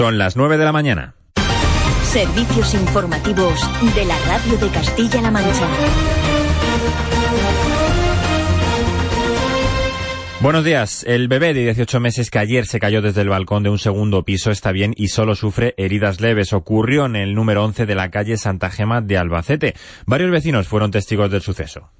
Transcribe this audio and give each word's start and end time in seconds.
Son 0.00 0.16
las 0.16 0.34
9 0.34 0.56
de 0.56 0.64
la 0.64 0.72
mañana. 0.72 1.14
Servicios 2.04 2.72
informativos 2.72 3.60
de 3.94 4.06
la 4.06 4.16
Radio 4.20 4.56
de 4.56 4.68
Castilla-La 4.70 5.30
Mancha. 5.30 5.68
Buenos 10.40 10.64
días. 10.64 11.04
El 11.06 11.28
bebé 11.28 11.52
de 11.52 11.64
18 11.64 12.00
meses 12.00 12.30
que 12.30 12.38
ayer 12.38 12.64
se 12.64 12.80
cayó 12.80 13.02
desde 13.02 13.20
el 13.20 13.28
balcón 13.28 13.62
de 13.62 13.68
un 13.68 13.78
segundo 13.78 14.24
piso 14.24 14.50
está 14.50 14.72
bien 14.72 14.94
y 14.96 15.08
solo 15.08 15.34
sufre 15.34 15.74
heridas 15.76 16.22
leves. 16.22 16.54
Ocurrió 16.54 17.04
en 17.04 17.16
el 17.16 17.34
número 17.34 17.62
11 17.62 17.84
de 17.84 17.94
la 17.94 18.10
calle 18.10 18.38
Santa 18.38 18.70
Gema 18.70 19.02
de 19.02 19.18
Albacete. 19.18 19.74
Varios 20.06 20.30
vecinos 20.30 20.66
fueron 20.66 20.90
testigos 20.90 21.30
del 21.30 21.42
suceso. 21.42 21.90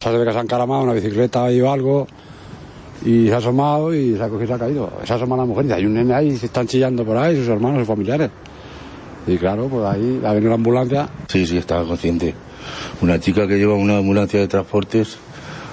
Se 0.00 0.10
ve 0.10 0.24
que 0.24 0.32
se 0.32 0.38
ha 0.38 0.42
encaramado 0.42 0.82
una 0.82 0.92
bicicleta 0.92 1.44
o 1.44 1.70
algo 1.70 2.08
y 3.04 3.26
se 3.26 3.34
ha 3.34 3.38
asomado 3.38 3.94
y 3.94 4.16
se 4.16 4.22
ha 4.22 4.28
cogido 4.28 4.44
y 4.44 4.46
se 4.48 4.54
ha 4.54 4.58
caído. 4.58 4.92
Se 5.04 5.12
ha 5.12 5.16
asomado 5.16 5.42
la 5.42 5.46
mujer 5.46 5.72
hay 5.72 5.86
un 5.86 5.94
nene 5.94 6.14
ahí, 6.14 6.36
se 6.36 6.46
están 6.46 6.66
chillando 6.66 7.04
por 7.04 7.16
ahí, 7.16 7.36
sus 7.36 7.48
hermanos, 7.48 7.80
sus 7.80 7.88
familiares. 7.88 8.30
Y 9.26 9.36
claro, 9.36 9.68
pues 9.68 9.84
ahí 9.84 10.20
ha 10.24 10.32
venido 10.32 10.50
la 10.50 10.56
ambulancia. 10.56 11.08
Sí, 11.28 11.46
sí, 11.46 11.58
estaba 11.58 11.86
consciente. 11.86 12.34
Una 13.00 13.20
chica 13.20 13.46
que 13.46 13.56
lleva 13.58 13.74
una 13.74 13.98
ambulancia 13.98 14.40
de 14.40 14.48
transportes 14.48 15.18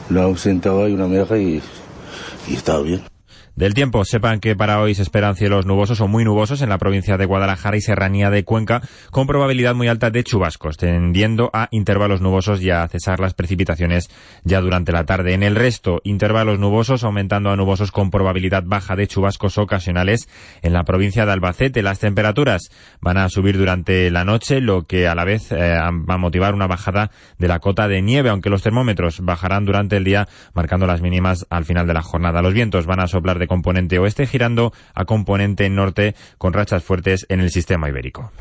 lo 0.09 0.21
ha 0.21 0.25
ausentado 0.25 0.83
ahí 0.83 0.93
una 0.93 1.07
meja 1.07 1.37
y 1.37 1.61
y 2.47 2.55
estaba 2.55 2.81
bien. 2.81 3.14
Del 3.55 3.73
tiempo, 3.73 4.03
sepan 4.03 4.41
que 4.41 4.53
para 4.53 4.81
hoy 4.81 4.95
se 4.95 5.01
esperan 5.01 5.37
cielos 5.37 5.65
nubosos 5.65 6.01
o 6.01 6.09
muy 6.09 6.25
nubosos 6.25 6.61
en 6.61 6.67
la 6.67 6.77
provincia 6.77 7.15
de 7.15 7.23
Guadalajara 7.23 7.77
y 7.77 7.81
Serranía 7.81 8.29
de 8.29 8.43
Cuenca, 8.43 8.81
con 9.11 9.27
probabilidad 9.27 9.73
muy 9.73 9.87
alta 9.87 10.09
de 10.09 10.25
chubascos, 10.25 10.75
tendiendo 10.75 11.51
a 11.53 11.69
intervalos 11.71 12.19
nubosos 12.19 12.61
y 12.61 12.69
a 12.69 12.85
cesar 12.89 13.21
las 13.21 13.33
precipitaciones 13.33 14.09
ya 14.43 14.59
durante 14.59 14.91
la 14.91 15.05
tarde. 15.05 15.33
En 15.33 15.41
el 15.41 15.55
resto, 15.55 16.01
intervalos 16.03 16.59
nubosos 16.59 17.05
aumentando 17.05 17.49
a 17.49 17.55
nubosos 17.55 17.93
con 17.93 18.11
probabilidad 18.11 18.63
baja 18.65 18.97
de 18.97 19.07
chubascos 19.07 19.57
ocasionales 19.57 20.27
en 20.61 20.73
la 20.73 20.83
provincia 20.83 21.25
de 21.25 21.31
Albacete. 21.31 21.81
Las 21.81 21.99
temperaturas 21.99 22.69
van 22.99 23.17
a 23.17 23.29
subir 23.29 23.57
durante 23.57 24.11
la 24.11 24.25
noche, 24.25 24.59
lo 24.59 24.83
que 24.83 25.07
a 25.07 25.15
la 25.15 25.23
vez 25.23 25.53
eh, 25.53 25.77
va 25.77 26.15
a 26.15 26.17
motivar 26.17 26.55
una 26.55 26.67
bajada 26.67 27.09
de 27.37 27.47
la 27.47 27.59
cota 27.59 27.87
de 27.87 28.01
nieve, 28.01 28.31
aunque 28.31 28.49
los 28.49 28.63
termómetros 28.63 29.21
bajarán 29.21 29.63
durante 29.63 29.95
el 29.95 30.03
día, 30.03 30.27
marcando 30.53 30.85
las 30.85 31.01
mínimas 31.01 31.47
al 31.49 31.63
final 31.63 31.87
de 31.87 31.93
la 31.93 32.01
jornada. 32.01 32.41
Los 32.41 32.53
vientos 32.53 32.85
van 32.85 32.99
a 32.99 33.07
soplar 33.07 33.39
de 33.39 33.44
componente 33.47 33.99
oeste 33.99 34.27
girando 34.27 34.73
a 34.93 35.05
componente 35.05 35.69
norte 35.69 36.15
con 36.37 36.53
rachas 36.53 36.83
fuertes 36.83 37.25
en 37.29 37.39
el 37.39 37.51
sistema 37.51 37.89
ibérico. 37.89 38.31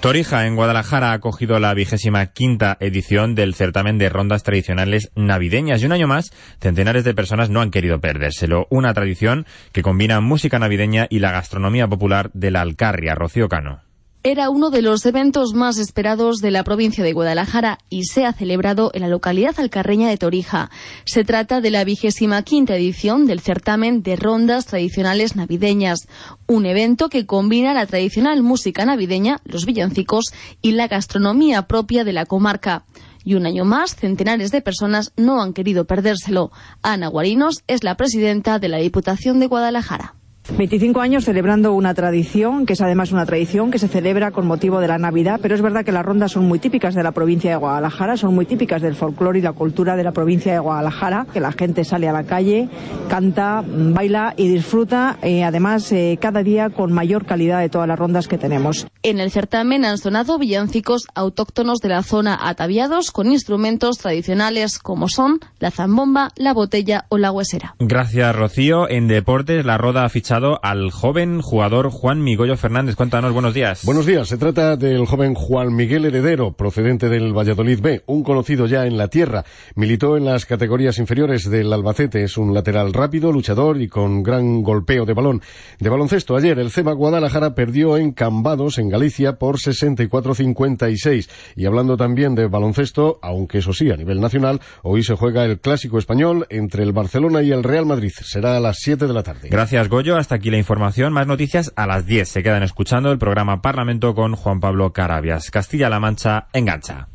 Torija, 0.00 0.46
en 0.46 0.54
Guadalajara, 0.54 1.10
ha 1.10 1.14
acogido 1.14 1.58
la 1.58 1.74
vigésima 1.74 2.26
quinta 2.26 2.76
edición 2.78 3.34
del 3.34 3.54
certamen 3.54 3.98
de 3.98 4.08
rondas 4.08 4.44
tradicionales 4.44 5.10
navideñas 5.16 5.82
y 5.82 5.86
un 5.86 5.92
año 5.92 6.06
más, 6.06 6.30
centenares 6.60 7.02
de 7.02 7.14
personas 7.14 7.50
no 7.50 7.60
han 7.60 7.72
querido 7.72 8.00
perdérselo. 8.00 8.68
Una 8.70 8.94
tradición 8.94 9.44
que 9.72 9.82
combina 9.82 10.20
música 10.20 10.60
navideña 10.60 11.08
y 11.10 11.18
la 11.18 11.32
gastronomía 11.32 11.88
popular 11.88 12.30
de 12.32 12.52
la 12.52 12.60
Alcarria, 12.60 13.16
Rocío 13.16 13.48
Cano 13.48 13.87
era 14.24 14.50
uno 14.50 14.70
de 14.70 14.82
los 14.82 15.06
eventos 15.06 15.54
más 15.54 15.78
esperados 15.78 16.38
de 16.38 16.50
la 16.50 16.64
provincia 16.64 17.04
de 17.04 17.12
Guadalajara 17.12 17.78
y 17.88 18.04
se 18.04 18.24
ha 18.26 18.32
celebrado 18.32 18.90
en 18.92 19.02
la 19.02 19.08
localidad 19.08 19.58
alcarreña 19.58 20.08
de 20.08 20.16
Torija. 20.16 20.70
Se 21.04 21.24
trata 21.24 21.60
de 21.60 21.70
la 21.70 21.84
vigésima 21.84 22.42
quinta 22.42 22.76
edición 22.76 23.26
del 23.26 23.40
certamen 23.40 24.02
de 24.02 24.16
rondas 24.16 24.66
tradicionales 24.66 25.36
navideñas, 25.36 26.08
un 26.46 26.66
evento 26.66 27.08
que 27.08 27.26
combina 27.26 27.74
la 27.74 27.86
tradicional 27.86 28.42
música 28.42 28.84
navideña, 28.84 29.38
los 29.44 29.66
villancicos 29.66 30.32
y 30.62 30.72
la 30.72 30.88
gastronomía 30.88 31.62
propia 31.62 32.02
de 32.02 32.12
la 32.12 32.26
comarca. 32.26 32.84
Y 33.24 33.34
un 33.34 33.46
año 33.46 33.64
más, 33.64 33.94
centenares 33.94 34.50
de 34.50 34.62
personas 34.62 35.12
no 35.16 35.42
han 35.42 35.52
querido 35.52 35.86
perdérselo. 35.86 36.50
Ana 36.82 37.08
Guarinos 37.08 37.62
es 37.66 37.84
la 37.84 37.96
presidenta 37.96 38.58
de 38.58 38.68
la 38.68 38.78
Diputación 38.78 39.38
de 39.38 39.46
Guadalajara. 39.46 40.17
25 40.56 41.00
años 41.00 41.24
celebrando 41.24 41.72
una 41.74 41.94
tradición, 41.94 42.64
que 42.64 42.72
es 42.72 42.80
además 42.80 43.12
una 43.12 43.26
tradición 43.26 43.70
que 43.70 43.78
se 43.78 43.88
celebra 43.88 44.30
con 44.30 44.46
motivo 44.46 44.80
de 44.80 44.88
la 44.88 44.98
Navidad, 44.98 45.40
pero 45.42 45.54
es 45.54 45.60
verdad 45.60 45.84
que 45.84 45.92
las 45.92 46.04
rondas 46.04 46.32
son 46.32 46.46
muy 46.46 46.58
típicas 46.58 46.94
de 46.94 47.02
la 47.02 47.12
provincia 47.12 47.50
de 47.50 47.56
Guadalajara, 47.56 48.16
son 48.16 48.34
muy 48.34 48.46
típicas 48.46 48.80
del 48.80 48.94
folclore 48.94 49.40
y 49.40 49.42
la 49.42 49.52
cultura 49.52 49.94
de 49.96 50.04
la 50.04 50.12
provincia 50.12 50.52
de 50.52 50.58
Guadalajara, 50.58 51.26
que 51.32 51.40
la 51.40 51.52
gente 51.52 51.84
sale 51.84 52.08
a 52.08 52.12
la 52.12 52.24
calle, 52.24 52.68
canta, 53.08 53.62
baila 53.66 54.34
y 54.36 54.48
disfruta, 54.48 55.18
eh, 55.22 55.44
además 55.44 55.92
eh, 55.92 56.18
cada 56.20 56.42
día 56.42 56.70
con 56.70 56.92
mayor 56.92 57.26
calidad 57.26 57.60
de 57.60 57.68
todas 57.68 57.86
las 57.86 57.98
rondas 57.98 58.26
que 58.26 58.38
tenemos. 58.38 58.86
En 59.02 59.20
el 59.20 59.30
certamen 59.30 59.84
han 59.84 59.98
sonado 59.98 60.38
villancicos 60.38 61.08
autóctonos 61.14 61.78
de 61.80 61.90
la 61.90 62.02
zona 62.02 62.38
ataviados 62.40 63.10
con 63.10 63.30
instrumentos 63.30 63.98
tradicionales 63.98 64.78
como 64.78 65.08
son 65.08 65.40
la 65.58 65.70
zambomba, 65.70 66.30
la 66.36 66.54
botella 66.54 67.04
o 67.08 67.18
la 67.18 67.32
huesera. 67.32 67.74
Gracias, 67.78 68.34
Rocío. 68.34 68.88
En 68.88 69.08
deportes, 69.08 69.64
la 69.66 69.76
roda 69.76 70.04
ha 70.04 70.08
fichado 70.08 70.37
al 70.38 70.92
joven 70.92 71.42
jugador 71.42 71.90
Juan 71.90 72.22
Migollo 72.22 72.56
Fernández. 72.56 72.94
Cuéntanos, 72.94 73.32
buenos 73.32 73.54
días. 73.54 73.84
Buenos 73.84 74.06
días. 74.06 74.28
Se 74.28 74.38
trata 74.38 74.76
del 74.76 75.04
joven 75.04 75.34
Juan 75.34 75.74
Miguel 75.74 76.04
Heredero, 76.04 76.52
procedente 76.52 77.08
del 77.08 77.36
Valladolid 77.36 77.80
B, 77.80 78.02
un 78.06 78.22
conocido 78.22 78.66
ya 78.66 78.86
en 78.86 78.96
la 78.96 79.08
tierra. 79.08 79.44
Militó 79.74 80.16
en 80.16 80.24
las 80.24 80.46
categorías 80.46 80.98
inferiores 80.98 81.50
del 81.50 81.72
Albacete. 81.72 82.22
Es 82.22 82.38
un 82.38 82.54
lateral 82.54 82.92
rápido, 82.92 83.32
luchador 83.32 83.82
y 83.82 83.88
con 83.88 84.22
gran 84.22 84.62
golpeo 84.62 85.04
de 85.04 85.14
balón. 85.14 85.42
De 85.80 85.88
baloncesto, 85.88 86.36
ayer 86.36 86.58
el 86.60 86.70
CEMA 86.70 86.92
Guadalajara 86.92 87.56
perdió 87.56 87.96
en 87.96 88.12
Cambados, 88.12 88.78
en 88.78 88.90
Galicia, 88.90 89.38
por 89.38 89.56
64-56. 89.56 91.28
Y 91.56 91.66
hablando 91.66 91.96
también 91.96 92.36
de 92.36 92.46
baloncesto, 92.46 93.18
aunque 93.22 93.58
eso 93.58 93.72
sí, 93.72 93.90
a 93.90 93.96
nivel 93.96 94.20
nacional, 94.20 94.60
hoy 94.82 95.02
se 95.02 95.16
juega 95.16 95.44
el 95.44 95.58
clásico 95.58 95.98
español 95.98 96.46
entre 96.48 96.84
el 96.84 96.92
Barcelona 96.92 97.42
y 97.42 97.50
el 97.50 97.64
Real 97.64 97.86
Madrid. 97.86 98.12
Será 98.22 98.56
a 98.56 98.60
las 98.60 98.78
7 98.78 99.08
de 99.08 99.12
la 99.12 99.24
tarde. 99.24 99.48
Gracias, 99.48 99.88
Goyo 99.88 100.16
hasta 100.16 100.27
aquí 100.32 100.50
la 100.50 100.58
información. 100.58 101.12
Más 101.12 101.26
noticias 101.26 101.72
a 101.76 101.86
las 101.86 102.06
10. 102.06 102.28
Se 102.28 102.42
quedan 102.42 102.62
escuchando 102.62 103.12
el 103.12 103.18
programa 103.18 103.62
Parlamento 103.62 104.14
con 104.14 104.34
Juan 104.34 104.60
Pablo 104.60 104.92
Carabias. 104.92 105.50
Castilla-La 105.50 106.00
Mancha 106.00 106.48
engancha. 106.52 107.08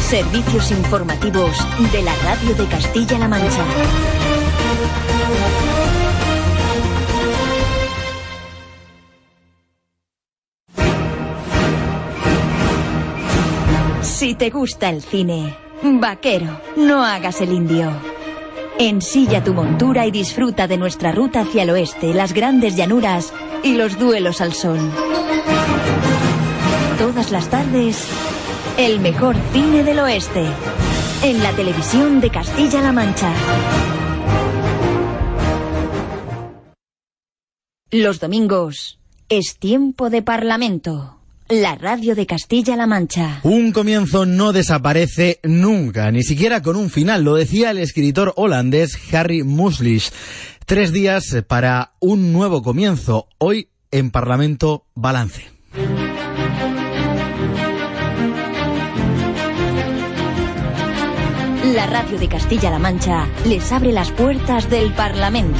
Servicios 0.00 0.70
informativos 0.70 1.56
de 1.92 2.02
la 2.02 2.14
Radio 2.24 2.54
de 2.54 2.66
Castilla-La 2.66 3.28
Mancha. 3.28 3.64
Si 14.02 14.34
te 14.34 14.50
gusta 14.50 14.88
el 14.88 15.02
cine, 15.02 15.54
vaquero, 15.82 16.60
no 16.76 17.04
hagas 17.04 17.40
el 17.40 17.52
indio. 17.52 18.15
Ensilla 18.78 19.42
tu 19.42 19.54
montura 19.54 20.04
y 20.04 20.10
disfruta 20.10 20.66
de 20.66 20.76
nuestra 20.76 21.10
ruta 21.10 21.40
hacia 21.40 21.62
el 21.62 21.70
oeste, 21.70 22.12
las 22.12 22.34
grandes 22.34 22.76
llanuras 22.76 23.32
y 23.62 23.74
los 23.74 23.98
duelos 23.98 24.42
al 24.42 24.52
sol. 24.52 24.78
Todas 26.98 27.30
las 27.30 27.48
tardes, 27.48 28.06
el 28.76 29.00
mejor 29.00 29.34
cine 29.54 29.82
del 29.82 29.98
oeste. 30.00 30.44
En 31.22 31.42
la 31.42 31.52
televisión 31.52 32.20
de 32.20 32.28
Castilla-La 32.28 32.92
Mancha. 32.92 33.32
Los 37.90 38.20
domingos 38.20 38.98
es 39.30 39.56
tiempo 39.58 40.10
de 40.10 40.20
parlamento 40.20 41.15
la 41.48 41.74
radio 41.76 42.14
de 42.14 42.26
Castilla-La 42.26 42.86
Mancha. 42.86 43.40
Un 43.42 43.72
comienzo 43.72 44.26
no 44.26 44.52
desaparece 44.52 45.40
nunca, 45.42 46.10
ni 46.10 46.22
siquiera 46.22 46.62
con 46.62 46.76
un 46.76 46.90
final, 46.90 47.22
lo 47.24 47.34
decía 47.34 47.70
el 47.70 47.78
escritor 47.78 48.32
holandés 48.36 48.98
Harry 49.12 49.42
Muslish. 49.42 50.10
Tres 50.64 50.92
días 50.92 51.36
para 51.46 51.92
un 52.00 52.32
nuevo 52.32 52.62
comienzo, 52.62 53.28
hoy 53.38 53.68
en 53.90 54.10
Parlamento 54.10 54.86
Balance. 54.94 55.44
La 61.74 61.86
radio 61.86 62.18
de 62.18 62.28
Castilla-La 62.28 62.78
Mancha 62.78 63.28
les 63.44 63.70
abre 63.70 63.92
las 63.92 64.10
puertas 64.10 64.70
del 64.70 64.92
Parlamento. 64.92 65.58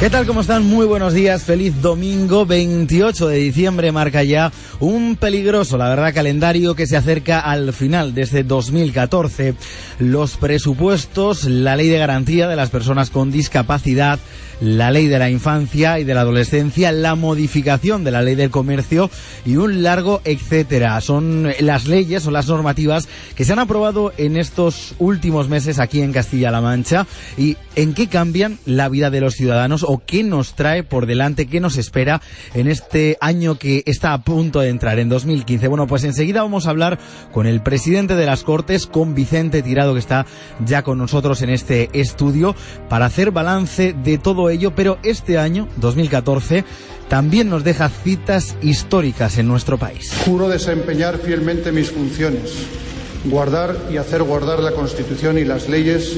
¿Qué 0.00 0.08
tal? 0.08 0.26
¿Cómo 0.26 0.40
están? 0.40 0.64
Muy 0.64 0.86
buenos 0.86 1.12
días. 1.12 1.42
Feliz 1.42 1.82
domingo 1.82 2.46
28 2.46 3.28
de 3.28 3.36
diciembre. 3.36 3.92
Marca 3.92 4.22
ya 4.22 4.50
un 4.80 5.16
peligroso, 5.16 5.76
la 5.76 5.90
verdad, 5.90 6.14
calendario 6.14 6.74
que 6.74 6.86
se 6.86 6.96
acerca 6.96 7.40
al 7.40 7.74
final 7.74 8.14
desde 8.14 8.42
2014. 8.42 9.54
Los 9.98 10.38
presupuestos, 10.38 11.44
la 11.44 11.76
ley 11.76 11.90
de 11.90 11.98
garantía 11.98 12.48
de 12.48 12.56
las 12.56 12.70
personas 12.70 13.10
con 13.10 13.30
discapacidad, 13.30 14.18
la 14.62 14.90
ley 14.90 15.06
de 15.06 15.18
la 15.18 15.30
infancia 15.30 15.98
y 15.98 16.04
de 16.04 16.14
la 16.14 16.22
adolescencia, 16.22 16.92
la 16.92 17.14
modificación 17.14 18.04
de 18.04 18.10
la 18.10 18.22
ley 18.22 18.34
del 18.34 18.50
comercio 18.50 19.10
y 19.44 19.56
un 19.56 19.82
largo 19.82 20.20
etcétera. 20.24 21.00
Son 21.02 21.52
las 21.60 21.86
leyes 21.86 22.26
o 22.26 22.30
las 22.30 22.48
normativas 22.48 23.08
que 23.34 23.44
se 23.44 23.52
han 23.52 23.58
aprobado 23.58 24.12
en 24.16 24.36
estos 24.36 24.94
últimos 24.98 25.48
meses 25.48 25.78
aquí 25.78 26.00
en 26.00 26.12
Castilla-La 26.12 26.60
Mancha 26.60 27.06
y 27.36 27.56
en 27.76 27.94
qué 27.94 28.06
cambian 28.08 28.58
la 28.66 28.88
vida 28.88 29.10
de 29.10 29.20
los 29.20 29.34
ciudadanos 29.34 29.84
o 29.92 30.00
qué 30.06 30.22
nos 30.22 30.54
trae 30.54 30.84
por 30.84 31.06
delante, 31.06 31.48
qué 31.48 31.58
nos 31.58 31.76
espera 31.76 32.22
en 32.54 32.68
este 32.68 33.18
año 33.20 33.58
que 33.58 33.82
está 33.86 34.12
a 34.12 34.22
punto 34.22 34.60
de 34.60 34.68
entrar, 34.68 35.00
en 35.00 35.08
2015. 35.08 35.66
Bueno, 35.66 35.88
pues 35.88 36.04
enseguida 36.04 36.42
vamos 36.42 36.66
a 36.66 36.70
hablar 36.70 37.00
con 37.32 37.48
el 37.48 37.60
presidente 37.60 38.14
de 38.14 38.24
las 38.24 38.44
Cortes, 38.44 38.86
con 38.86 39.16
Vicente 39.16 39.62
Tirado, 39.62 39.94
que 39.94 39.98
está 39.98 40.26
ya 40.64 40.82
con 40.82 40.96
nosotros 40.96 41.42
en 41.42 41.50
este 41.50 41.90
estudio, 41.92 42.54
para 42.88 43.06
hacer 43.06 43.32
balance 43.32 43.92
de 43.92 44.16
todo 44.18 44.48
ello, 44.48 44.76
pero 44.76 44.98
este 45.02 45.38
año, 45.38 45.66
2014, 45.78 46.64
también 47.08 47.50
nos 47.50 47.64
deja 47.64 47.88
citas 47.88 48.56
históricas 48.62 49.38
en 49.38 49.48
nuestro 49.48 49.76
país. 49.76 50.12
Juro 50.24 50.48
desempeñar 50.48 51.18
fielmente 51.18 51.72
mis 51.72 51.90
funciones, 51.90 52.52
guardar 53.24 53.76
y 53.92 53.96
hacer 53.96 54.22
guardar 54.22 54.60
la 54.60 54.70
Constitución 54.70 55.36
y 55.36 55.44
las 55.44 55.68
leyes 55.68 56.16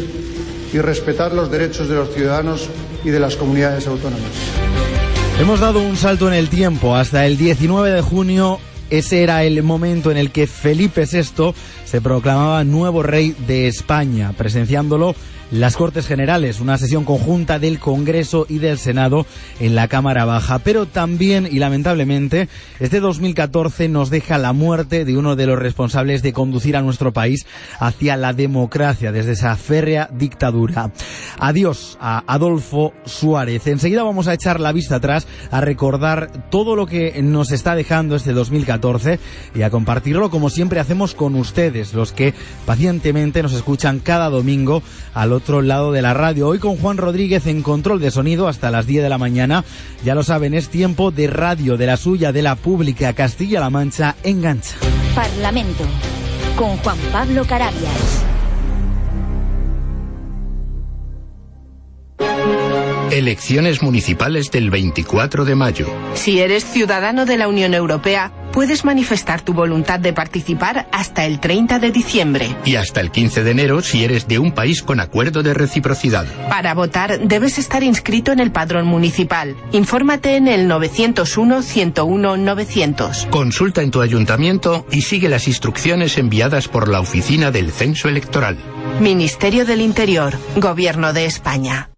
y 0.72 0.78
respetar 0.78 1.32
los 1.32 1.50
derechos 1.50 1.88
de 1.88 1.96
los 1.96 2.12
ciudadanos 2.14 2.68
y 3.04 3.10
de 3.10 3.20
las 3.20 3.36
comunidades 3.36 3.86
autónomas. 3.86 4.30
Hemos 5.38 5.60
dado 5.60 5.80
un 5.80 5.96
salto 5.96 6.28
en 6.28 6.34
el 6.34 6.48
tiempo 6.48 6.94
hasta 6.94 7.26
el 7.26 7.36
19 7.36 7.90
de 7.90 8.00
junio. 8.00 8.58
Ese 8.90 9.22
era 9.22 9.44
el 9.44 9.62
momento 9.62 10.10
en 10.10 10.16
el 10.16 10.30
que 10.30 10.46
Felipe 10.46 11.06
VI 11.10 11.54
se 11.84 12.00
proclamaba 12.00 12.62
nuevo 12.64 13.02
rey 13.02 13.34
de 13.46 13.66
España, 13.66 14.32
presenciándolo 14.36 15.14
las 15.52 15.76
Cortes 15.76 16.06
Generales, 16.06 16.60
una 16.60 16.78
sesión 16.78 17.04
conjunta 17.04 17.58
del 17.58 17.78
Congreso 17.78 18.46
y 18.48 18.58
del 18.58 18.78
Senado 18.78 19.26
en 19.60 19.74
la 19.74 19.86
Cámara 19.86 20.24
Baja. 20.24 20.60
Pero 20.60 20.86
también, 20.86 21.46
y 21.50 21.58
lamentablemente, 21.58 22.48
este 22.80 23.00
2014 23.00 23.90
nos 23.90 24.08
deja 24.08 24.38
la 24.38 24.54
muerte 24.54 25.04
de 25.04 25.18
uno 25.18 25.36
de 25.36 25.46
los 25.46 25.58
responsables 25.58 26.22
de 26.22 26.32
conducir 26.32 26.74
a 26.74 26.80
nuestro 26.80 27.12
país 27.12 27.44
hacia 27.78 28.16
la 28.16 28.32
democracia 28.32 29.12
desde 29.12 29.32
esa 29.32 29.54
férrea 29.56 30.08
dictadura. 30.10 30.90
Adiós 31.38 31.98
a 32.00 32.24
Adolfo 32.26 32.94
Suárez. 33.04 33.66
Enseguida 33.66 34.04
vamos 34.04 34.28
a 34.28 34.34
echar 34.34 34.58
la 34.58 34.72
vista 34.72 34.96
atrás, 34.96 35.26
a 35.50 35.60
recordar 35.60 36.48
todo 36.48 36.76
lo 36.76 36.86
que 36.86 37.20
nos 37.22 37.52
está 37.52 37.74
dejando 37.74 38.16
este 38.16 38.32
2014 38.32 39.18
y 39.54 39.62
a 39.62 39.70
compartirlo 39.70 40.30
como 40.30 40.48
siempre 40.48 40.80
hacemos 40.80 41.14
con 41.14 41.34
ustedes, 41.34 41.92
los 41.92 42.12
que 42.12 42.32
pacientemente 42.64 43.42
nos 43.42 43.52
escuchan 43.52 43.98
cada 43.98 44.30
domingo 44.30 44.82
al 45.12 45.32
otro 45.32 45.41
lado 45.48 45.92
de 45.92 46.02
la 46.02 46.14
radio. 46.14 46.48
Hoy 46.48 46.58
con 46.58 46.76
Juan 46.76 46.96
Rodríguez 46.96 47.46
en 47.46 47.62
control 47.62 48.00
de 48.00 48.10
sonido 48.10 48.48
hasta 48.48 48.70
las 48.70 48.86
10 48.86 49.02
de 49.02 49.08
la 49.08 49.18
mañana. 49.18 49.64
Ya 50.04 50.14
lo 50.14 50.22
saben, 50.22 50.54
es 50.54 50.68
tiempo 50.68 51.10
de 51.10 51.26
radio, 51.26 51.76
de 51.76 51.86
la 51.86 51.96
suya, 51.96 52.32
de 52.32 52.42
la 52.42 52.54
pública 52.54 53.12
Castilla-La 53.12 53.70
Mancha, 53.70 54.16
engancha. 54.22 54.76
Parlamento 55.14 55.84
con 56.56 56.76
Juan 56.78 56.98
Pablo 57.12 57.44
Carabias. 57.44 58.24
Elecciones 63.10 63.82
municipales 63.82 64.50
del 64.50 64.70
24 64.70 65.44
de 65.44 65.54
mayo. 65.54 65.86
Si 66.14 66.40
eres 66.40 66.64
ciudadano 66.64 67.26
de 67.26 67.36
la 67.36 67.46
Unión 67.46 67.74
Europea, 67.74 68.32
puedes 68.52 68.84
manifestar 68.84 69.40
tu 69.40 69.54
voluntad 69.54 69.98
de 69.98 70.12
participar 70.12 70.86
hasta 70.92 71.24
el 71.24 71.40
30 71.40 71.78
de 71.78 71.90
diciembre. 71.90 72.54
Y 72.64 72.76
hasta 72.76 73.00
el 73.00 73.10
15 73.10 73.44
de 73.44 73.50
enero 73.50 73.80
si 73.82 74.04
eres 74.04 74.28
de 74.28 74.38
un 74.38 74.52
país 74.52 74.82
con 74.82 75.00
acuerdo 75.00 75.42
de 75.42 75.54
reciprocidad. 75.54 76.26
Para 76.48 76.74
votar 76.74 77.20
debes 77.20 77.58
estar 77.58 77.82
inscrito 77.82 78.32
en 78.32 78.40
el 78.40 78.52
padrón 78.52 78.86
municipal. 78.86 79.56
Infórmate 79.72 80.36
en 80.36 80.48
el 80.48 80.70
901-101-900. 80.70 83.28
Consulta 83.30 83.82
en 83.82 83.90
tu 83.90 84.00
ayuntamiento 84.00 84.86
y 84.90 85.02
sigue 85.02 85.28
las 85.28 85.48
instrucciones 85.48 86.16
enviadas 86.18 86.68
por 86.68 86.88
la 86.88 87.00
Oficina 87.00 87.50
del 87.50 87.72
Censo 87.72 88.08
Electoral. 88.08 88.56
Ministerio 89.00 89.64
del 89.64 89.80
Interior, 89.80 90.36
Gobierno 90.56 91.12
de 91.12 91.24
España. 91.24 91.88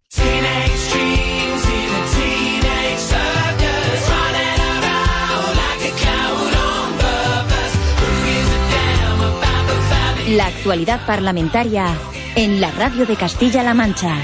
La 10.35 10.47
actualidad 10.47 11.07
parlamentaria 11.07 11.97
en 12.35 12.61
la 12.61 12.73
radio 12.73 13.07
de 13.07 13.15
Castilla-La 13.15 13.73
Mancha. 13.73 14.17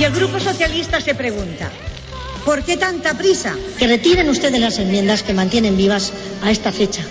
Y 0.00 0.04
el 0.04 0.12
Grupo 0.12 0.40
Socialista 0.40 1.02
se 1.02 1.14
pregunta, 1.14 1.70
¿por 2.46 2.64
qué 2.64 2.78
tanta 2.78 3.12
prisa? 3.12 3.54
Que 3.78 3.86
retiren 3.86 4.30
ustedes 4.30 4.58
las 4.58 4.78
enmiendas 4.78 5.22
que 5.22 5.34
mantienen 5.34 5.76
vivas 5.76 6.14
a 6.42 6.50
esta 6.50 6.72
fecha 6.72 7.02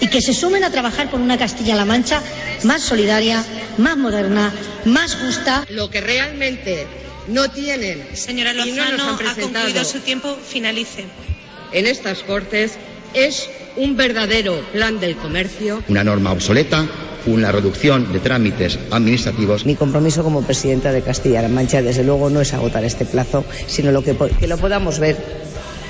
y 0.00 0.06
que 0.06 0.22
se 0.22 0.32
sumen 0.32 0.62
a 0.62 0.70
trabajar 0.70 1.10
por 1.10 1.20
una 1.20 1.36
Castilla-La 1.36 1.84
Mancha 1.84 2.22
más 2.62 2.82
solidaria, 2.82 3.44
más 3.76 3.96
moderna, 3.96 4.52
más 4.84 5.16
justa. 5.16 5.64
Lo 5.68 5.90
que 5.90 6.00
realmente 6.00 6.86
no 7.28 7.50
tienen 7.50 8.04
Señora 8.14 8.52
y 8.52 8.56
no 8.56 8.64
Lozano, 8.66 8.96
nos 8.96 9.00
han 9.00 9.14
ha 9.14 9.18
presentado 9.18 9.64
concluido 9.64 9.84
su 9.84 10.00
tiempo. 10.00 10.36
Finalice. 10.46 11.04
en 11.72 11.86
estas 11.86 12.22
Cortes 12.22 12.78
es 13.14 13.48
un 13.76 13.96
verdadero 13.96 14.60
plan 14.72 14.98
del 15.00 15.16
comercio 15.16 15.82
una 15.88 16.04
norma 16.04 16.32
obsoleta, 16.32 16.86
una 17.26 17.52
reducción 17.52 18.12
de 18.12 18.20
trámites 18.20 18.78
administrativos. 18.90 19.64
Mi 19.64 19.76
compromiso 19.76 20.22
como 20.22 20.42
presidenta 20.42 20.92
de 20.92 21.02
Castilla-La 21.02 21.48
Mancha, 21.48 21.82
desde 21.82 22.04
luego, 22.04 22.30
no 22.30 22.40
es 22.40 22.52
agotar 22.54 22.84
este 22.84 23.04
plazo, 23.04 23.44
sino 23.66 23.92
lo 23.92 24.02
que, 24.02 24.16
que 24.38 24.46
lo 24.46 24.58
podamos 24.58 24.98
ver 24.98 25.16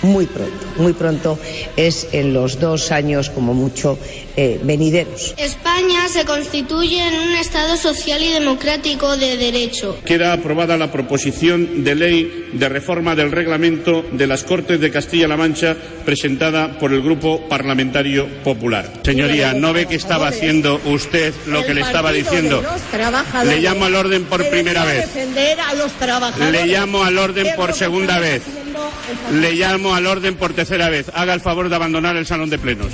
muy 0.02 0.26
pronto. 0.26 0.66
Muy 0.76 0.92
pronto 0.92 1.38
es 1.76 2.08
en 2.12 2.32
los 2.32 2.60
dos 2.60 2.92
años, 2.92 3.30
como 3.30 3.54
mucho, 3.54 3.98
eh, 4.36 4.60
venideros. 4.62 5.34
España 5.36 6.08
se 6.08 6.24
constituye 6.24 7.06
en 7.06 7.14
un 7.14 7.34
Estado 7.34 7.76
social 7.76 8.22
y 8.22 8.32
democrático 8.32 9.16
de 9.16 9.36
derecho. 9.36 9.98
Queda 10.04 10.32
aprobada 10.32 10.76
la 10.76 10.92
proposición 10.92 11.84
de 11.84 11.94
ley 11.94 12.50
de 12.52 12.68
reforma 12.68 13.14
del 13.14 13.32
reglamento 13.32 14.04
de 14.12 14.26
las 14.26 14.44
Cortes 14.44 14.80
de 14.80 14.90
Castilla-La 14.90 15.36
Mancha 15.36 15.76
presentada 16.04 16.78
por 16.78 16.92
el 16.92 17.02
Grupo 17.02 17.48
Parlamentario 17.48 18.26
Popular. 18.44 18.92
Señoría, 19.04 19.54
¿no 19.54 19.72
ve 19.72 19.86
que 19.86 19.96
estaba 19.96 20.28
haciendo 20.28 20.80
usted 20.86 21.34
lo 21.46 21.64
que 21.64 21.74
le 21.74 21.80
estaba 21.80 22.12
diciendo? 22.12 22.62
Le 23.44 23.60
llamo 23.60 23.84
al 23.86 23.94
orden 23.94 24.24
por 24.24 24.48
primera 24.48 24.84
vez. 24.84 25.08
Le 26.50 26.66
llamo 26.66 27.02
al 27.04 27.18
orden 27.18 27.44
¿Qué 27.44 27.50
es 27.50 27.56
por 27.56 27.72
segunda 27.72 28.18
vez. 28.18 28.42
Le 29.32 29.52
llamo 29.54 29.94
al 29.94 30.06
orden 30.06 30.36
por 30.36 30.52
tercera 30.52 30.88
vez. 30.88 31.10
Haga 31.14 31.34
el 31.34 31.40
favor 31.40 31.68
de 31.68 31.76
abandonar 31.76 32.16
el 32.16 32.26
salón 32.26 32.50
de 32.50 32.58
plenos. 32.58 32.92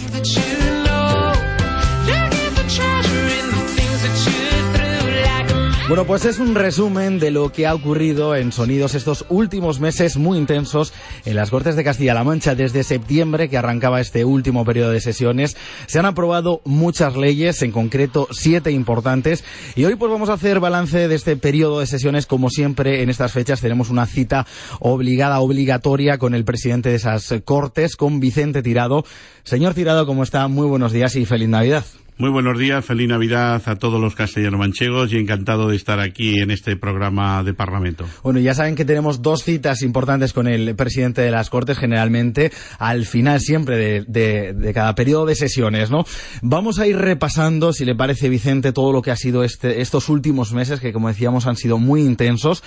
Bueno, 5.86 6.06
pues 6.06 6.24
es 6.24 6.38
un 6.38 6.54
resumen 6.54 7.18
de 7.18 7.30
lo 7.30 7.52
que 7.52 7.66
ha 7.66 7.74
ocurrido 7.74 8.34
en 8.34 8.52
Sonidos 8.52 8.94
estos 8.94 9.26
últimos 9.28 9.80
meses 9.80 10.16
muy 10.16 10.38
intensos 10.38 10.94
en 11.26 11.36
las 11.36 11.50
Cortes 11.50 11.76
de 11.76 11.84
Castilla-La 11.84 12.24
Mancha 12.24 12.54
desde 12.54 12.82
septiembre 12.84 13.50
que 13.50 13.58
arrancaba 13.58 14.00
este 14.00 14.24
último 14.24 14.64
periodo 14.64 14.92
de 14.92 15.02
sesiones. 15.02 15.58
Se 15.86 15.98
han 15.98 16.06
aprobado 16.06 16.62
muchas 16.64 17.16
leyes, 17.16 17.60
en 17.60 17.70
concreto 17.70 18.28
siete 18.30 18.70
importantes, 18.70 19.44
y 19.76 19.84
hoy 19.84 19.96
pues 19.96 20.10
vamos 20.10 20.30
a 20.30 20.34
hacer 20.34 20.58
balance 20.58 21.06
de 21.06 21.14
este 21.14 21.36
periodo 21.36 21.80
de 21.80 21.86
sesiones. 21.86 22.24
Como 22.24 22.48
siempre 22.48 23.02
en 23.02 23.10
estas 23.10 23.32
fechas 23.32 23.60
tenemos 23.60 23.90
una 23.90 24.06
cita 24.06 24.46
obligada, 24.80 25.40
obligatoria 25.40 26.16
con 26.16 26.34
el 26.34 26.46
presidente 26.46 26.88
de 26.88 26.94
esas 26.94 27.34
Cortes, 27.44 27.96
con 27.96 28.20
Vicente 28.20 28.62
Tirado. 28.62 29.04
Señor 29.42 29.74
Tirado, 29.74 30.06
¿cómo 30.06 30.22
está? 30.22 30.48
Muy 30.48 30.66
buenos 30.66 30.92
días 30.92 31.14
y 31.16 31.26
feliz 31.26 31.50
Navidad. 31.50 31.84
Muy 32.16 32.30
buenos 32.30 32.56
días, 32.60 32.84
feliz 32.84 33.08
Navidad 33.08 33.60
a 33.66 33.74
todos 33.74 34.00
los 34.00 34.14
castellano-manchegos 34.14 35.12
y 35.12 35.16
encantado 35.16 35.68
de 35.68 35.74
estar 35.74 35.98
aquí 35.98 36.38
en 36.38 36.52
este 36.52 36.76
programa 36.76 37.42
de 37.42 37.54
Parlamento. 37.54 38.06
Bueno, 38.22 38.38
ya 38.38 38.54
saben 38.54 38.76
que 38.76 38.84
tenemos 38.84 39.20
dos 39.20 39.42
citas 39.42 39.82
importantes 39.82 40.32
con 40.32 40.46
el 40.46 40.76
presidente 40.76 41.22
de 41.22 41.32
las 41.32 41.50
Cortes, 41.50 41.76
generalmente 41.76 42.52
al 42.78 43.04
final 43.04 43.40
siempre 43.40 43.76
de, 43.76 44.04
de- 44.06 44.52
de 44.52 44.72
cada 44.72 44.94
periodo 44.94 45.26
de 45.26 45.34
sesiones, 45.34 45.90
¿no? 45.90 46.04
Vamos 46.40 46.78
a 46.78 46.86
ir 46.86 46.96
repasando, 46.96 47.72
si 47.72 47.84
le 47.84 47.96
parece, 47.96 48.28
Vicente, 48.28 48.72
todo 48.72 48.92
lo 48.92 49.02
que 49.02 49.10
ha 49.10 49.16
sido 49.16 49.42
este, 49.42 49.80
estos 49.80 50.08
últimos 50.08 50.52
meses, 50.52 50.78
que 50.78 50.92
como 50.92 51.08
decíamos 51.08 51.48
han 51.48 51.56
sido 51.56 51.78
muy 51.78 52.00
intensos. 52.02 52.62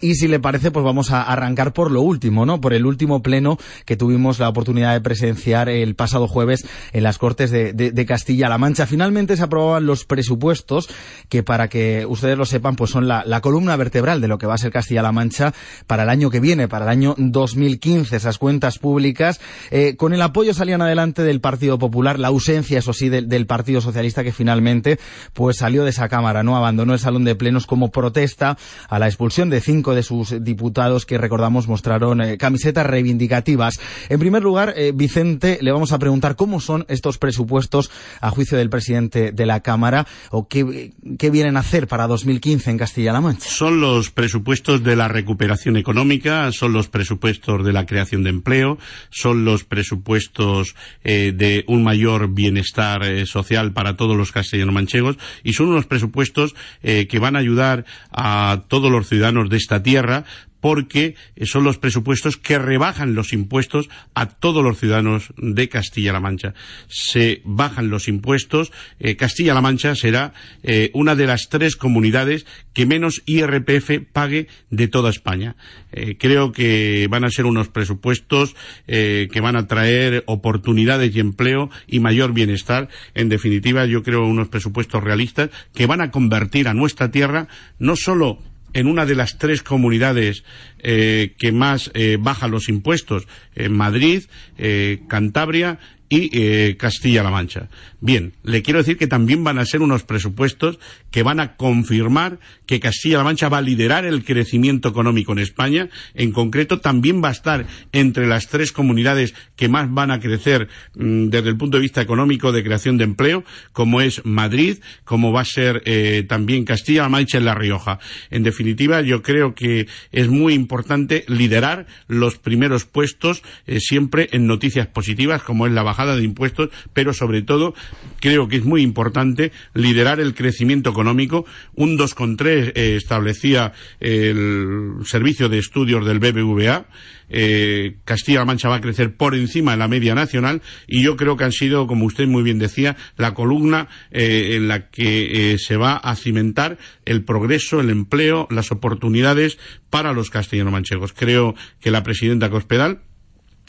Y 0.00 0.14
si 0.14 0.28
le 0.28 0.40
parece, 0.40 0.70
pues 0.70 0.84
vamos 0.84 1.10
a 1.10 1.22
arrancar 1.22 1.72
por 1.72 1.90
lo 1.90 2.02
último, 2.02 2.46
¿no? 2.46 2.60
Por 2.60 2.72
el 2.72 2.86
último 2.86 3.22
pleno 3.22 3.58
que 3.84 3.96
tuvimos 3.96 4.38
la 4.38 4.48
oportunidad 4.48 4.92
de 4.92 5.00
presenciar 5.00 5.68
el 5.68 5.94
pasado 5.94 6.26
jueves 6.26 6.66
en 6.92 7.02
las 7.02 7.18
Cortes 7.18 7.50
de, 7.50 8.06
Castilla-La 8.06 8.58
Mancha. 8.58 8.86
Finalmente 8.86 9.36
se 9.36 9.42
aprobaban 9.42 9.86
los 9.86 10.04
presupuestos, 10.04 10.88
que 11.28 11.42
para 11.42 11.68
que 11.68 12.06
ustedes 12.06 12.38
lo 12.38 12.46
sepan, 12.46 12.76
pues 12.76 12.90
son 12.90 13.08
la, 13.08 13.24
la 13.26 13.40
columna 13.40 13.76
vertebral 13.76 14.20
de 14.20 14.28
lo 14.28 14.38
que 14.38 14.46
va 14.46 14.54
a 14.54 14.58
ser 14.58 14.72
Castilla-La 14.72 15.12
Mancha 15.12 15.52
para 15.86 16.04
el 16.04 16.08
año 16.08 16.30
que 16.30 16.40
viene, 16.40 16.66
para 16.66 16.86
el 16.86 16.90
año 16.90 17.14
2015, 17.18 18.16
esas 18.16 18.38
cuentas 18.38 18.78
públicas, 18.78 19.40
eh, 19.70 19.96
con 19.96 20.14
el 20.14 20.22
apoyo 20.22 20.54
salían 20.54 20.82
adelante 20.82 21.22
del 21.22 21.40
Partido 21.40 21.78
Popular, 21.78 22.18
la 22.18 22.28
ausencia, 22.28 22.78
eso 22.78 22.92
sí, 22.92 23.08
del, 23.08 23.28
del 23.28 23.46
Partido 23.46 23.80
Socialista 23.80 24.24
que 24.24 24.32
finalmente 24.32 24.98
pues 25.34 25.58
salió 25.58 25.84
de 25.84 25.90
esa 25.90 26.08
Cámara, 26.08 26.42
¿no? 26.42 26.56
Abandonó 26.56 26.94
el 26.94 26.98
salón 26.98 27.24
de 27.24 27.34
plenos 27.34 27.66
como 27.66 27.90
protesta 27.90 28.56
a 28.88 28.98
la 28.98 29.06
expulsión 29.06 29.50
de 29.50 29.60
cinco 29.60 29.89
de 29.94 30.02
sus 30.02 30.42
diputados 30.42 31.06
que 31.06 31.18
recordamos 31.18 31.68
mostraron 31.68 32.20
eh, 32.20 32.38
camisetas 32.38 32.86
reivindicativas. 32.86 33.80
En 34.08 34.18
primer 34.18 34.42
lugar, 34.42 34.74
eh, 34.76 34.92
Vicente, 34.94 35.58
le 35.60 35.72
vamos 35.72 35.92
a 35.92 35.98
preguntar 35.98 36.36
cómo 36.36 36.60
son 36.60 36.84
estos 36.88 37.18
presupuestos 37.18 37.90
a 38.20 38.30
juicio 38.30 38.58
del 38.58 38.70
presidente 38.70 39.32
de 39.32 39.46
la 39.46 39.60
Cámara 39.60 40.06
o 40.30 40.48
qué, 40.48 40.92
qué 41.18 41.30
vienen 41.30 41.56
a 41.56 41.60
hacer 41.60 41.88
para 41.88 42.06
2015 42.06 42.70
en 42.70 42.78
Castilla-La 42.78 43.20
Mancha. 43.20 43.48
Son 43.48 43.80
los 43.80 44.10
presupuestos 44.10 44.82
de 44.82 44.96
la 44.96 45.08
recuperación 45.08 45.76
económica, 45.76 46.50
son 46.52 46.72
los 46.72 46.88
presupuestos 46.88 47.64
de 47.64 47.72
la 47.72 47.86
creación 47.86 48.22
de 48.22 48.30
empleo, 48.30 48.78
son 49.10 49.44
los 49.44 49.64
presupuestos 49.64 50.74
eh, 51.04 51.32
de 51.34 51.64
un 51.66 51.82
mayor 51.82 52.32
bienestar 52.32 53.26
social 53.26 53.72
para 53.72 53.96
todos 53.96 54.16
los 54.16 54.32
castellano-manchegos 54.32 55.16
y 55.42 55.52
son 55.52 55.68
unos 55.68 55.86
presupuestos 55.86 56.54
que 56.82 57.18
van 57.18 57.36
a 57.36 57.40
ayudar 57.40 57.84
a 58.10 58.62
todos 58.68 58.90
los 58.90 59.08
ciudadanos 59.08 59.50
de 59.50 59.56
esta 59.56 59.79
tierra 59.82 60.24
porque 60.60 61.14
son 61.42 61.64
los 61.64 61.78
presupuestos 61.78 62.36
que 62.36 62.58
rebajan 62.58 63.14
los 63.14 63.32
impuestos 63.32 63.88
a 64.14 64.26
todos 64.26 64.62
los 64.62 64.78
ciudadanos 64.78 65.32
de 65.36 65.68
Castilla-La 65.68 66.20
Mancha. 66.20 66.54
Se 66.88 67.40
bajan 67.44 67.90
los 67.90 68.08
impuestos. 68.08 68.72
Eh, 68.98 69.16
Castilla-La 69.16 69.62
Mancha 69.62 69.94
será 69.94 70.32
eh, 70.62 70.90
una 70.94 71.16
de 71.16 71.26
las 71.26 71.48
tres 71.48 71.76
comunidades 71.76 72.46
que 72.72 72.86
menos 72.86 73.22
IRPF 73.26 74.06
pague 74.12 74.48
de 74.70 74.88
toda 74.88 75.10
España. 75.10 75.56
Eh, 75.92 76.16
creo 76.18 76.52
que 76.52 77.08
van 77.10 77.24
a 77.24 77.30
ser 77.30 77.46
unos 77.46 77.68
presupuestos 77.68 78.54
que 78.86 79.40
van 79.40 79.56
a 79.56 79.66
traer 79.66 80.24
oportunidades 80.26 81.14
y 81.14 81.20
empleo 81.20 81.70
y 81.86 82.00
mayor 82.00 82.32
bienestar. 82.32 82.88
En 83.14 83.28
definitiva, 83.28 83.86
yo 83.86 84.02
creo 84.02 84.26
unos 84.26 84.48
presupuestos 84.48 85.02
realistas 85.02 85.50
que 85.74 85.86
van 85.86 86.00
a 86.00 86.10
convertir 86.10 86.68
a 86.68 86.74
nuestra 86.74 87.10
tierra 87.10 87.48
no 87.78 87.96
solo 87.96 88.38
en 88.72 88.86
una 88.86 89.06
de 89.06 89.14
las 89.14 89.38
tres 89.38 89.62
comunidades 89.62 90.44
eh, 90.78 91.34
que 91.38 91.52
más 91.52 91.90
eh, 91.94 92.16
bajan 92.20 92.50
los 92.50 92.68
impuestos, 92.68 93.26
en 93.54 93.72
Madrid, 93.72 94.24
eh, 94.58 95.00
Cantabria 95.08 95.78
y 96.10 96.74
Castilla-La 96.74 97.30
Mancha. 97.30 97.68
Bien, 98.00 98.34
le 98.42 98.62
quiero 98.62 98.80
decir 98.80 98.98
que 98.98 99.06
también 99.06 99.44
van 99.44 99.58
a 99.58 99.64
ser 99.64 99.80
unos 99.80 100.02
presupuestos 100.02 100.78
que 101.10 101.22
van 101.22 101.40
a 101.40 101.56
confirmar 101.56 102.38
que 102.66 102.80
Castilla-La 102.80 103.24
Mancha 103.24 103.48
va 103.48 103.58
a 103.58 103.62
liderar 103.62 104.04
el 104.04 104.24
crecimiento 104.24 104.88
económico 104.88 105.32
en 105.32 105.38
España. 105.38 105.88
En 106.14 106.32
concreto, 106.32 106.80
también 106.80 107.22
va 107.22 107.28
a 107.28 107.32
estar 107.32 107.66
entre 107.92 108.26
las 108.26 108.48
tres 108.48 108.72
comunidades 108.72 109.34
que 109.56 109.68
más 109.68 109.92
van 109.92 110.10
a 110.10 110.20
crecer 110.20 110.68
mm, 110.94 111.28
desde 111.28 111.48
el 111.48 111.56
punto 111.56 111.76
de 111.76 111.82
vista 111.82 112.00
económico 112.00 112.52
de 112.52 112.64
creación 112.64 112.98
de 112.98 113.04
empleo, 113.04 113.44
como 113.72 114.00
es 114.00 114.24
Madrid, 114.24 114.78
como 115.04 115.32
va 115.32 115.42
a 115.42 115.44
ser 115.44 115.82
eh, 115.84 116.24
también 116.28 116.64
Castilla-La 116.64 117.08
Mancha 117.08 117.38
en 117.38 117.44
La 117.44 117.54
Rioja. 117.54 117.98
En 118.30 118.42
definitiva, 118.42 119.00
yo 119.02 119.22
creo 119.22 119.54
que 119.54 119.86
es 120.10 120.28
muy 120.28 120.54
importante 120.54 121.24
liderar 121.28 121.86
los 122.08 122.38
primeros 122.38 122.84
puestos 122.84 123.42
eh, 123.66 123.78
siempre 123.80 124.28
en 124.32 124.46
noticias 124.46 124.86
positivas, 124.86 125.42
como 125.42 125.66
es 125.66 125.72
la 125.72 125.82
de 126.06 126.24
impuestos, 126.24 126.70
pero 126.92 127.12
sobre 127.12 127.42
todo 127.42 127.74
creo 128.20 128.48
que 128.48 128.56
es 128.56 128.64
muy 128.64 128.82
importante 128.82 129.52
liderar 129.74 130.20
el 130.20 130.34
crecimiento 130.34 130.90
económico. 130.90 131.44
Un 131.74 131.98
2,3 131.98 132.72
eh, 132.74 132.96
establecía 132.96 133.72
el 134.00 134.94
servicio 135.04 135.48
de 135.48 135.58
estudios 135.58 136.04
del 136.06 136.18
BBVA. 136.18 136.86
Eh, 137.32 137.98
Castilla-La 138.04 138.44
Mancha 138.44 138.68
va 138.68 138.76
a 138.76 138.80
crecer 138.80 139.14
por 139.14 139.36
encima 139.36 139.72
de 139.72 139.76
la 139.76 139.86
media 139.86 140.16
nacional 140.16 140.62
y 140.88 141.02
yo 141.02 141.16
creo 141.16 141.36
que 141.36 141.44
han 141.44 141.52
sido, 141.52 141.86
como 141.86 142.06
usted 142.06 142.26
muy 142.26 142.42
bien 142.42 142.58
decía, 142.58 142.96
la 143.16 143.34
columna 143.34 143.88
eh, 144.10 144.56
en 144.56 144.66
la 144.66 144.90
que 144.90 145.56
se 145.58 145.76
va 145.76 145.96
a 145.96 146.16
cimentar 146.16 146.78
el 147.04 147.24
progreso, 147.24 147.80
el 147.80 147.90
empleo, 147.90 148.48
las 148.50 148.72
oportunidades 148.72 149.58
para 149.90 150.12
los 150.12 150.30
castellano-manchegos. 150.30 151.12
Creo 151.12 151.54
que 151.80 151.92
la 151.92 152.02
presidenta 152.02 152.50
Cospedal 152.50 153.02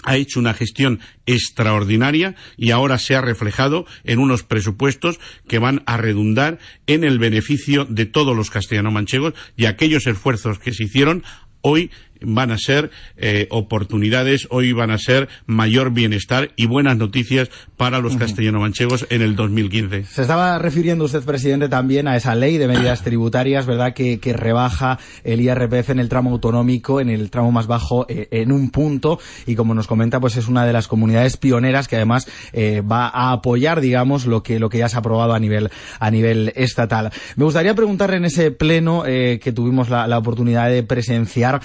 ha 0.04 0.18
hecho 0.18 0.40
una 0.40 0.54
gestión 0.54 1.00
extraordinaria 1.26 2.36
y 2.58 2.72
ahora 2.72 2.98
se 2.98 3.16
ha 3.16 3.22
reflejado 3.22 3.86
en 4.04 4.20
unos 4.20 4.44
presupuestos 4.44 5.20
que 5.48 5.60
van 5.60 5.84
a 5.86 5.98
redundar 5.98 6.60
en 6.88 7.04
el 7.04 7.20
beneficio 7.20 7.86
de 7.86 8.06
todos 8.06 8.36
los 8.36 8.50
castellano-manchegos 8.50 9.34
y 9.56 9.66
aquellos 9.66 10.08
esfuerzos 10.08 10.60
que 10.60 10.74
se 10.74 10.86
hicieron 10.86 11.24
hoy 11.62 11.92
van 12.22 12.52
a 12.52 12.58
ser 12.58 12.92
eh, 13.18 13.48
oportunidades, 13.50 14.48
hoy 14.52 14.74
van 14.74 14.92
a 14.92 14.98
ser 14.98 15.28
mayor 15.46 15.92
bienestar 15.92 16.52
y 16.56 16.68
buenas 16.68 16.98
noticias 16.98 17.50
para 17.78 18.00
los 18.00 18.16
castellano-manchegos 18.16 19.08
en 19.10 19.22
el 19.22 19.36
2015. 19.36 20.06
Se 20.06 20.22
estaba 20.22 20.58
refiriendo 20.60 21.06
usted, 21.06 21.24
presidente, 21.24 21.68
también 21.68 22.08
a 22.08 22.16
esa 22.16 22.36
ley 22.36 22.58
de 22.58 22.68
medidas 22.68 23.02
tributarias, 23.04 23.66
¿verdad?, 23.66 23.94
que, 23.94 24.20
rebaja 24.32 24.98
el 25.26 25.42
IRPF 25.42 25.90
en 25.90 26.00
el 26.00 26.08
tramo 26.08 26.32
autonómico, 26.32 27.02
en 27.02 27.10
el 27.10 27.30
tramo 27.30 27.52
más 27.52 27.68
bajo, 27.68 28.06
eh, 28.08 28.28
en 28.32 28.52
un 28.52 28.70
punto, 28.70 29.20
y 29.46 29.56
como 29.56 29.74
nos 29.74 29.88
comenta, 29.88 30.22
pues 30.22 30.38
es 30.38 30.48
una 30.48 30.66
de 30.66 30.72
las 30.72 30.88
comunidades 30.88 31.36
pioneras 31.36 31.88
que 31.88 31.98
además 31.98 32.28
eh, 32.54 32.82
va 32.82 33.10
a 33.10 33.34
apoyar, 33.34 33.82
digamos, 33.82 34.26
lo 34.26 34.42
que, 34.42 34.58
lo 34.58 34.70
que 34.70 34.78
ya 34.78 34.88
se 34.88 34.96
ha 34.96 35.00
aprobado 35.00 35.34
a 35.34 35.40
nivel, 35.40 35.70
a 36.00 36.12
nivel 36.12 36.54
estatal. 36.56 37.12
Me 37.36 37.44
gustaría 37.44 37.76
preguntarle 37.76 38.18
en 38.18 38.26
ese 38.26 38.52
pleno 38.52 39.04
que 39.04 39.54
tuvimos 39.54 39.90
la, 39.90 40.08
la, 40.08 40.18
oportunidad 40.18 40.70
de 40.70 40.84
presenciar, 40.84 41.62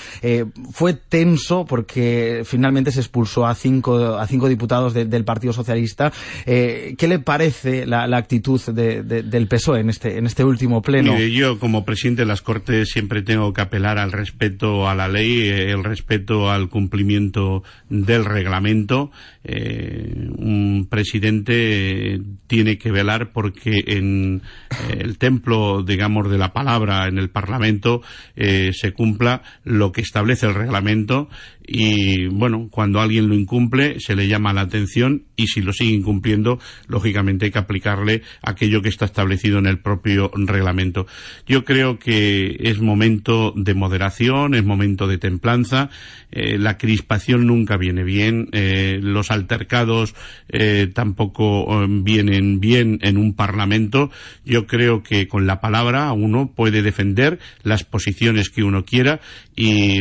fue 0.73 0.95
tenso 0.95 1.65
porque 1.65 2.43
finalmente 2.45 2.93
se 2.93 3.01
expulsó 3.01 3.47
a 3.47 3.55
cinco, 3.55 4.17
a 4.17 4.27
cinco 4.27 4.49
diputados 4.49 4.95
del 4.95 5.25
Partido 5.25 5.53
Socialista. 5.53 6.13
Eh, 6.45 6.95
¿Qué 6.99 7.09
le 7.09 7.19
parece 7.19 7.87
la, 7.87 8.05
actitud 8.17 8.61
del 8.61 9.49
PSOE 9.49 9.81
en 9.81 9.91
este, 9.91 10.19
en 10.19 10.27
este 10.27 10.45
último 10.45 10.83
pleno? 10.83 11.19
yo, 11.19 11.59
como 11.59 11.85
presidente 11.85 12.23
de 12.23 12.27
las 12.27 12.43
Cortes, 12.43 12.91
siempre 12.91 13.23
tengo 13.23 13.53
que 13.53 13.61
apelar 13.61 13.99
al 13.99 14.13
respeto 14.13 14.89
a 14.89 14.95
la 14.95 15.09
ley, 15.09 15.49
el 15.49 15.85
respeto 15.85 16.51
al 16.51 16.69
cumplimiento 16.69 17.63
del 17.89 18.25
reglamento. 18.25 19.11
Eh, 19.49 20.29
un 20.39 20.89
presidente 20.91 22.21
tiene 22.47 22.79
que 22.79 22.91
velar 22.91 23.33
porque 23.33 23.85
en 23.87 24.43
eh, 24.71 24.99
el 25.01 25.19
templo, 25.19 25.83
digamos, 25.83 26.29
de 26.31 26.39
la 26.39 26.53
palabra 26.53 27.07
en 27.07 27.19
el 27.19 27.31
Parlamento 27.31 28.03
se 28.37 28.93
cumpla 28.93 29.43
lo 29.65 29.93
que 29.93 30.01
establece 30.01 30.47
el 30.47 30.55
reglamento 30.55 31.29
y 31.67 32.27
bueno, 32.29 32.69
cuando 32.71 33.01
alguien 33.01 33.29
lo 33.29 33.35
incumple 33.35 33.99
se 33.99 34.15
le 34.15 34.29
llama 34.29 34.53
la 34.53 34.61
atención 34.61 35.25
y 35.35 35.49
si 35.49 35.61
lo 35.61 35.73
sigue 35.73 35.95
incumpliendo, 35.95 36.61
lógicamente 36.87 37.47
hay 37.47 37.51
que 37.51 37.59
aplicarle 37.59 38.23
aquello 38.43 38.83
que 38.83 38.89
está 38.89 39.05
establecido 39.05 39.59
en 39.59 39.67
el 39.67 39.81
propio 39.81 40.31
reglamento. 40.35 41.07
Yo 41.47 41.65
creo 41.65 41.99
que 41.99 42.57
es 42.61 42.81
momento 42.81 43.53
de 43.57 43.75
moderación, 43.75 44.55
es 44.55 44.65
momento 44.65 45.09
de 45.09 45.19
templanza, 45.19 45.91
eh, 46.31 46.59
la 46.59 46.79
crispación 46.79 47.47
nunca 47.47 47.77
viene 47.77 48.05
bien, 48.05 48.49
eh, 48.53 48.99
los 49.03 49.31
altercados 49.31 50.15
eh, 50.49 50.89
tampoco 50.93 51.87
vienen 51.89 52.61
bien 52.61 52.99
en 53.03 53.17
un 53.17 53.35
parlamento. 53.35 54.11
Yo 54.45 54.67
creo 54.67 55.03
que 55.03 55.29
con 55.29 55.47
la 55.47 55.61
palabra 55.61 56.13
uno 56.13 56.53
puede 56.55 56.83
defender 56.83 57.39
las 57.63 57.85
posiciones 57.85 58.51
que 58.51 58.63
uno 58.63 58.85
quiera 58.85 59.21
y 59.55 60.01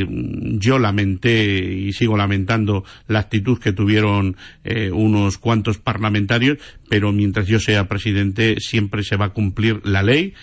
yo 0.60 0.80
lamenté 0.80 1.55
y 1.58 1.94
sigo 1.94 2.18
lamentando 2.18 2.84
la 3.08 3.20
actitud 3.20 3.60
que 3.60 3.74
tuvieron 3.74 4.38
eh, 4.64 4.92
unos 4.92 5.38
cuantos 5.38 5.78
parlamentarios, 5.78 6.58
pero 6.90 7.12
mientras 7.12 7.48
yo 7.48 7.60
sea 7.60 7.88
presidente 7.88 8.56
siempre 8.60 9.04
se 9.04 9.16
va 9.16 9.26
a 9.26 9.34
cumplir 9.34 9.82
la 9.84 10.04
ley, 10.04 10.34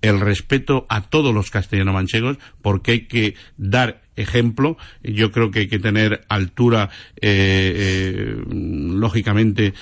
el 0.00 0.20
respeto 0.20 0.86
a 0.88 1.02
todos 1.02 1.34
los 1.34 1.50
castellano-manchegos, 1.50 2.38
porque 2.62 2.92
hay 2.92 3.00
que 3.06 3.34
dar 3.56 4.02
ejemplo. 4.16 4.76
Yo 5.02 5.32
creo 5.32 5.50
que 5.50 5.60
hay 5.60 5.68
que 5.68 5.78
tener 5.78 6.24
altura, 6.28 6.90
eh, 7.20 7.72
eh, 7.76 8.36
lógicamente, 8.48 9.74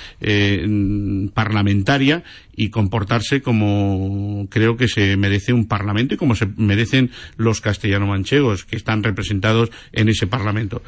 parlamentaria 1.35 2.25
y 2.57 2.71
comportarse 2.71 3.43
como 3.43 4.49
creo 4.51 4.77
que 4.77 4.89
se 4.89 5.17
merece 5.17 5.53
un 5.53 5.69
parlamento 5.69 6.15
y 6.15 6.17
como 6.17 6.35
se 6.35 6.47
merecen 6.57 7.11
los 7.37 7.61
castellano-manchegos 7.61 8.65
que 8.65 8.77
están 8.77 9.03
representados 9.03 9.71
en 9.93 10.09
ese 10.09 10.27
parlamento. 10.27 10.83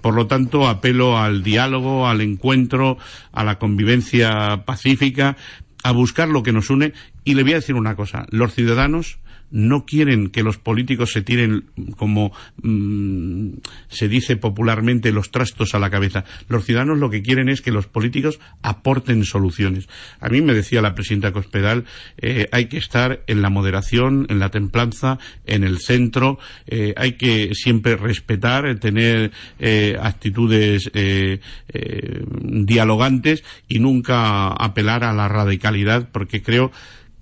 Por 0.00 0.14
lo 0.14 0.26
tanto, 0.26 0.68
apelo 0.68 1.16
al 1.16 1.44
diálogo, 1.44 2.08
al 2.08 2.20
encuentro, 2.20 2.98
a 3.30 3.44
la 3.44 3.58
convivencia 3.58 4.64
pacífica, 4.66 5.36
a 5.84 5.92
buscar 5.92 6.28
lo 6.28 6.42
que 6.42 6.52
nos 6.52 6.70
une. 6.70 6.92
Y 7.24 7.34
le 7.34 7.44
voy 7.44 7.52
a 7.52 7.56
decir 7.56 7.76
una 7.76 7.94
cosa, 7.94 8.26
los 8.30 8.52
ciudadanos 8.52 9.20
no 9.52 9.84
quieren 9.84 10.30
que 10.30 10.42
los 10.42 10.58
políticos 10.58 11.12
se 11.12 11.22
tiren, 11.22 11.66
como 11.96 12.32
mm, 12.62 13.50
se 13.88 14.08
dice 14.08 14.36
popularmente, 14.36 15.12
los 15.12 15.30
trastos 15.30 15.74
a 15.74 15.78
la 15.78 15.90
cabeza. 15.90 16.24
Los 16.48 16.64
ciudadanos 16.64 16.98
lo 16.98 17.10
que 17.10 17.22
quieren 17.22 17.48
es 17.48 17.60
que 17.60 17.70
los 17.70 17.86
políticos 17.86 18.40
aporten 18.62 19.24
soluciones. 19.24 19.88
A 20.20 20.28
mí 20.28 20.40
me 20.40 20.54
decía 20.54 20.82
la 20.82 20.94
presidenta 20.94 21.32
Cospedal, 21.32 21.84
eh, 22.16 22.48
hay 22.50 22.66
que 22.66 22.78
estar 22.78 23.22
en 23.26 23.42
la 23.42 23.50
moderación, 23.50 24.26
en 24.30 24.38
la 24.38 24.50
templanza, 24.50 25.18
en 25.46 25.64
el 25.64 25.78
centro, 25.78 26.38
eh, 26.66 26.94
hay 26.96 27.12
que 27.12 27.54
siempre 27.54 27.96
respetar, 27.96 28.78
tener 28.78 29.32
eh, 29.58 29.96
actitudes 30.00 30.90
dialogantes 32.42 33.44
y 33.68 33.78
nunca 33.78 34.48
apelar 34.48 35.04
a 35.04 35.12
la 35.12 35.28
radicalidad, 35.28 36.08
porque 36.10 36.42
creo 36.42 36.72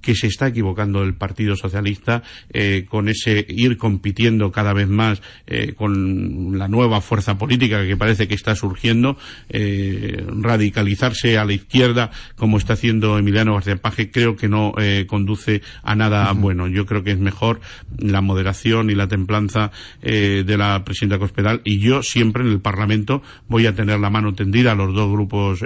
que 0.00 0.14
se 0.14 0.26
está 0.26 0.48
equivocando 0.48 1.02
el 1.02 1.14
Partido 1.14 1.56
Socialista 1.56 2.22
eh, 2.52 2.86
con 2.88 3.08
ese 3.08 3.44
ir 3.48 3.76
compitiendo 3.76 4.50
cada 4.50 4.72
vez 4.72 4.88
más 4.88 5.22
eh, 5.46 5.74
con 5.74 6.58
la 6.58 6.68
nueva 6.68 7.00
fuerza 7.00 7.38
política 7.38 7.86
que 7.86 7.96
parece 7.96 8.28
que 8.28 8.34
está 8.34 8.54
surgiendo, 8.54 9.16
eh, 9.48 10.24
radicalizarse 10.28 11.38
a 11.38 11.44
la 11.44 11.52
izquierda 11.52 12.10
como 12.36 12.58
está 12.58 12.74
haciendo 12.74 13.18
Emiliano 13.18 13.54
García 13.54 13.76
Paje, 13.76 14.10
creo 14.10 14.36
que 14.36 14.48
no 14.48 14.74
conduce 15.06 15.62
a 15.82 15.94
nada 15.94 16.32
bueno. 16.32 16.66
Yo 16.68 16.86
creo 16.86 17.02
que 17.04 17.12
es 17.12 17.18
mejor 17.18 17.60
la 17.98 18.20
moderación 18.20 18.90
y 18.90 18.94
la 18.94 19.08
templanza 19.08 19.70
de 20.00 20.56
la 20.56 20.84
presidenta 20.84 21.18
Cospedal 21.18 21.60
y 21.64 21.78
yo 21.78 22.02
siempre 22.02 22.42
en 22.42 22.50
el 22.50 22.60
Parlamento 22.60 23.22
voy 23.48 23.66
a 23.66 23.74
tener 23.74 24.00
la 24.00 24.10
mano 24.10 24.34
tendida 24.34 24.72
a 24.72 24.74
los 24.74 24.94
dos 24.94 25.10
grupos 25.10 25.64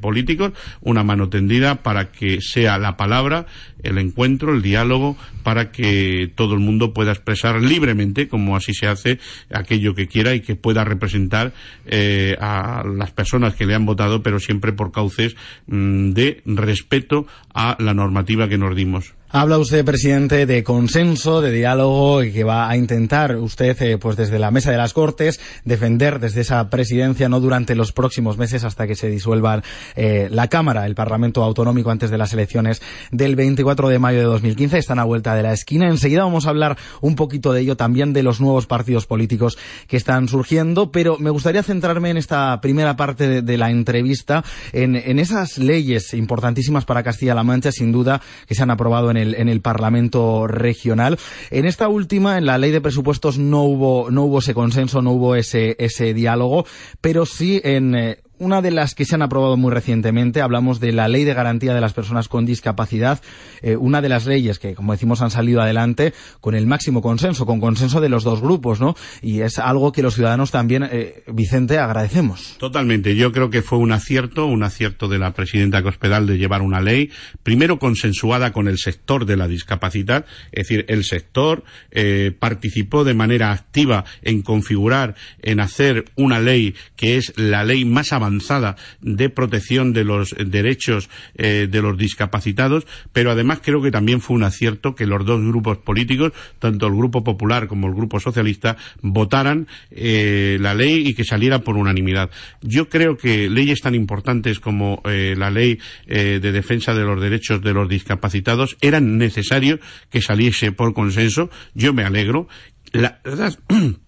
políticos, 0.00 0.52
una 0.80 1.04
mano 1.04 1.28
tendida 1.28 1.82
para 1.82 2.10
que 2.10 2.40
sea 2.40 2.78
la 2.78 2.96
palabra 2.96 3.46
el 3.82 3.98
encuentro, 3.98 4.54
el 4.54 4.62
diálogo, 4.62 5.16
para 5.42 5.70
que 5.70 6.30
todo 6.34 6.54
el 6.54 6.60
mundo 6.60 6.92
pueda 6.92 7.12
expresar 7.12 7.60
libremente, 7.62 8.28
como 8.28 8.56
así 8.56 8.74
se 8.74 8.86
hace, 8.86 9.18
aquello 9.52 9.94
que 9.94 10.08
quiera 10.08 10.34
y 10.34 10.40
que 10.40 10.56
pueda 10.56 10.84
representar 10.84 11.52
eh, 11.86 12.36
a 12.40 12.82
las 12.84 13.10
personas 13.12 13.54
que 13.54 13.66
le 13.66 13.74
han 13.74 13.86
votado, 13.86 14.22
pero 14.22 14.40
siempre 14.40 14.72
por 14.72 14.92
cauces 14.92 15.36
mm, 15.66 16.10
de 16.12 16.42
respeto 16.44 17.26
a 17.54 17.76
la 17.78 17.94
normativa 17.94 18.48
que 18.48 18.58
nos 18.58 18.74
dimos. 18.74 19.17
Habla 19.30 19.58
usted, 19.58 19.84
presidente, 19.84 20.46
de 20.46 20.64
consenso, 20.64 21.42
de 21.42 21.52
diálogo 21.52 22.22
y 22.22 22.32
que 22.32 22.44
va 22.44 22.70
a 22.70 22.78
intentar 22.78 23.36
usted, 23.36 23.76
eh, 23.82 23.98
pues 23.98 24.16
desde 24.16 24.38
la 24.38 24.50
mesa 24.50 24.70
de 24.70 24.78
las 24.78 24.94
Cortes, 24.94 25.38
defender 25.66 26.18
desde 26.18 26.40
esa 26.40 26.70
presidencia, 26.70 27.28
no 27.28 27.38
durante 27.38 27.74
los 27.74 27.92
próximos 27.92 28.38
meses 28.38 28.64
hasta 28.64 28.86
que 28.86 28.94
se 28.94 29.10
disuelva 29.10 29.62
eh, 29.96 30.28
la 30.30 30.48
Cámara, 30.48 30.86
el 30.86 30.94
Parlamento 30.94 31.44
Autonómico 31.44 31.90
antes 31.90 32.08
de 32.08 32.16
las 32.16 32.32
elecciones 32.32 32.80
del 33.10 33.36
24 33.36 33.90
de 33.90 33.98
mayo 33.98 34.18
de 34.18 34.24
2015. 34.24 34.78
Están 34.78 34.98
a 34.98 35.04
vuelta 35.04 35.34
de 35.34 35.42
la 35.42 35.52
esquina. 35.52 35.88
Enseguida 35.88 36.24
vamos 36.24 36.46
a 36.46 36.48
hablar 36.48 36.78
un 37.02 37.14
poquito 37.14 37.52
de 37.52 37.60
ello, 37.60 37.76
también 37.76 38.14
de 38.14 38.22
los 38.22 38.40
nuevos 38.40 38.64
partidos 38.64 39.04
políticos 39.04 39.58
que 39.88 39.98
están 39.98 40.28
surgiendo, 40.28 40.90
pero 40.90 41.18
me 41.18 41.28
gustaría 41.28 41.62
centrarme 41.62 42.08
en 42.08 42.16
esta 42.16 42.58
primera 42.62 42.96
parte 42.96 43.42
de, 43.42 43.58
la 43.58 43.70
entrevista, 43.70 44.42
en, 44.72 44.96
en 44.96 45.18
esas 45.18 45.58
leyes 45.58 46.14
importantísimas 46.14 46.86
para 46.86 47.02
Castilla-La 47.02 47.44
Mancha, 47.44 47.72
sin 47.72 47.92
duda, 47.92 48.22
que 48.46 48.54
se 48.54 48.62
han 48.62 48.70
aprobado 48.70 49.10
en 49.10 49.17
en 49.18 49.48
el 49.48 49.60
Parlamento 49.60 50.46
regional. 50.46 51.18
En 51.50 51.66
esta 51.66 51.88
última, 51.88 52.38
en 52.38 52.46
la 52.46 52.58
ley 52.58 52.70
de 52.70 52.80
presupuestos, 52.80 53.38
no 53.38 53.62
hubo, 53.64 54.10
no 54.10 54.24
hubo 54.24 54.38
ese 54.38 54.54
consenso, 54.54 55.02
no 55.02 55.12
hubo 55.12 55.34
ese, 55.34 55.76
ese 55.78 56.14
diálogo, 56.14 56.64
pero 57.00 57.26
sí 57.26 57.60
en 57.64 57.94
eh, 57.94 58.18
una 58.38 58.62
de 58.62 58.70
las 58.70 58.94
que 58.94 59.04
se 59.04 59.14
han 59.14 59.22
aprobado 59.22 59.56
muy 59.56 59.72
recientemente, 59.72 60.40
hablamos 60.40 60.80
de 60.80 60.92
la 60.92 61.08
Ley 61.08 61.24
de 61.24 61.34
Garantía 61.34 61.74
de 61.74 61.80
las 61.80 61.92
Personas 61.92 62.28
con 62.28 62.46
Discapacidad, 62.46 63.20
eh, 63.62 63.76
una 63.76 64.00
de 64.00 64.08
las 64.08 64.26
leyes 64.26 64.58
que, 64.58 64.74
como 64.74 64.92
decimos, 64.92 65.22
han 65.22 65.30
salido 65.30 65.60
adelante 65.60 66.14
con 66.40 66.54
el 66.54 66.66
máximo 66.66 67.02
consenso, 67.02 67.46
con 67.46 67.60
consenso 67.60 68.00
de 68.00 68.08
los 68.08 68.24
dos 68.24 68.40
grupos, 68.40 68.80
¿no? 68.80 68.94
Y 69.22 69.40
es 69.40 69.58
algo 69.58 69.92
que 69.92 70.02
los 70.02 70.14
ciudadanos 70.14 70.50
también, 70.50 70.88
eh, 70.90 71.24
Vicente, 71.26 71.78
agradecemos. 71.78 72.56
Totalmente. 72.58 73.16
Yo 73.16 73.32
creo 73.32 73.50
que 73.50 73.62
fue 73.62 73.78
un 73.78 73.92
acierto, 73.92 74.46
un 74.46 74.62
acierto 74.62 75.08
de 75.08 75.18
la 75.18 75.32
presidenta 75.32 75.82
Cospedal 75.82 76.26
de 76.26 76.38
llevar 76.38 76.62
una 76.62 76.80
ley, 76.80 77.10
primero 77.42 77.78
consensuada 77.78 78.52
con 78.52 78.68
el 78.68 78.78
sector 78.78 79.26
de 79.26 79.36
la 79.36 79.48
discapacidad, 79.48 80.26
es 80.52 80.68
decir, 80.68 80.84
el 80.88 81.04
sector 81.04 81.64
eh, 81.90 82.32
participó 82.38 83.04
de 83.04 83.14
manera 83.14 83.52
activa 83.52 84.04
en 84.22 84.42
configurar, 84.42 85.14
en 85.42 85.60
hacer 85.60 86.04
una 86.14 86.40
ley 86.40 86.74
que 86.96 87.16
es 87.16 87.32
la 87.36 87.64
ley 87.64 87.84
más 87.84 88.12
avanzada 88.12 88.27
avanzada 88.28 88.76
de 89.00 89.30
protección 89.30 89.92
de 89.92 90.04
los 90.04 90.34
derechos 90.38 91.08
eh, 91.34 91.66
de 91.70 91.82
los 91.82 91.96
discapacitados, 91.96 92.86
pero 93.12 93.30
además 93.30 93.60
creo 93.62 93.82
que 93.82 93.90
también 93.90 94.20
fue 94.20 94.36
un 94.36 94.44
acierto 94.44 94.94
que 94.94 95.06
los 95.06 95.24
dos 95.24 95.40
grupos 95.42 95.78
políticos, 95.78 96.32
tanto 96.58 96.86
el 96.86 96.94
Grupo 96.94 97.24
Popular 97.24 97.66
como 97.68 97.88
el 97.88 97.94
Grupo 97.94 98.20
Socialista, 98.20 98.76
votaran 99.00 99.66
eh, 99.90 100.58
la 100.60 100.74
ley 100.74 101.08
y 101.08 101.14
que 101.14 101.24
saliera 101.24 101.60
por 101.60 101.76
unanimidad. 101.76 102.30
Yo 102.62 102.88
creo 102.88 103.16
que 103.16 103.48
leyes 103.48 103.80
tan 103.80 103.94
importantes 103.94 104.60
como 104.60 105.02
eh, 105.04 105.34
la 105.36 105.50
ley 105.50 105.78
de 106.06 106.52
defensa 106.52 106.94
de 106.94 107.04
los 107.04 107.20
derechos 107.20 107.62
de 107.62 107.72
los 107.72 107.88
discapacitados 107.88 108.76
eran 108.80 109.18
necesario 109.18 109.78
que 110.10 110.20
saliese 110.20 110.72
por 110.72 110.92
consenso. 110.94 111.50
Yo 111.74 111.92
me 111.92 112.04
alegro. 112.04 112.48
La 112.92 113.20
verdad 113.24 113.58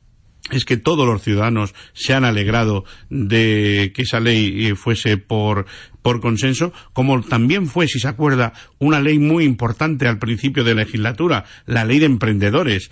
es 0.57 0.65
que 0.65 0.77
todos 0.77 1.07
los 1.07 1.23
ciudadanos 1.23 1.75
se 1.93 2.15
han 2.15 2.25
alegrado 2.25 2.85
de 3.09 3.93
que 3.95 4.03
esa 4.03 4.21
ley 4.21 4.67
eh, 4.67 4.75
fuese 4.75 5.17
por, 5.17 5.67
por 6.03 6.21
consenso, 6.21 6.73
como 6.93 7.23
también 7.23 7.67
fue, 7.67 7.87
si 7.87 8.01
se 8.01 8.09
acuerda, 8.09 8.53
una 8.79 9.01
ley 9.01 9.19
muy 9.19 9.45
importante 9.45 10.09
al 10.09 10.19
principio 10.19 10.65
de 10.65 10.75
legislatura, 10.75 11.45
la 11.67 11.85
ley 11.85 11.99
de 11.99 12.07
emprendedores. 12.07 12.91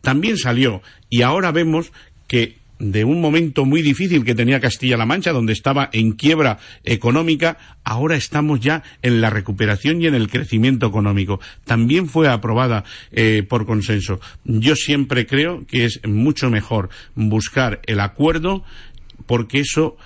También 0.00 0.36
salió 0.36 0.82
y 1.08 1.22
ahora 1.22 1.52
vemos 1.52 1.92
que 2.26 2.57
de 2.78 3.04
un 3.04 3.20
momento 3.20 3.64
muy 3.64 3.82
difícil 3.82 4.24
que 4.24 4.34
tenía 4.34 4.60
Castilla-La 4.60 5.06
Mancha, 5.06 5.32
donde 5.32 5.52
estaba 5.52 5.90
en 5.92 6.12
quiebra 6.12 6.58
económica, 6.84 7.58
ahora 7.84 8.16
estamos 8.16 8.60
ya 8.60 8.82
en 9.02 9.20
la 9.20 9.30
recuperación 9.30 10.00
y 10.00 10.06
en 10.06 10.14
el 10.14 10.28
crecimiento 10.28 10.86
económico. 10.86 11.40
También 11.64 12.08
fue 12.08 12.28
aprobada 12.28 12.84
eh, 13.12 13.44
por 13.48 13.66
consenso. 13.66 14.20
Yo 14.44 14.76
siempre 14.76 15.26
creo 15.26 15.66
que 15.66 15.84
es 15.84 16.00
mucho 16.06 16.50
mejor 16.50 16.88
buscar 17.14 17.80
el 17.86 18.00
acuerdo 18.00 18.64
porque 19.26 19.60
eso 19.60 19.96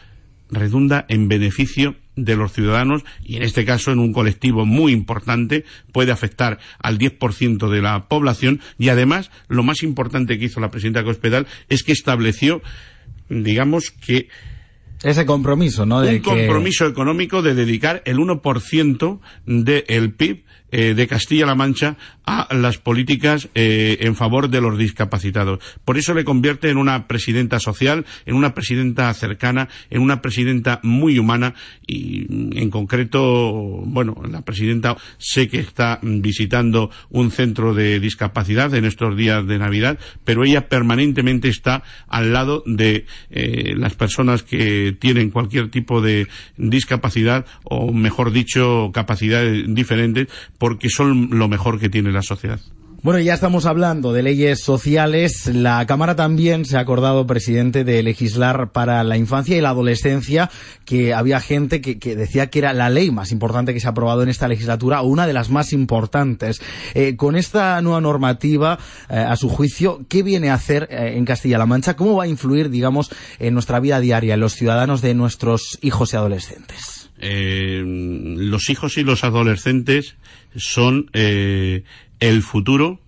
redunda 0.51 1.05
en 1.09 1.29
beneficio 1.29 1.97
de 2.17 2.37
los 2.37 2.53
ciudadanos 2.53 3.05
y 3.25 3.37
en 3.37 3.43
este 3.43 3.65
caso 3.65 3.91
en 3.91 3.99
un 3.99 4.13
colectivo 4.13 4.67
muy 4.67 4.93
importante 4.93 5.65
puede 5.93 6.13
afectar 6.13 6.59
al 6.79 6.99
10% 6.99 7.71
de 7.71 7.83
la 7.83 8.09
población 8.09 8.61
y 8.79 8.91
además 8.91 9.31
lo 9.49 9.63
más 9.63 9.83
importante 9.83 10.39
que 10.39 10.47
hizo 10.47 10.61
la 10.61 10.71
presidenta 10.71 11.05
Cospedal 11.05 11.47
es 11.69 11.83
que 11.83 11.93
estableció 11.93 12.63
digamos 13.29 13.91
que 13.91 14.29
ese 15.03 15.27
compromiso, 15.27 15.85
¿no? 15.85 15.99
un 15.99 16.19
compromiso 16.21 16.87
económico 16.87 17.43
de 17.43 17.55
dedicar 17.55 18.03
el 18.05 18.19
1% 18.19 19.21
del 19.47 20.13
PIB 20.15 20.45
eh, 20.73 20.95
de 20.95 21.07
Castilla-La 21.07 21.55
Mancha 21.55 21.97
a 22.25 22.49
las 22.55 22.79
políticas 22.79 23.49
eh, 23.55 23.99
en 24.01 24.17
favor 24.17 24.49
de 24.49 24.61
los 24.61 24.79
discapacitados. 24.79 25.61
Por 25.85 25.99
eso 25.99 26.15
le 26.15 26.25
convierte 26.25 26.71
en 26.71 26.79
una 26.79 27.07
presidenta 27.07 27.61
social, 27.61 28.07
en 28.27 28.35
una 28.35 28.55
presidenta 28.55 29.13
cercana, 29.15 29.69
en 29.91 30.03
una 30.03 30.23
presidenta 30.23 30.81
muy 30.83 31.19
humana 31.19 31.55
y 31.87 32.27
en 32.59 32.71
concreto, 32.71 33.53
bueno, 33.85 34.23
la 34.29 34.43
presidenta 34.43 34.97
sé 35.19 35.49
que 35.49 35.61
está 35.61 35.99
visitando 36.03 36.91
un 37.11 37.31
centro 37.31 37.75
de 37.75 38.01
discapacidad 38.01 38.75
en 38.75 38.85
estos 38.85 39.17
días 39.17 39.47
de 39.47 39.59
Navidad, 39.59 39.99
pero 40.25 40.45
ella 40.45 40.69
permanentemente 40.69 41.49
está 41.49 41.83
al 42.09 42.33
lado 42.33 42.63
de 42.67 43.07
eh, 43.31 43.75
las 43.77 43.95
personas 43.95 44.43
que 44.43 44.97
tienen 44.99 45.31
cualquier 45.31 45.71
tipo 45.71 46.01
de 46.01 46.29
discapacidad 46.57 47.47
o, 47.65 47.93
mejor 47.93 48.33
dicho, 48.33 48.91
capacidades 48.93 49.65
diferentes 49.75 50.29
porque 50.63 50.91
son 50.91 51.29
lo 51.33 51.49
mejor 51.49 51.81
que 51.81 51.89
tiene 51.89 52.13
la 52.13 52.23
sociedad. 52.23 52.61
Bueno, 53.03 53.19
ya 53.19 53.35
estamos 53.35 53.67
hablando 53.67 54.13
de 54.13 54.23
leyes 54.23 54.63
sociales. 54.63 55.51
La 55.53 55.85
Cámara 55.87 56.15
también 56.15 56.65
se 56.65 56.77
ha 56.77 56.81
acordado, 56.81 57.27
presidente, 57.27 57.83
de 57.83 58.01
legislar 58.05 58.71
para 58.71 59.03
la 59.03 59.17
infancia 59.17 59.57
y 59.57 59.61
la 59.61 59.71
adolescencia, 59.71 60.51
que 60.85 61.15
había 61.15 61.41
gente 61.41 61.81
que, 61.81 62.15
decía 62.15 62.49
que 62.49 62.61
era 62.61 62.73
la 62.75 62.91
ley 62.91 63.11
más 63.11 63.33
importante 63.33 63.75
que 63.75 63.81
se 63.81 63.89
ha 63.89 63.91
aprobado 63.91 64.23
en 64.23 64.29
esta 64.29 64.47
legislatura, 64.47 65.03
o 65.03 65.09
una 65.09 65.27
de 65.27 65.33
las 65.33 65.51
más 65.51 65.73
importantes. 65.73 66.63
Eh, 66.95 67.17
con 67.17 67.35
esta 67.35 67.83
nueva 67.83 68.01
normativa, 68.01 68.79
eh, 69.11 69.17
a 69.17 69.35
su 69.35 69.49
juicio, 69.49 70.07
¿qué 70.09 70.23
viene 70.23 70.51
a 70.51 70.55
hacer 70.55 70.87
eh, 70.93 71.15
en 71.17 71.25
Castilla-La 71.25 71.67
Mancha? 71.67 71.97
¿Cómo 71.97 72.15
va 72.15 72.23
a 72.23 72.29
influir, 72.29 72.71
digamos, 72.71 73.11
en 73.41 73.55
nuestra 73.55 73.81
vida 73.81 73.99
diaria, 73.99 74.35
en 74.35 74.41
los 74.41 74.53
ciudadanos 74.53 75.03
de 75.03 75.15
nuestros 75.15 75.77
hijos 75.83 76.13
y 76.13 76.17
adolescentes? 76.19 77.02
Los 77.23 78.69
hijos 78.69 78.99
y 78.99 79.05
los 79.05 79.23
adolescentes 79.23 80.17
son 80.57 81.09
eh, 81.13 81.85
el 82.21 82.43
futuro, 82.43 83.01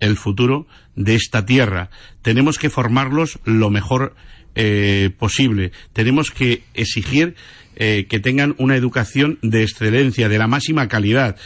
el 0.00 0.16
futuro 0.16 0.66
de 0.96 1.14
esta 1.14 1.46
tierra. 1.46 1.90
Tenemos 2.22 2.58
que 2.58 2.70
formarlos 2.70 3.38
lo 3.44 3.70
mejor 3.70 4.16
eh, 4.54 5.10
posible. 5.18 5.70
Tenemos 5.92 6.32
que 6.32 6.64
exigir 6.74 7.36
eh, 7.76 8.06
que 8.08 8.18
tengan 8.18 8.56
una 8.58 8.74
educación 8.74 9.38
de 9.42 9.62
excelencia, 9.62 10.28
de 10.28 10.38
la 10.38 10.48
máxima 10.48 10.88
calidad. 10.88 11.36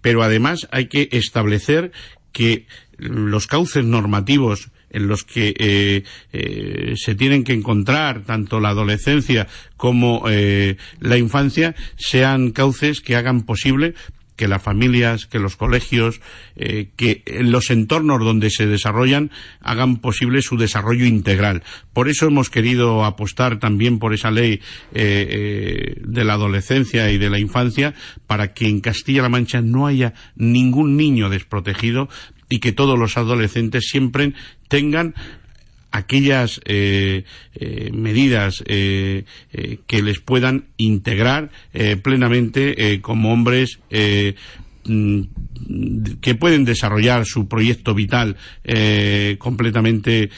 pero 0.00 0.22
además 0.24 0.66
hay 0.72 0.88
que 0.88 1.08
establecer 1.12 1.92
que 2.32 2.66
los 2.98 3.46
cauces 3.46 3.84
normativos 3.84 4.70
en 4.90 5.08
los 5.08 5.24
que 5.24 6.04
se 6.96 7.14
tienen 7.14 7.44
que 7.44 7.52
encontrar 7.52 8.22
tanto 8.22 8.60
la 8.60 8.70
adolescencia 8.70 9.46
como 9.76 10.24
la 10.26 11.18
infancia 11.18 11.74
sean 11.96 12.50
cauces 12.50 13.00
que 13.00 13.16
hagan 13.16 13.42
posible 13.42 13.94
que 14.36 14.48
las 14.48 14.62
familias, 14.62 15.26
que 15.26 15.38
los 15.38 15.56
colegios, 15.56 16.20
eh, 16.56 16.90
que 16.96 17.22
los 17.40 17.70
entornos 17.70 18.20
donde 18.20 18.50
se 18.50 18.66
desarrollan 18.66 19.30
hagan 19.60 19.96
posible 19.96 20.42
su 20.42 20.56
desarrollo 20.56 21.06
integral. 21.06 21.62
Por 21.92 22.08
eso 22.08 22.26
hemos 22.26 22.50
querido 22.50 23.04
apostar 23.04 23.58
también 23.58 23.98
por 23.98 24.14
esa 24.14 24.30
ley 24.30 24.60
eh, 24.92 25.96
de 26.02 26.24
la 26.24 26.34
adolescencia 26.34 27.10
y 27.10 27.18
de 27.18 27.30
la 27.30 27.40
infancia 27.40 27.94
para 28.26 28.52
que 28.52 28.68
en 28.68 28.80
Castilla-La 28.80 29.30
Mancha 29.30 29.62
no 29.62 29.86
haya 29.86 30.12
ningún 30.36 30.96
niño 30.96 31.30
desprotegido 31.30 32.08
y 32.48 32.58
que 32.58 32.72
todos 32.72 32.98
los 32.98 33.16
adolescentes 33.16 33.88
siempre 33.88 34.32
tengan 34.68 35.14
aquellas 35.96 36.60
eh, 36.64 37.24
eh, 37.54 37.90
medidas 37.92 38.62
eh, 38.66 39.24
que 39.86 40.02
les 40.02 40.20
puedan 40.20 40.66
integrar 40.76 41.50
plenamente 42.02 43.00
como 43.00 43.32
hombres 43.32 43.78
mm, 43.90 45.20
que 46.20 46.34
pueden 46.34 46.64
desarrollar 46.64 47.24
su 47.24 47.48
proyecto 47.48 47.94
vital 47.94 48.36
completamente 49.38 50.30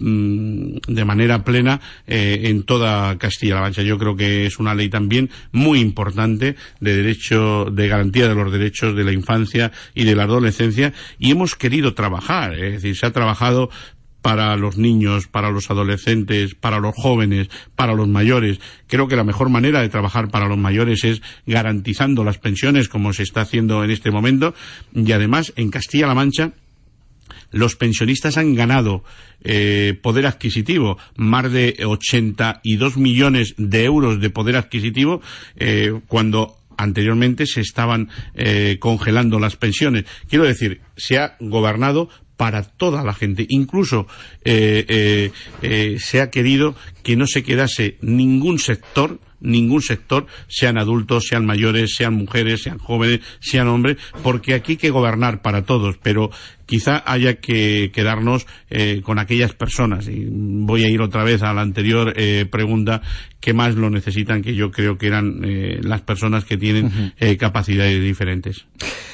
mm, 0.00 0.78
de 0.88 1.04
manera 1.04 1.44
plena 1.44 1.80
en 2.06 2.62
toda 2.64 3.16
Castilla-La 3.18 3.60
Mancha. 3.60 3.82
Yo 3.82 3.98
creo 3.98 4.16
que 4.16 4.46
es 4.46 4.58
una 4.58 4.74
ley 4.74 4.88
también 4.88 5.30
muy 5.52 5.80
importante 5.80 6.56
de 6.80 6.96
derecho, 6.96 7.66
de 7.70 7.88
garantía 7.88 8.28
de 8.28 8.34
los 8.34 8.52
derechos 8.52 8.96
de 8.96 9.04
la 9.04 9.12
infancia 9.12 9.72
y 9.94 10.04
de 10.04 10.16
la 10.16 10.24
adolescencia 10.24 10.92
y 11.18 11.30
hemos 11.30 11.54
querido 11.54 11.94
trabajar, 11.94 12.54
es 12.54 12.74
decir, 12.74 12.96
se 12.96 13.06
ha 13.06 13.12
trabajado 13.12 13.70
para 14.22 14.56
los 14.56 14.76
niños, 14.76 15.28
para 15.28 15.50
los 15.50 15.70
adolescentes, 15.70 16.54
para 16.54 16.78
los 16.78 16.94
jóvenes, 16.94 17.48
para 17.74 17.94
los 17.94 18.08
mayores. 18.08 18.60
Creo 18.86 19.08
que 19.08 19.16
la 19.16 19.24
mejor 19.24 19.48
manera 19.48 19.80
de 19.80 19.88
trabajar 19.88 20.28
para 20.28 20.46
los 20.46 20.58
mayores 20.58 21.04
es 21.04 21.22
garantizando 21.46 22.24
las 22.24 22.38
pensiones 22.38 22.88
como 22.88 23.12
se 23.12 23.22
está 23.22 23.42
haciendo 23.42 23.82
en 23.82 23.90
este 23.90 24.10
momento 24.10 24.54
y 24.94 25.10
además 25.12 25.52
en 25.56 25.70
Castilla-La 25.70 26.14
Mancha 26.14 26.52
los 27.50 27.76
pensionistas 27.76 28.36
han 28.36 28.54
ganado 28.54 29.04
eh, 29.42 29.98
poder 30.02 30.26
adquisitivo, 30.26 30.98
más 31.16 31.50
de 31.52 31.76
82 31.84 32.96
millones 32.96 33.54
de 33.56 33.84
euros 33.84 34.20
de 34.20 34.30
poder 34.30 34.56
adquisitivo, 34.56 35.20
eh, 35.56 36.00
cuando 36.08 36.56
anteriormente 36.76 37.46
se 37.46 37.60
estaban 37.60 38.08
eh, 38.34 38.78
congelando 38.80 39.38
las 39.38 39.56
pensiones. 39.56 40.04
Quiero 40.28 40.44
decir, 40.44 40.80
se 40.96 41.18
ha 41.18 41.36
gobernado 41.40 42.08
para 42.40 42.62
toda 42.62 43.04
la 43.04 43.12
gente. 43.12 43.44
Incluso 43.50 44.06
eh, 44.46 44.86
eh, 44.88 45.30
eh, 45.60 45.98
se 46.00 46.22
ha 46.22 46.30
querido 46.30 46.74
que 47.02 47.14
no 47.14 47.26
se 47.26 47.42
quedase 47.42 47.98
ningún 48.00 48.58
sector 48.58 49.20
ningún 49.40 49.82
sector, 49.82 50.26
sean 50.48 50.78
adultos, 50.78 51.26
sean 51.28 51.46
mayores, 51.46 51.94
sean 51.96 52.14
mujeres, 52.14 52.62
sean 52.62 52.78
jóvenes, 52.78 53.20
sean 53.40 53.68
hombres, 53.68 53.96
porque 54.22 54.54
aquí 54.54 54.72
hay 54.72 54.78
que 54.78 54.90
gobernar 54.90 55.42
para 55.42 55.62
todos, 55.62 55.96
pero 56.02 56.30
quizá 56.66 57.02
haya 57.04 57.40
que 57.40 57.90
quedarnos 57.92 58.46
con 59.02 59.18
aquellas 59.18 59.54
personas. 59.54 60.06
Y 60.06 60.26
voy 60.30 60.84
a 60.84 60.88
ir 60.88 61.00
otra 61.00 61.24
vez 61.24 61.42
a 61.42 61.52
la 61.52 61.62
anterior 61.62 62.14
pregunta, 62.48 63.02
que 63.40 63.52
más 63.52 63.74
lo 63.74 63.90
necesitan, 63.90 64.40
que 64.40 64.54
yo 64.54 64.70
creo 64.70 64.96
que 64.96 65.08
eran 65.08 65.40
las 65.82 66.02
personas 66.02 66.44
que 66.44 66.56
tienen 66.56 67.12
capacidades 67.38 68.00
diferentes. 68.00 68.66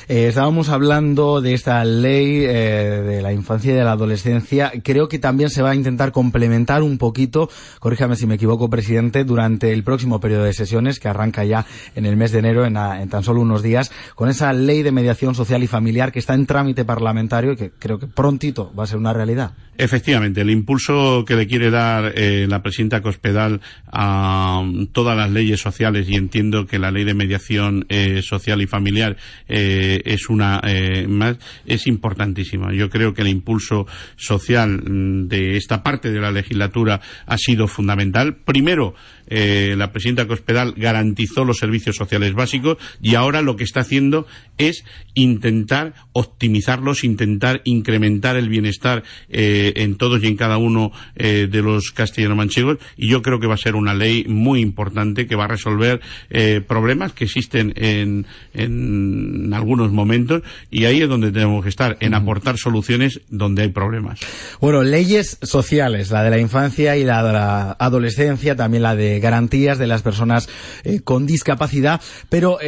Eh, 0.09 0.29
estábamos 0.29 0.69
hablando 0.69 1.41
de 1.41 1.53
esta 1.53 1.85
ley 1.85 2.45
eh, 2.45 3.03
de 3.05 3.23
la 3.23 3.33
infancia 3.33 3.73
y 3.73 3.75
de 3.75 3.83
la 3.83 3.93
adolescencia. 3.93 4.73
Creo 4.85 5.09
que 5.09 5.19
también 5.19 5.51
se 5.51 5.63
va 5.63 5.71
a 5.71 5.75
intentar 5.75 6.13
complementar 6.13 6.85
un 6.85 6.97
poquito, 6.97 7.51
corríjame 7.81 8.15
si 8.15 8.27
me 8.27 8.37
equivoco, 8.37 8.71
presidente, 8.71 9.25
durante 9.25 9.73
el 9.73 9.83
próximo 9.83 10.16
periodo 10.21 10.45
de 10.45 10.53
sesiones 10.53 11.01
que 11.01 11.09
arranca 11.09 11.45
ya 11.45 11.67
en 11.95 12.07
el 12.07 12.17
mes 12.17 12.33
de 12.33 12.39
enero, 12.41 12.65
en, 12.65 12.75
tan 12.75 13.23
solo 13.23 13.41
unos 13.41 13.63
días, 13.63 13.91
con 14.15 14.29
esa 14.29 14.53
ley 14.53 14.83
de 14.83 14.93
mediación 14.93 15.35
social 15.35 15.63
y 15.63 15.67
familiar 15.67 16.13
que 16.13 16.19
está 16.19 16.35
en 16.35 16.47
trámite 16.47 16.85
parlamentario 16.85 17.53
y 17.53 17.57
que 17.57 17.71
creo 17.71 17.99
que 17.99 18.07
prontito 18.07 18.73
va 18.75 18.85
a 18.85 18.87
ser 18.87 18.99
una 18.99 19.13
realidad. 19.13 19.53
Efectivamente, 19.79 20.41
el 20.41 20.51
impulso 20.51 21.25
que 21.27 21.37
le 21.37 21.47
quiere 21.47 21.71
dar 21.71 22.13
eh, 22.17 22.47
la 22.49 22.63
presidenta 22.63 23.03
Cospedal 23.03 23.61
a 23.93 24.61
um, 24.63 24.87
todas 24.87 25.17
las 25.17 25.31
leyes 25.31 25.61
sociales 25.61 26.09
y 26.09 26.15
entiendo 26.15 26.67
que 26.67 26.79
la 26.79 26.91
ley 26.91 27.05
de 27.05 27.13
mediación 27.13 27.85
eh, 27.91 28.23
social 28.23 28.63
y 28.63 28.67
familiar 28.67 29.19
eh, 29.49 30.01
es 30.07 30.31
una 30.31 30.63
más 31.09 31.37
es 31.67 31.87
importantísima. 31.87 32.73
Yo 32.73 32.89
creo 32.89 33.13
que 33.13 33.23
el 33.23 33.29
impulso 33.29 33.87
social 34.17 34.83
mm, 34.83 35.29
de 35.29 35.57
esta 35.57 35.83
parte 35.83 36.11
de 36.11 36.21
la 36.21 36.31
legislatura 36.31 37.01
ha 37.27 37.37
sido 37.37 37.69
fundamental. 37.69 38.37
Primero, 38.37 38.95
la 39.29 39.93
presidenta 39.93 40.27
Cospedal 40.27 40.75
garantizó 40.77 41.45
los 41.45 41.59
servicios 41.59 41.97
sociales 41.97 42.35
básicos 42.35 42.79
y 43.03 43.15
ahora 43.15 43.43
lo 43.43 43.57
que 43.57 43.65
está 43.65 43.81
haciendo 43.81 44.27
es 44.59 44.85
intentar 45.15 45.95
optimizarlos, 46.13 47.05
intentar 47.05 47.61
incrementar 47.65 48.37
el 48.37 48.49
bienestar 48.49 49.03
en 49.29 49.97
todos 49.97 50.23
y 50.23 50.27
en 50.27 50.37
cada 50.37 50.59
uno 50.59 50.93
eh, 51.17 51.49
de 51.51 51.63
los 51.63 51.91
castellano-manchegos. 51.93 52.79
Y 52.97 53.09
yo 53.09 53.23
creo 53.23 53.41
que 53.41 53.47
va 53.47 53.55
a 53.55 53.59
ser 53.59 53.75
una 53.75 53.95
ley 53.95 54.25
muy 54.29 54.61
importante 54.61 55.27
que 55.27 55.37
va 55.37 55.45
a 55.45 55.49
resolver 55.49 56.01
eh, 56.31 56.61
problemas 56.67 57.13
que 57.13 57.25
existen 57.25 57.73
en, 57.77 58.27
en, 58.55 59.53
algunos 59.55 59.93
momentos. 59.93 60.43
Y 60.71 60.85
ahí 60.85 61.03
es 61.03 61.09
donde 61.09 61.33
tenemos 61.33 61.63
que 61.63 61.69
estar, 61.69 61.97
en 62.01 62.15
aportar 62.15 62.59
soluciones 62.59 63.21
donde 63.29 63.63
hay 63.63 63.69
problemas. 63.69 64.21
Bueno, 64.61 64.83
leyes 64.83 65.39
sociales, 65.43 66.11
la 66.11 66.23
de 66.23 66.31
la 66.31 66.39
infancia 66.39 66.97
y 66.97 67.05
la 67.05 67.23
de 67.23 67.33
la 67.33 67.77
adolescencia, 67.79 68.57
también 68.57 68.83
la 68.83 68.97
de 68.97 69.16
garantías 69.21 69.79
de 69.79 69.87
las 69.87 70.03
personas 70.03 70.49
eh, 70.85 71.01
con 71.03 71.27
discapacidad, 71.27 72.01
pero 72.29 72.59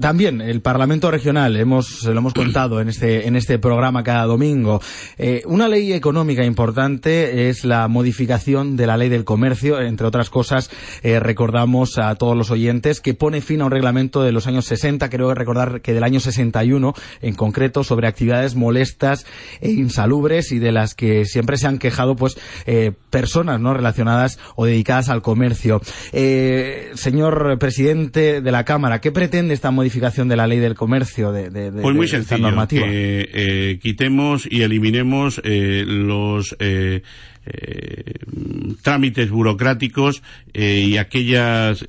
también 0.00 0.40
el 0.40 0.60
Parlamento 0.60 1.10
Regional, 1.10 1.56
hemos, 1.56 2.04
lo 2.04 2.18
hemos 2.18 2.34
contado 2.34 2.80
en 2.80 2.88
este, 2.88 3.26
en 3.26 3.36
este 3.36 3.58
programa 3.58 4.02
cada 4.02 4.24
domingo, 4.24 4.80
una 5.46 5.68
ley 5.68 5.92
económica 5.92 6.44
importante 6.44 7.48
es 7.48 7.64
la 7.64 7.88
modificación 7.88 8.76
de 8.76 8.86
la 8.86 8.96
ley 8.96 9.08
del 9.08 9.24
comercio. 9.24 9.80
Entre 9.80 10.06
otras 10.06 10.30
cosas, 10.30 10.70
eh, 11.02 11.20
recordamos 11.20 11.98
a 11.98 12.14
todos 12.14 12.36
los 12.36 12.50
oyentes 12.50 13.00
que 13.00 13.14
pone 13.14 13.40
fin 13.40 13.60
a 13.60 13.66
un 13.66 13.70
reglamento 13.70 14.22
de 14.22 14.32
los 14.32 14.46
años 14.46 14.66
60, 14.66 15.08
creo 15.08 15.34
recordar 15.34 15.80
que 15.80 15.92
del 15.92 16.04
año 16.04 16.20
61 16.20 16.94
en 17.20 17.34
concreto, 17.34 17.84
sobre 17.84 18.08
actividades 18.08 18.54
molestas 18.54 19.26
e 19.60 19.70
insalubres 19.70 20.52
y 20.52 20.58
de 20.58 20.72
las 20.72 20.94
que 20.94 21.24
siempre 21.24 21.56
se 21.56 21.66
han 21.66 21.78
quejado 21.78 22.16
pues 22.16 22.36
eh, 22.66 22.92
personas 23.10 23.60
no 23.60 23.74
relacionadas 23.74 24.38
o 24.56 24.64
dedicadas 24.64 25.08
al 25.08 25.22
comercio. 25.22 25.80
Eh, 26.12 26.90
señor 26.94 27.58
presidente 27.58 28.40
de 28.40 28.52
la 28.52 28.64
Cámara, 28.64 29.00
¿qué 29.00 29.12
pretende 29.12 29.54
esta 29.54 29.70
modificación 29.70 30.28
de 30.28 30.36
la 30.36 30.46
ley 30.46 30.58
del 30.58 30.74
comercio 30.74 31.32
de, 31.32 31.50
de, 31.50 31.70
pues 31.72 31.94
muy 31.94 32.08
sencillo, 32.08 32.42
normativa? 32.42 32.86
Que 32.86 33.78
quitemos 33.82 34.46
y 34.50 34.62
eliminemos 34.62 35.40
los 35.44 36.56
eh, 37.46 37.80
eh, 37.90 38.14
trámites 38.82 39.30
burocráticos 39.30 40.22
eh, 40.52 40.84
y 40.86 40.96
aquellas 40.96 41.84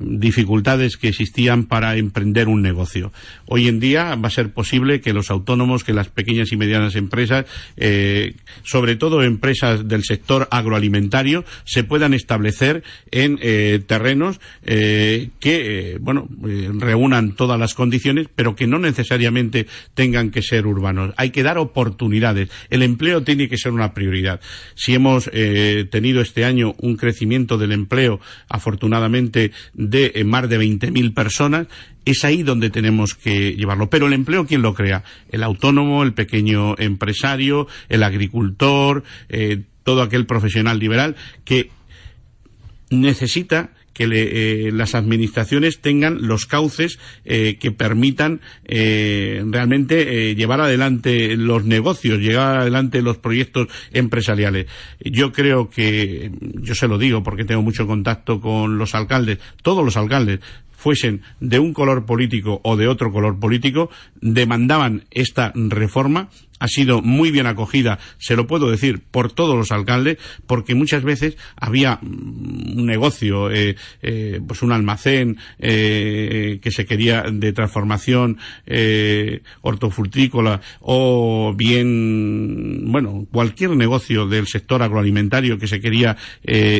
dificultades 0.00 0.96
que 0.96 1.08
existían 1.08 1.64
para 1.66 1.96
emprender 1.96 2.48
un 2.48 2.62
negocio. 2.62 3.12
Hoy 3.46 3.68
en 3.68 3.78
día 3.78 4.16
va 4.16 4.26
a 4.26 4.30
ser 4.30 4.52
posible 4.52 5.00
que 5.00 5.12
los 5.12 5.30
autónomos, 5.30 5.84
que 5.84 5.92
las 5.92 6.08
pequeñas 6.08 6.50
y 6.50 6.56
medianas 6.56 6.96
empresas, 6.96 7.46
sobre 8.64 8.96
todo 8.96 9.22
empresas 9.22 9.86
del 9.86 10.02
sector 10.02 10.48
agroalimentario, 10.50 11.44
se 11.64 11.84
puedan 11.84 12.12
establecer 12.12 12.82
en 13.12 13.38
terrenos 13.86 14.40
que, 14.64 15.98
bueno, 16.00 16.28
reúnan 16.78 17.36
todas 17.36 17.58
las 17.58 17.74
condiciones, 17.74 18.26
pero 18.34 18.56
que 18.56 18.66
no 18.66 18.80
necesariamente 18.80 19.68
tengan 19.94 20.30
que 20.30 20.42
ser 20.42 20.66
urbanos. 20.66 21.14
Hay 21.16 21.30
que 21.30 21.44
dar 21.44 21.58
oportunidades. 21.58 22.50
El 22.68 22.82
empleo 22.82 23.22
tiene 23.22 23.48
que 23.48 23.58
ser 23.58 23.70
una 23.70 23.89
prioridad. 23.94 24.40
Si 24.74 24.94
hemos 24.94 25.30
eh, 25.32 25.86
tenido 25.90 26.20
este 26.20 26.44
año 26.44 26.74
un 26.78 26.96
crecimiento 26.96 27.58
del 27.58 27.72
empleo, 27.72 28.20
afortunadamente, 28.48 29.52
de 29.74 30.12
eh, 30.14 30.24
más 30.24 30.48
de 30.48 30.58
20.000 30.58 31.14
personas, 31.14 31.66
es 32.04 32.24
ahí 32.24 32.42
donde 32.42 32.70
tenemos 32.70 33.14
que 33.14 33.54
llevarlo. 33.54 33.90
Pero 33.90 34.06
el 34.06 34.12
empleo, 34.12 34.46
¿quién 34.46 34.62
lo 34.62 34.74
crea? 34.74 35.04
El 35.30 35.42
autónomo, 35.42 36.02
el 36.02 36.14
pequeño 36.14 36.76
empresario, 36.78 37.66
el 37.88 38.02
agricultor, 38.02 39.04
eh, 39.28 39.62
todo 39.84 40.02
aquel 40.02 40.26
profesional 40.26 40.78
liberal 40.78 41.16
que 41.44 41.70
necesita 42.90 43.70
que 44.00 44.68
eh, 44.68 44.72
las 44.72 44.94
administraciones 44.94 45.82
tengan 45.82 46.26
los 46.26 46.46
cauces 46.46 46.98
eh, 47.26 47.58
que 47.60 47.70
permitan 47.70 48.40
eh, 48.64 49.44
realmente 49.46 50.34
llevar 50.34 50.62
adelante 50.62 51.36
los 51.36 51.66
negocios, 51.66 52.18
llevar 52.18 52.60
adelante 52.60 53.02
los 53.02 53.18
proyectos 53.18 53.68
empresariales. 53.92 54.68
Yo 55.00 55.32
creo 55.32 55.68
que, 55.68 56.32
yo 56.40 56.74
se 56.74 56.88
lo 56.88 56.96
digo 56.96 57.22
porque 57.22 57.44
tengo 57.44 57.60
mucho 57.60 57.86
contacto 57.86 58.40
con 58.40 58.78
los 58.78 58.94
alcaldes, 58.94 59.38
todos 59.62 59.84
los 59.84 59.98
alcaldes, 59.98 60.40
fuesen 60.70 61.20
de 61.40 61.58
un 61.58 61.74
color 61.74 62.06
político 62.06 62.58
o 62.64 62.78
de 62.78 62.88
otro 62.88 63.12
color 63.12 63.38
político, 63.38 63.90
demandaban 64.22 65.04
esta 65.10 65.52
reforma 65.54 66.30
ha 66.60 66.68
sido 66.68 67.02
muy 67.02 67.32
bien 67.32 67.46
acogida, 67.46 67.98
se 68.18 68.36
lo 68.36 68.46
puedo 68.46 68.70
decir, 68.70 69.00
por 69.10 69.32
todos 69.32 69.56
los 69.56 69.72
alcaldes, 69.72 70.18
porque 70.46 70.74
muchas 70.74 71.02
veces 71.02 71.36
había 71.56 71.98
mm, 72.00 72.78
un 72.78 72.86
negocio, 72.86 73.50
eh, 73.50 73.76
eh, 74.02 74.40
pues 74.46 74.62
un 74.62 74.70
almacén 74.70 75.38
eh, 75.58 76.60
que 76.62 76.70
se 76.70 76.84
quería 76.84 77.24
de 77.32 77.52
transformación 77.52 78.38
hortofrutícola 79.62 80.60
o 80.80 81.54
bien, 81.56 82.92
bueno, 82.92 83.26
cualquier 83.32 83.70
negocio 83.70 84.26
del 84.26 84.46
sector 84.46 84.82
agroalimentario 84.82 85.58
que 85.58 85.66
se 85.66 85.80
quería 85.80 86.16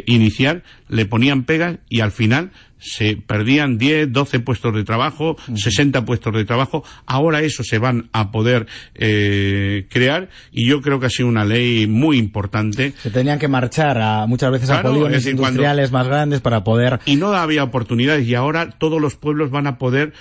iniciar, 0.06 0.62
le 0.88 1.06
ponían 1.06 1.44
pegas 1.44 1.78
y 1.88 2.00
al 2.00 2.12
final 2.12 2.50
se 2.80 3.16
perdían 3.16 3.78
10, 3.78 4.12
12 4.12 4.40
puestos 4.40 4.74
de 4.74 4.84
trabajo, 4.84 5.36
60 5.54 6.04
puestos 6.04 6.34
de 6.34 6.44
trabajo. 6.44 6.82
Ahora 7.06 7.40
eso 7.42 7.62
se 7.62 7.78
van 7.78 8.08
a 8.12 8.30
poder 8.30 8.66
eh, 8.94 9.86
crear 9.90 10.28
y 10.50 10.68
yo 10.68 10.80
creo 10.80 10.98
que 10.98 11.06
ha 11.06 11.10
sido 11.10 11.28
una 11.28 11.44
ley 11.44 11.86
muy 11.86 12.18
importante. 12.18 12.94
Se 13.02 13.10
tenían 13.10 13.38
que 13.38 13.48
marchar 13.48 13.98
a, 13.98 14.26
muchas 14.26 14.50
veces 14.50 14.70
a 14.70 14.82
polígonos 14.82 15.26
industriales 15.26 15.92
más 15.92 16.06
grandes 16.06 16.40
para 16.40 16.64
poder. 16.64 17.00
Y 17.04 17.16
no 17.16 17.32
había 17.34 17.64
oportunidades 17.64 18.26
y 18.26 18.34
ahora 18.34 18.70
todos 18.70 19.00
los 19.00 19.16
pueblos 19.16 19.50
van 19.50 19.66
a 19.66 19.78
poder 19.78 20.12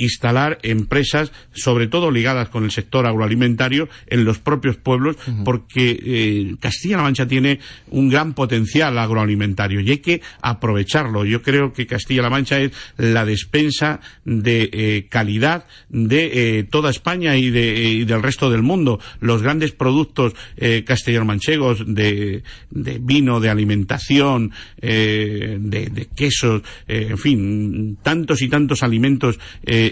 instalar 0.00 0.58
empresas, 0.62 1.32
sobre 1.52 1.86
todo 1.86 2.10
ligadas 2.10 2.48
con 2.48 2.64
el 2.64 2.70
sector 2.70 3.06
agroalimentario, 3.06 3.88
en 4.06 4.24
los 4.24 4.38
propios 4.38 4.76
pueblos, 4.76 5.16
porque 5.44 5.98
eh, 6.02 6.56
Castilla-La 6.58 7.02
Mancha 7.02 7.26
tiene 7.26 7.60
un 7.90 8.08
gran 8.08 8.34
potencial 8.34 8.98
agroalimentario 8.98 9.80
y 9.80 9.90
hay 9.90 9.98
que 9.98 10.22
aprovecharlo. 10.42 11.24
Yo 11.24 11.42
creo 11.42 11.72
que 11.72 11.86
Castilla-La 11.86 12.30
Mancha 12.30 12.58
es 12.60 12.72
la 12.96 13.24
despensa 13.24 14.00
de 14.24 14.70
eh, 14.72 15.06
calidad 15.08 15.66
de 15.88 16.58
eh, 16.58 16.64
toda 16.64 16.90
España 16.90 17.36
y, 17.36 17.50
de, 17.50 18.04
del 18.06 18.22
resto 18.22 18.50
del 18.50 18.62
mundo. 18.62 18.98
Los 19.20 19.42
grandes 19.42 19.72
productos 19.72 20.34
castellano-manchegos 20.84 21.84
de, 21.86 22.42
vino, 22.70 23.40
de 23.40 23.50
alimentación, 23.50 24.52
de, 24.80 25.58
de, 25.60 26.08
quesos, 26.14 26.62
en 26.86 27.18
fin, 27.18 27.98
tantos 28.02 28.42
y 28.42 28.48
tantos 28.48 28.82
alimentos 28.82 29.38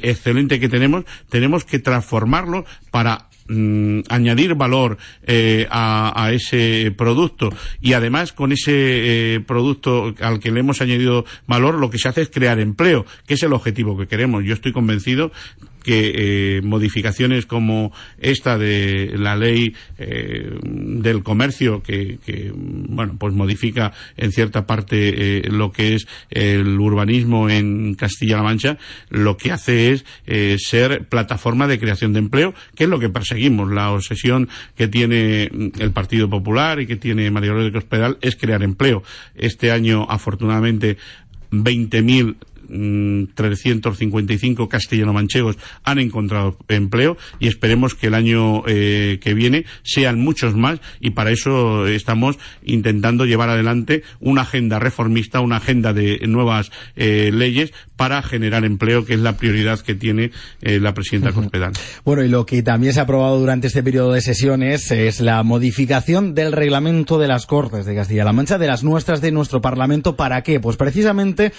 excelente 0.02 0.60
que 0.60 0.68
tenemos, 0.68 1.04
tenemos 1.28 1.64
que 1.64 1.78
transformarlo 1.78 2.64
para 2.90 3.28
mm, 3.48 4.00
añadir 4.08 4.54
valor 4.54 4.98
eh, 5.26 5.66
a, 5.70 6.30
ese 6.32 6.92
producto. 6.96 7.50
Y 7.80 7.92
además 7.92 8.32
con 8.32 8.52
ese 8.52 9.34
eh, 9.34 9.40
producto 9.40 10.14
al 10.20 10.40
que 10.40 10.50
le 10.50 10.60
hemos 10.60 10.80
añadido 10.80 11.24
valor 11.46 11.74
lo 11.78 11.90
que 11.90 11.98
se 11.98 12.08
hace 12.08 12.22
es 12.22 12.30
crear 12.30 12.58
empleo 12.60 13.06
que 13.26 13.34
es 13.34 13.42
el 13.42 13.52
objetivo 13.52 13.96
que 13.98 14.06
queremos. 14.06 14.44
Yo 14.44 14.54
estoy 14.54 14.72
convencido 14.72 15.32
que 15.82 16.58
eh, 16.58 16.62
modificaciones 16.62 17.46
como 17.46 17.92
esta 18.18 18.58
de 18.58 19.14
la 19.16 19.36
ley 19.36 19.74
eh, 19.98 20.50
del 20.62 21.22
comercio 21.22 21.82
que, 21.82 22.18
bueno 22.54 23.16
pues 23.18 23.34
modifica 23.34 23.92
en 24.16 24.32
cierta 24.32 24.66
parte 24.66 25.38
eh, 25.38 25.42
lo 25.50 25.72
que 25.72 25.94
es 25.94 26.06
el 26.30 26.78
urbanismo 26.78 27.48
en 27.48 27.94
Castilla-La 27.94 28.42
Mancha 28.42 28.78
lo 29.10 29.36
que 29.36 29.52
hace 29.52 29.92
es 29.92 30.04
ser 30.58 31.06
plataforma 31.08 31.66
de 31.66 31.78
creación 31.78 32.12
de 32.12 32.18
empleo 32.18 32.54
que 32.74 32.84
es 32.84 32.90
lo 32.90 32.98
que 32.98 33.08
perseguimos. 33.08 33.70
La 33.70 33.90
obsesión 33.90 34.48
que 34.76 34.88
tiene 34.88 35.50
el 35.78 35.90
Partido 35.92 36.28
Popular 36.28 36.80
y 36.80 36.86
que 36.86 36.96
tiene 36.96 37.30
María 37.30 37.52
López 37.52 37.74
Hospital 37.74 38.18
es 38.20 38.36
crear 38.36 38.62
empleo. 38.62 39.02
Este 39.34 39.70
año 39.70 40.06
afortunadamente 40.08 40.96
20.000 41.50 42.36
355 42.68 44.62
mm, 44.62 44.68
castellano-manchegos 44.68 45.56
han 45.84 45.98
encontrado 45.98 46.56
empleo 46.68 47.16
y 47.38 47.48
esperemos 47.48 47.94
que 47.94 48.08
el 48.08 48.14
año 48.14 48.62
eh, 48.66 49.18
que 49.20 49.34
viene 49.34 49.64
sean 49.82 50.20
muchos 50.20 50.54
más 50.54 50.80
y 51.00 51.10
para 51.10 51.30
eso 51.30 51.86
estamos 51.86 52.38
intentando 52.64 53.24
llevar 53.24 53.50
adelante 53.50 54.02
una 54.20 54.42
agenda 54.42 54.78
reformista, 54.78 55.40
una 55.40 55.56
agenda 55.56 55.92
de 55.92 56.20
nuevas 56.26 56.70
eh, 56.96 57.30
leyes 57.32 57.72
para 57.96 58.22
generar 58.22 58.64
empleo, 58.64 59.04
que 59.04 59.14
es 59.14 59.20
la 59.20 59.36
prioridad 59.36 59.80
que 59.80 59.94
tiene 59.94 60.30
eh, 60.62 60.78
la 60.78 60.94
presidenta 60.94 61.32
Cospedal. 61.32 61.72
Bueno, 62.04 62.22
y 62.22 62.28
lo 62.28 62.46
que 62.46 62.62
también 62.62 62.92
se 62.92 63.00
ha 63.00 63.04
aprobado 63.04 63.38
durante 63.40 63.66
este 63.66 63.82
periodo 63.82 64.12
de 64.12 64.20
sesiones 64.20 64.90
es 64.90 65.20
la 65.20 65.42
modificación 65.42 66.34
del 66.34 66.52
reglamento 66.52 67.18
de 67.18 67.28
las 67.28 67.46
Cortes 67.46 67.86
de 67.86 67.94
Castilla-La 67.94 68.32
Mancha, 68.32 68.58
de 68.58 68.66
las 68.68 68.84
nuestras 68.84 69.20
de 69.20 69.32
nuestro 69.32 69.60
Parlamento. 69.60 70.14
¿Para 70.14 70.42
qué? 70.42 70.60
Pues 70.60 70.76
precisamente, 70.76 71.52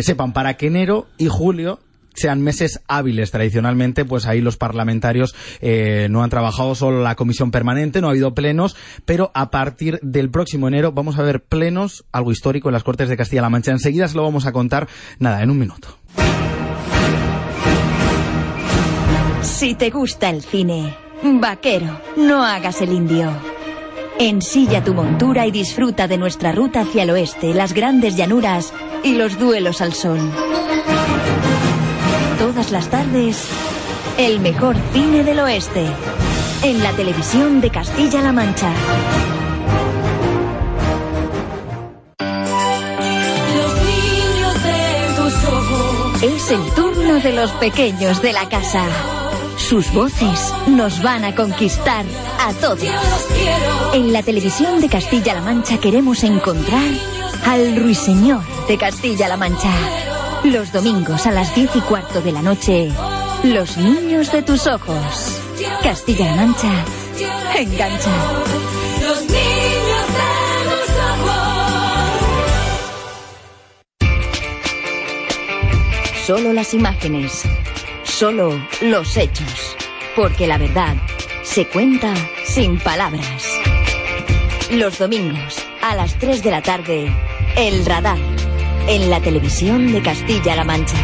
sepan, 0.00 0.32
para 0.38 0.54
que 0.54 0.68
enero 0.68 1.08
y 1.18 1.26
julio 1.26 1.80
sean 2.14 2.40
meses 2.42 2.80
hábiles. 2.86 3.32
Tradicionalmente, 3.32 4.04
pues 4.04 4.24
ahí 4.24 4.40
los 4.40 4.56
parlamentarios 4.56 5.34
eh, 5.60 6.06
no 6.10 6.22
han 6.22 6.30
trabajado 6.30 6.76
solo 6.76 7.02
la 7.02 7.16
comisión 7.16 7.50
permanente, 7.50 8.00
no 8.00 8.06
ha 8.06 8.10
habido 8.10 8.34
plenos, 8.34 8.76
pero 9.04 9.32
a 9.34 9.50
partir 9.50 9.98
del 10.00 10.30
próximo 10.30 10.68
enero 10.68 10.92
vamos 10.92 11.18
a 11.18 11.24
ver 11.24 11.42
plenos, 11.42 12.04
algo 12.12 12.30
histórico 12.30 12.68
en 12.68 12.74
las 12.74 12.84
Cortes 12.84 13.08
de 13.08 13.16
Castilla-La 13.16 13.50
Mancha. 13.50 13.72
Enseguida 13.72 14.06
se 14.06 14.14
lo 14.14 14.22
vamos 14.22 14.46
a 14.46 14.52
contar, 14.52 14.86
nada, 15.18 15.42
en 15.42 15.50
un 15.50 15.58
minuto. 15.58 15.88
Si 19.42 19.74
te 19.74 19.90
gusta 19.90 20.30
el 20.30 20.42
cine, 20.42 20.94
vaquero, 21.24 22.00
no 22.16 22.44
hagas 22.44 22.80
el 22.80 22.92
indio. 22.92 23.57
Ensilla 24.20 24.82
tu 24.82 24.94
montura 24.94 25.46
y 25.46 25.50
disfruta 25.50 26.08
de 26.08 26.18
nuestra 26.18 26.52
ruta 26.52 26.80
hacia 26.80 27.04
el 27.04 27.10
oeste, 27.10 27.54
las 27.54 27.72
grandes 27.72 28.16
llanuras 28.16 28.72
y 29.04 29.14
los 29.14 29.38
duelos 29.38 29.80
al 29.80 29.94
sol 29.94 30.18
todas 32.38 32.70
las 32.70 32.88
tardes 32.88 33.48
el 34.16 34.40
mejor 34.40 34.76
cine 34.92 35.22
del 35.22 35.40
oeste 35.40 35.84
en 36.62 36.82
la 36.82 36.92
televisión 36.92 37.60
de 37.60 37.70
Castilla-La 37.70 38.32
Mancha. 38.32 38.72
Es 46.22 46.50
el 46.50 46.74
turno 46.74 47.20
de 47.20 47.32
los 47.32 47.50
pequeños 47.52 48.22
de 48.22 48.32
la 48.32 48.48
casa. 48.48 49.17
Sus 49.68 49.92
voces 49.92 50.54
nos 50.66 51.02
van 51.02 51.26
a 51.26 51.34
conquistar 51.34 52.06
a 52.40 52.54
todos. 52.54 52.88
En 53.92 54.14
la 54.14 54.22
televisión 54.22 54.80
de 54.80 54.88
Castilla-La 54.88 55.42
Mancha 55.42 55.76
queremos 55.76 56.24
encontrar 56.24 56.88
al 57.44 57.76
ruiseñor 57.76 58.40
de 58.66 58.78
Castilla-La 58.78 59.36
Mancha. 59.36 59.70
Los 60.44 60.72
domingos 60.72 61.26
a 61.26 61.32
las 61.32 61.54
diez 61.54 61.68
y 61.76 61.80
cuarto 61.80 62.22
de 62.22 62.32
la 62.32 62.40
noche, 62.40 62.90
Los 63.42 63.76
niños 63.76 64.32
de 64.32 64.40
tus 64.40 64.66
ojos. 64.66 65.38
Castilla-La 65.82 66.34
Mancha, 66.36 66.72
engancha. 67.54 68.10
Los 69.02 69.20
niños 69.20 70.06
de 70.16 70.28
tus 70.64 70.88
ojos. 70.96 71.36
Solo 76.26 76.54
las 76.54 76.72
imágenes, 76.72 77.44
solo 78.18 78.50
los 78.80 79.16
hechos. 79.16 79.76
Porque 80.16 80.48
la 80.48 80.58
verdad 80.58 80.96
se 81.44 81.68
cuenta 81.68 82.12
sin 82.44 82.76
palabras. 82.80 83.44
Los 84.72 84.98
domingos 84.98 85.56
a 85.82 85.94
las 85.94 86.18
3 86.18 86.42
de 86.42 86.50
la 86.50 86.60
tarde, 86.60 87.14
El 87.56 87.86
Radar 87.86 88.18
en 88.88 89.08
la 89.08 89.20
televisión 89.20 89.92
de 89.92 90.02
Castilla-La 90.02 90.64
Mancha. 90.64 90.96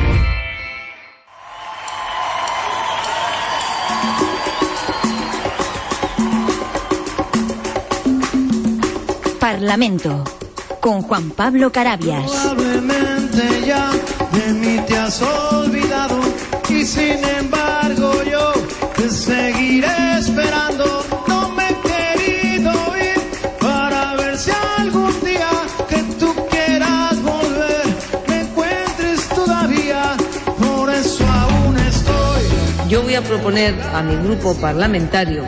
Parlamento 9.39 10.25
con 10.81 11.03
Juan 11.03 11.31
Pablo 11.31 11.71
Carabias. 11.71 12.33
Y 16.85 16.87
sin 16.87 17.25
embargo 17.39 18.13
yo 18.25 18.53
te 18.95 19.09
seguiré 19.09 20.19
esperando. 20.19 20.85
Yo 32.89 33.03
voy 33.03 33.15
a 33.17 33.23
proponer 33.23 33.75
a 33.93 34.05
mi 34.05 34.15
grupo 34.15 34.55
parlamentario 34.55 35.43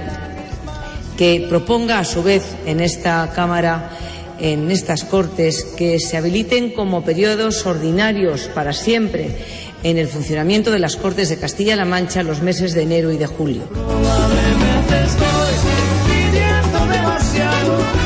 que 1.16 1.46
proponga 1.49 2.01
a 2.01 2.05
su 2.05 2.25
vez 2.25 2.57
en 2.66 2.81
esta 2.81 3.31
Cámara, 3.37 3.90
en 4.40 4.68
estas 4.72 5.05
Cortes, 5.05 5.64
que 5.77 6.01
se 6.01 6.16
habiliten 6.16 6.72
como 6.72 7.05
periodos 7.05 7.64
ordinarios 7.64 8.51
para 8.53 8.72
siempre 8.72 9.37
en 9.90 9.99
el 9.99 10.09
funcionamiento 10.09 10.72
de 10.72 10.81
las 10.81 10.96
Cortes 10.96 11.29
de 11.29 11.38
Castilla-La 11.38 11.85
Mancha 11.85 12.25
los 12.25 12.42
meses 12.42 12.75
de 12.75 12.83
enero 12.83 13.12
y 13.12 13.18
de 13.18 13.27
julio. 13.27 13.62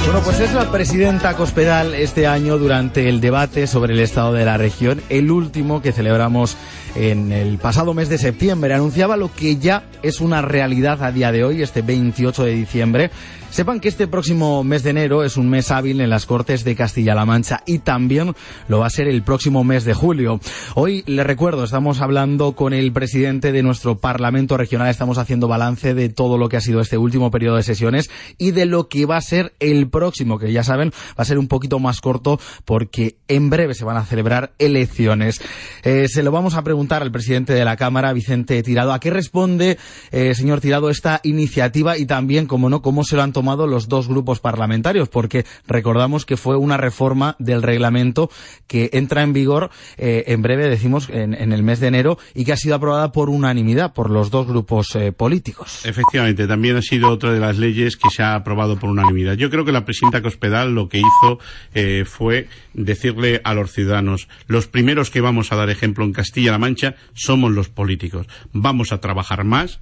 Bueno, 0.05 0.21
pues 0.23 0.41
es 0.41 0.53
la 0.53 0.71
presidenta 0.71 1.35
Cospedal 1.37 1.95
este 1.95 2.27
año 2.27 2.59
durante 2.59 3.09
el 3.09 3.23
debate 3.23 3.67
sobre 3.67 3.95
el 3.95 4.01
estado 4.01 4.35
de 4.35 4.45
la 4.45 4.59
región, 4.59 5.01
el 5.09 5.31
último 5.31 5.81
que 5.81 5.93
celebramos 5.93 6.59
en 6.97 7.33
el 7.33 7.57
pasado 7.57 7.95
mes 7.95 8.11
de 8.11 8.19
septiembre. 8.19 8.75
Anunciaba 8.75 9.17
lo 9.17 9.33
que 9.33 9.57
ya 9.57 9.85
es 10.03 10.21
una 10.21 10.43
realidad 10.43 11.03
a 11.03 11.13
día 11.13 11.33
de 11.33 11.45
hoy, 11.45 11.63
este 11.63 11.81
28 11.81 12.45
de 12.45 12.53
diciembre. 12.53 13.11
Sepan 13.51 13.81
que 13.81 13.89
este 13.89 14.07
próximo 14.07 14.63
mes 14.63 14.85
de 14.85 14.91
enero 14.91 15.25
es 15.25 15.37
un 15.37 15.51
mes 15.51 15.73
hábil 15.73 16.01
en 16.01 16.09
las 16.09 16.25
Cortes 16.25 16.63
de 16.63 16.77
Castilla-La 16.77 17.27
Mancha 17.27 17.65
y 17.67 17.81
también 17.81 18.33
lo 18.69 18.79
va 18.79 18.87
a 18.87 18.91
ser 18.91 19.09
el 19.09 19.23
próximo 19.23 19.65
mes 19.65 19.85
de 19.85 19.93
julio. 19.93 20.39
Hoy, 20.77 21.03
les 21.07 21.27
recuerdo, 21.27 21.65
estamos 21.65 22.01
hablando 22.01 22.53
con 22.53 22.73
el 22.73 22.93
presidente 22.93 23.51
de 23.51 23.65
nuestro 23.65 23.99
Parlamento 23.99 24.57
Regional, 24.57 24.89
estamos 24.89 25.19
haciendo 25.19 25.49
balance 25.49 25.95
de 25.95 26.09
todo 26.09 26.39
lo 26.39 26.49
que 26.49 26.59
ha 26.59 26.61
sido 26.61 26.81
este 26.81 26.97
último 26.97 27.33
periodo 27.33 27.57
de 27.57 27.65
sesiones 27.65 28.09
y 28.39 28.53
de 28.53 28.67
lo 28.67 28.89
que 28.89 29.05
va 29.05 29.17
a 29.17 29.21
ser 29.21 29.53
el 29.59 29.91
próximo, 29.91 30.39
que 30.39 30.53
ya 30.53 30.63
saben, 30.63 30.91
va 30.91 31.23
a 31.23 31.25
ser 31.25 31.39
un 31.39 31.49
poquito 31.49 31.81
más 31.81 32.01
corto 32.01 32.39
porque 32.65 33.17
en 33.27 33.51
breve 33.51 33.75
se 33.75 33.85
van 33.85 33.97
a 33.97 34.05
celebrar 34.05 34.53
elecciones. 34.61 35.43
Eh, 35.83 36.07
se 36.07 36.23
lo 36.23 36.31
vamos 36.31 36.55
a 36.55 36.63
preguntar 36.63 37.03
al 37.03 37.11
presidente 37.11 37.53
de 37.53 37.65
la 37.65 37.77
Cámara, 37.77 38.13
Vicente 38.13 38.63
Tirado, 38.63 38.93
a 38.93 39.01
qué 39.01 39.11
responde, 39.11 39.77
eh, 40.13 40.37
señor 40.37 40.61
Tirado, 40.61 40.89
esta 40.89 41.21
iniciativa 41.25 41.99
y 41.99 42.07
también, 42.07 42.47
como 42.47 42.71
no, 42.71 42.81
cómo 42.81 43.03
se 43.03 43.17
lo 43.17 43.23
han 43.23 43.33
tomado 43.33 43.40
los 43.43 43.89
dos 43.89 44.09
grupos 44.09 44.41
parlamentarios, 44.41 45.09
porque 45.09 45.45
recordamos 45.67 46.25
que 46.25 46.37
fue 46.37 46.57
una 46.57 46.77
reforma 46.77 47.37
del 47.39 47.63
reglamento 47.63 48.31
que 48.67 48.91
entra 48.93 49.23
en 49.23 49.33
vigor 49.33 49.71
eh, 49.97 50.25
en 50.29 50.43
breve, 50.43 50.69
decimos, 50.69 51.09
en, 51.11 51.35
el 51.35 51.63
mes 51.63 51.81
de 51.81 51.89
enero 51.89 52.19
y 52.35 52.45
que 52.45 52.53
ha 52.53 52.57
sido 52.57 52.75
aprobada 52.75 53.13
por 53.13 53.29
unanimidad 53.29 53.93
por 53.93 54.11
los 54.11 54.31
dos 54.31 54.47
grupos 54.47 54.95
eh, 54.95 55.13
políticos. 55.13 55.85
Efectivamente, 55.85 56.47
también 56.47 56.77
ha 56.77 56.83
sido 56.83 57.09
otra 57.09 57.33
de 57.33 57.41
las 57.41 57.59
leyes 57.59 57.97
que 57.97 58.11
se 58.11 58.23
ha 58.23 58.35
aprobado 58.35 58.79
por 58.79 58.91
unanimidad. 58.91 59.35
Yo 59.35 59.51
creo 59.51 59.65
que 59.65 59.73
la 59.73 59.85
presidenta 59.85 60.23
Cospedal 60.23 60.75
lo 60.75 60.89
que 60.89 60.99
hizo 60.99 61.39
eh, 61.75 62.05
fue 62.07 62.49
decirle 62.75 63.41
a 63.45 63.55
los 63.55 63.73
ciudadanos, 63.73 64.29
los 64.47 64.67
primeros 64.67 65.11
que 65.11 65.21
vamos 65.21 65.53
a 65.53 65.57
dar 65.57 65.71
ejemplo 65.71 66.05
en 66.05 66.13
Castilla-La 66.13 66.59
Mancha 66.59 66.95
somos 67.15 67.53
los 67.53 67.69
políticos. 67.69 68.27
Vamos 68.53 68.93
a 68.93 69.01
trabajar 69.01 69.45
más, 69.45 69.81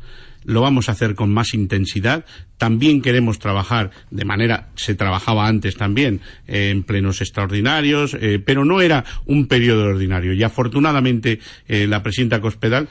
lo 0.49 0.63
vamos 0.63 0.89
a 0.89 0.93
hacer 0.93 1.15
con 1.15 1.31
más 1.31 1.53
intensidad. 1.53 2.25
También 2.57 3.03
queremos 3.03 3.39
trabajar 3.39 3.91
de 4.11 4.25
manera, 4.25 4.71
se 4.77 4.95
trabajaba 4.95 5.47
antes 5.47 5.77
también, 5.77 6.23
eh, 6.47 6.71
en 6.71 6.83
plenos 6.85 7.21
extraordinarios, 7.21 8.17
eh, 8.19 8.43
pero 8.45 8.65
no 8.65 8.81
era 8.81 9.05
un 9.27 9.47
periodo 9.47 9.85
ordinario. 9.85 10.33
Y 10.33 10.43
afortunadamente 10.43 11.39
eh, 11.69 11.87
la 11.87 12.03
presidenta 12.03 12.41
Cospedal 12.41 12.89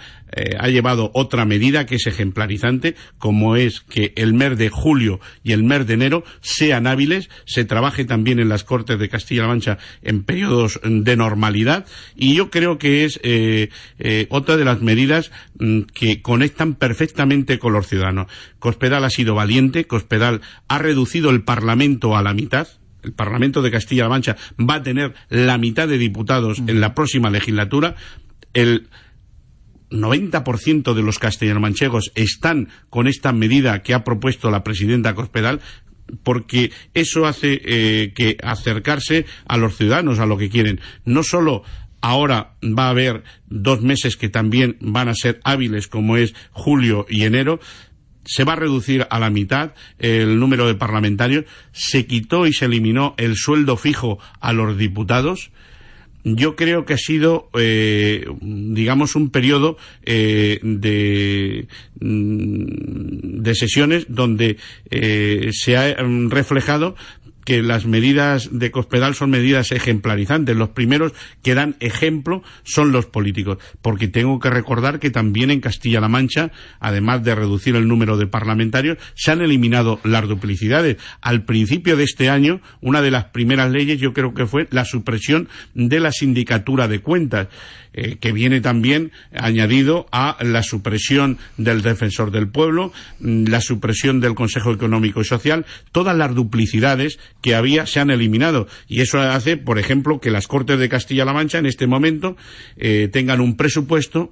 ha 0.59 0.67
llevado 0.67 1.09
otra 1.13 1.45
medida 1.45 1.85
que 1.85 1.95
es 1.95 2.05
ejemplarizante, 2.05 2.95
como 3.17 3.55
es 3.55 3.79
que 3.79 4.11
el 4.17 4.33
mes 4.33 4.57
de 4.57 4.67
julio 4.67 5.21
y 5.41 5.53
el 5.53 5.63
mes 5.63 5.87
de 5.87 5.93
enero 5.93 6.25
sean 6.41 6.85
hábiles, 6.85 7.29
se 7.45 7.63
trabaje 7.63 8.03
también 8.03 8.39
en 8.39 8.49
las 8.49 8.65
Cortes 8.65 8.99
de 8.99 9.07
Castilla-La 9.07 9.47
Mancha 9.47 9.77
en 10.03 10.23
periodos 10.23 10.81
de 10.83 11.15
normalidad. 11.15 11.85
Y 12.17 12.35
yo 12.35 12.49
creo 12.49 12.77
que 12.77 13.05
es 13.05 13.21
otra 14.29 14.57
de 14.57 14.65
las 14.65 14.81
medidas 14.81 15.31
que 15.93 16.21
conectan 16.21 16.75
perfectamente 16.75 17.59
con 17.59 17.73
los 17.73 17.87
ciudadanos. 17.87 18.27
Cospedal 18.59 19.03
ha 19.03 19.09
sido 19.09 19.35
valiente, 19.35 19.85
Cospedal 19.85 20.41
ha 20.67 20.77
reducido 20.77 21.29
el 21.29 21.43
Parlamento 21.43 22.15
a 22.15 22.21
la 22.21 22.33
mitad, 22.33 22.67
el 23.03 23.13
Parlamento 23.13 23.61
de 23.61 23.71
Castilla-La 23.71 24.09
Mancha 24.09 24.35
va 24.59 24.75
a 24.75 24.83
tener 24.83 25.13
la 25.29 25.57
mitad 25.57 25.87
de 25.87 25.97
diputados 25.97 26.59
en 26.67 26.81
la 26.81 26.93
próxima 26.93 27.29
legislatura. 27.29 27.95
El 28.53 28.87
90% 29.89 30.93
de 30.93 31.01
los 31.01 31.19
castellano-manchegos 31.19 32.11
están 32.15 32.69
con 32.89 33.07
esta 33.07 33.31
medida 33.31 33.81
que 33.81 33.93
ha 33.93 34.03
propuesto 34.03 34.51
la 34.51 34.63
presidenta 34.63 35.15
Cospedal 35.15 35.61
porque 36.23 36.71
eso 36.93 37.25
hace 37.25 37.61
eh, 37.63 38.13
que 38.13 38.37
acercarse 38.41 39.25
a 39.45 39.57
los 39.57 39.75
ciudadanos 39.75 40.19
a 40.19 40.25
lo 40.25 40.37
que 40.37 40.49
quieren, 40.49 40.79
no 41.05 41.23
solo 41.23 41.63
Ahora 42.01 42.53
va 42.63 42.87
a 42.87 42.91
haber 42.91 43.23
dos 43.47 43.81
meses 43.81 44.17
que 44.17 44.29
también 44.29 44.77
van 44.79 45.09
a 45.09 45.15
ser 45.15 45.39
hábiles, 45.43 45.87
como 45.87 46.17
es 46.17 46.33
julio 46.51 47.05
y 47.09 47.23
enero. 47.23 47.59
Se 48.25 48.43
va 48.43 48.53
a 48.53 48.57
reducir 48.57 49.07
a 49.09 49.19
la 49.19 49.29
mitad 49.29 49.73
el 49.99 50.39
número 50.39 50.67
de 50.67 50.75
parlamentarios. 50.75 51.45
Se 51.71 52.05
quitó 52.05 52.45
y 52.45 52.53
se 52.53 52.65
eliminó 52.65 53.15
el 53.17 53.35
sueldo 53.35 53.77
fijo 53.77 54.19
a 54.39 54.53
los 54.53 54.77
diputados 54.77 55.51
yo 56.35 56.55
creo 56.55 56.85
que 56.85 56.93
ha 56.93 56.97
sido, 56.97 57.49
eh, 57.57 58.25
digamos, 58.41 59.15
un 59.15 59.29
periodo 59.29 59.77
eh, 60.03 60.59
de, 60.61 61.67
mm, 62.01 63.41
de, 63.41 63.55
sesiones 63.55 64.07
donde 64.09 64.57
eh, 64.89 65.49
se 65.53 65.77
ha 65.77 66.03
mm, 66.03 66.29
reflejado 66.29 66.95
que 67.47 67.63
las 67.63 67.85
medidas 67.85 68.49
de 68.51 68.71
Cospedal 68.71 69.15
son 69.15 69.29
medidas 69.29 69.71
ejemplarizantes. 69.71 70.53
Los 70.53 70.71
primeros 70.71 71.13
que 71.41 71.55
dan 71.55 71.77
ejemplo 71.79 72.43
son 72.63 72.91
los 72.91 73.05
políticos, 73.05 73.59
porque 73.81 74.09
tengo 74.09 74.37
que 74.41 74.49
recordar 74.49 74.99
que 74.99 75.11
también 75.11 75.49
en 75.49 75.61
Castilla-La 75.61 76.09
Mancha, 76.09 76.51
además 76.81 77.23
de 77.23 77.35
reducir 77.35 77.77
el 77.77 77.87
número 77.87 78.17
de 78.17 78.27
parlamentarios, 78.27 78.97
se 79.13 79.31
han 79.31 79.39
eliminado 79.39 80.01
las 80.03 80.27
duplicidades. 80.27 80.97
Al 81.21 81.45
principio 81.45 81.95
de 81.95 82.03
este 82.03 82.29
año, 82.29 82.59
una 82.81 83.01
de 83.01 83.11
las 83.11 83.27
primeras 83.27 83.71
leyes 83.71 83.97
yo 83.97 84.11
creo 84.11 84.33
que 84.33 84.45
fue 84.45 84.67
la 84.71 84.83
supresión 84.83 85.47
de 85.73 86.01
la 86.01 86.11
sindicatura 86.11 86.89
de 86.89 86.99
cuentas. 86.99 87.47
Eh, 87.99 88.17
que 88.19 88.31
viene 88.31 88.61
también 88.61 89.11
añadido 89.33 90.05
a 90.11 90.37
la 90.41 90.61
supresión 90.61 91.39
del 91.57 91.81
defensor 91.81 92.29
del 92.29 92.47
pueblo, 92.47 92.93
mm, 93.19 93.45
la 93.47 93.59
supresión 93.59 94.19
del 94.19 94.35
Consejo 94.35 94.71
Económico 94.71 95.19
y 95.19 95.25
Social, 95.25 95.65
todas 95.91 96.15
las 96.15 96.35
duplicidades 96.35 97.17
que 97.41 97.55
había 97.55 97.87
se 97.87 97.99
han 97.99 98.11
eliminado. 98.11 98.67
Y 98.87 99.01
eso 99.01 99.19
hace, 99.19 99.57
por 99.57 99.79
ejemplo, 99.79 100.19
que 100.19 100.29
las 100.29 100.47
Cortes 100.47 100.77
de 100.77 100.89
Castilla-La 100.89 101.33
Mancha 101.33 101.57
en 101.57 101.65
este 101.65 101.87
momento 101.87 102.37
eh, 102.75 103.09
tengan 103.11 103.41
un 103.41 103.57
presupuesto 103.57 104.31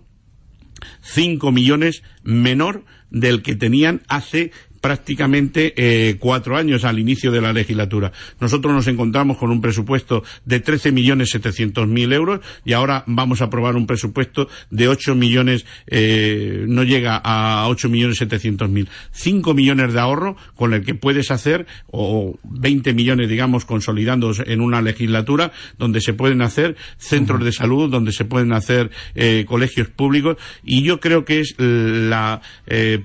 cinco 1.01 1.51
millones 1.51 2.03
menor 2.21 2.85
del 3.09 3.41
que 3.41 3.55
tenían 3.55 4.03
hace 4.07 4.51
prácticamente 4.85 5.73
eh, 5.77 6.17
cuatro 6.19 6.57
años 6.57 6.85
al 6.85 6.99
inicio 6.99 7.31
de 7.31 7.41
la 7.41 7.51
legislatura. 7.51 8.11
Nosotros 8.39 8.71
nos 8.71 8.85
encontramos 8.85 9.35
con 9.37 9.49
un 9.49 9.59
presupuesto 9.59 10.23
de 10.45 10.59
13 10.59 10.91
millones 10.91 11.31
700 11.31 11.87
mil 11.87 12.13
euros 12.13 12.41
y 12.63 12.73
ahora 12.73 13.03
vamos 13.07 13.41
a 13.41 13.45
aprobar 13.45 13.77
un 13.77 13.87
presupuesto 13.87 14.47
de 14.69 14.87
8 14.87 15.15
millones, 15.15 15.65
eh, 15.87 16.65
no 16.67 16.83
llega 16.83 17.19
a 17.23 17.67
8 17.67 17.89
millones 17.89 18.17
700 18.17 18.69
mil. 18.69 18.87
5 19.09 19.55
millones 19.55 19.91
de 19.91 19.99
ahorro 19.99 20.37
con 20.53 20.75
el 20.75 20.85
que 20.85 20.93
puedes 20.93 21.31
hacer, 21.31 21.65
o 21.87 22.37
20 22.43 22.93
millones, 22.93 23.27
digamos, 23.27 23.65
consolidándose 23.65 24.43
en 24.45 24.61
una 24.61 24.83
legislatura 24.83 25.51
donde 25.79 25.99
se 25.99 26.13
pueden 26.13 26.43
hacer 26.43 26.75
centros 26.97 27.43
de 27.43 27.51
salud, 27.51 27.89
donde 27.89 28.11
se 28.11 28.25
pueden 28.25 28.53
hacer 28.53 28.91
eh, 29.15 29.45
colegios 29.47 29.87
públicos 29.87 30.37
y 30.63 30.83
yo 30.83 30.99
creo 30.99 31.25
que 31.25 31.39
es 31.39 31.55
la 31.57 32.41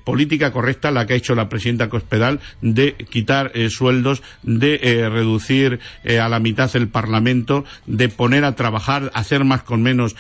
política 0.05 0.53
correcta 0.53 0.91
la 0.91 1.07
que 1.07 1.15
ha 1.15 1.17
hecho 1.17 1.35
la 1.35 1.49
presidencia 1.49 1.70
De 2.61 2.95
quitar 3.11 3.53
eh, 3.55 3.71
sueldos, 3.71 4.23
de 4.43 4.81
eh, 4.83 5.09
reducir 5.09 5.81
eh, 6.05 6.19
a 6.19 6.29
la 6.29 6.41
mitad 6.41 6.71
el 6.75 6.89
Parlamento, 6.89 7.65
de 7.87 8.09
poner 8.09 8.45
a 8.45 8.55
trabajar, 8.55 9.11
hacer 9.15 9.45
más 9.45 9.63
con 9.63 9.83
menos 9.83 10.17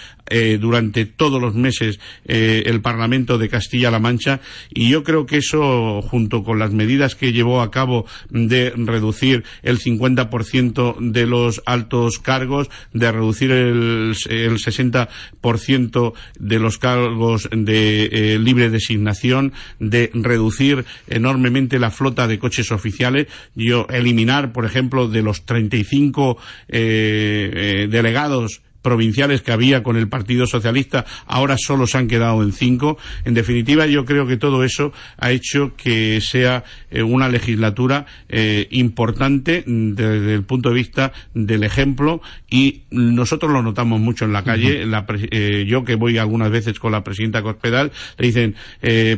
durante 0.61 1.07
todos 1.07 1.41
los 1.41 1.55
meses 1.55 1.99
el 2.25 2.81
Parlamento 2.81 3.39
de 3.39 3.49
Castilla-La 3.49 3.99
Mancha 3.99 4.41
y 4.73 4.89
yo 4.89 5.03
creo 5.03 5.27
que 5.27 5.39
eso, 5.39 6.03
junto 6.03 6.45
con 6.45 6.59
las 6.59 6.73
medidas 6.73 7.15
que 7.15 7.33
llevó 7.33 7.63
a 7.63 7.71
cabo 7.71 8.07
de 8.29 8.71
reducir 8.77 9.45
el 9.63 9.79
50% 9.79 10.97
de 11.01 11.27
los 11.27 11.63
altos 11.67 12.19
cargos, 12.19 12.71
de 12.93 13.11
reducir 13.11 13.51
el, 13.51 14.15
el 14.29 14.59
60% 14.59 16.13
de 16.39 16.59
los 16.59 16.79
cargos 16.79 17.49
de 17.51 18.39
libre 18.41 18.71
designación, 18.71 19.53
de 19.79 20.11
reducir 20.15 20.85
enormemente 21.09 21.41
enormemente 21.41 21.79
la 21.79 21.91
flota 21.91 22.27
de 22.27 22.39
coches 22.39 22.71
oficiales, 22.71 23.27
yo 23.55 23.87
eliminar, 23.89 24.53
por 24.53 24.65
ejemplo, 24.67 25.09
de 25.09 25.23
los 25.23 25.47
35 25.47 26.37
eh, 26.69 27.51
eh, 27.55 27.89
delegados 27.91 28.63
provinciales 28.83 29.43
que 29.43 29.53
había 29.53 29.83
con 29.83 29.97
el 29.97 30.09
Partido 30.09 30.47
Socialista, 30.47 31.05
ahora 31.27 31.57
solo 31.59 31.87
se 31.87 31.99
han 31.99 32.09
quedado 32.09 32.43
en 32.43 32.53
cinco. 32.53 32.99
En 33.25 33.35
definitiva, 33.35 33.87
yo 33.87 34.05
creo 34.05 34.27
que 34.27 34.37
todo 34.37 34.65
eso 34.65 34.93
ha 35.19 35.31
hecho 35.31 35.73
que 35.77 36.21
sea 36.21 36.65
eh, 36.91 37.03
una 37.03 37.29
legislatura 37.29 38.07
eh, 38.29 38.67
importante 38.71 39.65
desde 39.67 40.35
el 40.35 40.45
punto 40.45 40.71
de 40.71 40.75
vista 40.75 41.13
del 41.35 41.65
ejemplo 41.65 42.21
y 42.49 42.83
nosotros 42.91 43.53
lo 43.53 43.63
notamos 43.63 44.01
mucho 44.01 44.25
en 44.25 44.33
la 44.33 44.45
calle. 44.45 44.85
Eh, 45.31 45.65
yo 45.67 45.85
que 45.85 45.95
voy 45.95 46.19
algunas 46.19 46.51
veces 46.51 46.79
con 46.79 46.93
la 46.93 47.05
presidenta 47.05 47.43
Cospedal, 47.43 47.93
le 48.19 48.27
dicen, 48.27 48.55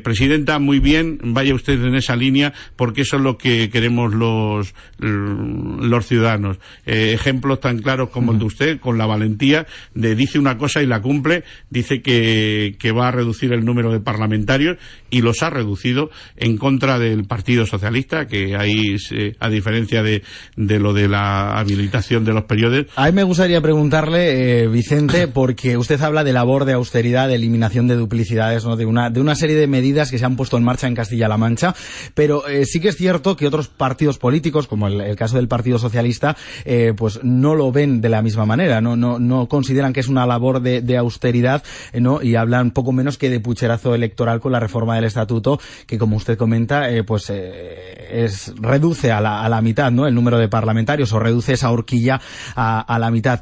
presidenta, 0.03 0.59
muy 0.59 0.79
bien, 0.79 1.19
vaya 1.23 1.55
usted 1.55 1.83
en 1.83 1.95
esa 1.95 2.17
línea 2.17 2.53
porque 2.77 3.03
eso 3.03 3.17
es 3.17 3.23
lo 3.23 3.39
que 3.39 3.71
queremos 3.71 4.15
los, 4.15 4.75
los 4.99 6.07
ciudadanos. 6.07 6.59
ejemplos 6.87 7.61
tan 7.61 7.79
claros 7.79 8.11
como 8.11 8.33
el 8.33 8.39
de 8.39 8.45
usted, 8.45 8.81
con 8.81 8.99
la 8.99 9.07
valentía 9.07 9.52
de 9.95 10.15
dice 10.15 10.39
una 10.39 10.59
cosa 10.59 10.83
y 10.83 10.87
la 10.87 11.01
cumple, 11.01 11.45
dice 11.71 12.03
que, 12.03 12.77
que 12.79 12.93
va 12.93 13.09
a 13.09 13.13
reducir 13.13 13.53
el 13.53 13.65
número 13.65 13.93
de 13.93 14.01
parlamentarios 14.01 14.79
y 15.11 15.21
los 15.21 15.43
ha 15.43 15.51
reducido 15.51 16.11
en 16.37 16.57
contra 16.57 16.99
del 16.99 17.25
Partido 17.25 17.67
Socialista, 17.67 18.27
que 18.27 18.57
ahí, 18.57 18.97
a 19.39 19.49
diferencia 19.49 20.03
de, 20.03 20.23
de 20.57 20.79
lo 20.79 20.93
de 20.93 21.09
la 21.09 21.59
habilitación 21.59 22.25
de 22.25 22.33
los 22.33 22.45
periodos. 22.45 22.87
A 22.97 23.07
mí 23.07 23.13
me 23.13 23.23
gustaría 23.23 23.61
preguntarle, 23.61 24.63
eh, 24.63 24.69
Vicente, 24.69 25.29
porque 25.33 25.77
usted 25.77 26.01
habla 26.01 26.25
de 26.25 26.33
labor 26.33 26.65
de 26.65 26.73
austeridad, 26.73 27.29
de 27.29 27.35
eliminación 27.35 27.87
de 27.89 27.97
duplicidades, 27.97 28.65
¿no? 28.65 28.77
de, 28.77 28.87
una, 28.87 29.11
de 29.11 29.21
una 29.21 29.35
serie 29.35 29.57
de 29.57 29.67
medidas 29.67 30.11
que 30.11 30.19
se 30.19 30.25
han 30.25 30.37
puesto 30.37 30.57
en 30.57 30.65
marcha 30.65 30.87
en 30.87 30.95
Castilla-La 30.95 31.37
Mancha, 31.37 31.75
pero 32.15 32.47
eh, 32.49 32.65
sí 32.65 32.81
que 32.81 32.89
es 32.89 32.97
cierto 32.97 33.37
que 33.37 33.47
otros 33.47 33.69
partidos 33.69 34.19
políticos, 34.19 34.67
como 34.67 34.89
el, 34.89 35.17
caso 35.17 35.37
del 35.37 35.49
Partido 35.49 35.79
Socialista, 35.79 36.37
eh, 36.65 36.93
pues 36.97 37.21
no 37.23 37.55
lo 37.55 37.71
ven 37.73 38.01
de 38.01 38.09
la 38.09 38.23
misma 38.23 38.47
manera, 38.47 38.81
no, 38.81 38.97
no, 38.97 39.19
no 39.19 39.42
consideran 39.49 39.93
que 39.93 40.01
es 40.01 40.09
una 40.09 40.27
labor 40.27 40.61
de, 40.61 40.97
austeridad 40.97 41.63
¿no? 41.95 42.23
y 42.23 42.37
hablan 42.37 42.71
poco 42.71 42.93
menos 42.93 43.19
que 43.19 43.31
de 43.31 43.41
pucherazo 43.41 43.95
electoral 43.95 44.41
con 44.41 44.53
la 44.53 44.61
reforma 44.61 44.95
del 44.95 45.05
estatuto, 45.05 45.59
que 45.87 45.99
como 45.99 46.17
usted 46.17 46.37
comenta, 46.37 46.87
pues 47.07 47.31
es, 47.31 48.53
reduce 48.57 49.11
a 49.11 49.21
la, 49.21 49.61
mitad 49.63 49.91
¿no? 49.91 50.07
el 50.07 50.15
número 50.15 50.39
de 50.39 50.49
parlamentarios 50.49 51.13
o 51.13 51.19
reduce 51.19 51.55
esa 51.55 51.71
horquilla 51.71 52.21
a, 52.55 52.99
la 52.99 53.11
mitad. 53.11 53.41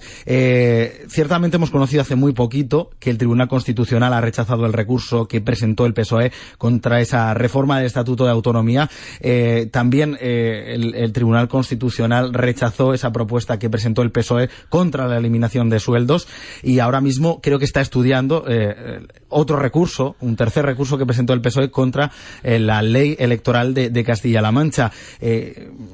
ciertamente 1.08 1.56
hemos 1.56 1.70
conocido 1.70 2.02
hace 2.02 2.16
muy 2.16 2.32
poquito 2.32 2.90
que 2.98 3.10
el 3.10 3.18
Tribunal 3.18 3.48
Constitucional 3.48 4.12
ha 4.12 4.20
rechazado 4.20 4.66
el 4.66 4.72
recurso 4.72 5.26
que 5.26 5.40
presentó 5.40 5.86
el 5.86 5.94
PSOE 5.94 6.32
contra 6.58 7.00
esa 7.00 7.34
reforma 7.34 7.78
del 7.78 7.86
Estatuto 7.86 8.24
de 8.24 8.30
Autonomía. 8.30 8.88
Eh, 9.20 9.68
también 9.72 10.16
eh, 10.20 10.76
el, 10.94 11.12
Tribunal 11.12 11.48
Constitucional 11.48 12.32
rechazó 12.32 12.94
esa 12.94 13.12
propuesta 13.12 13.58
que 13.58 13.70
presentó 13.70 14.02
el 14.02 14.12
PSOE 14.12 14.48
contra 14.68 15.08
la 15.08 15.18
eliminación 15.18 15.68
de 15.68 15.80
sueldos 15.90 16.28
y 16.62 16.78
ahora 16.78 17.00
mismo 17.00 17.40
creo 17.40 17.58
que 17.58 17.64
está 17.64 17.80
estudiando 17.80 18.44
eh, 18.48 19.06
otro 19.28 19.56
recurso, 19.58 20.16
un 20.20 20.36
tercer 20.36 20.64
recurso 20.64 20.98
que 20.98 21.06
presentó 21.06 21.32
el 21.32 21.40
PSOE 21.40 21.70
contra 21.70 22.10
la 22.42 22.82
ley 22.82 23.16
electoral 23.18 23.74
de, 23.74 24.04
Castilla-La 24.04 24.52
Mancha. 24.52 24.90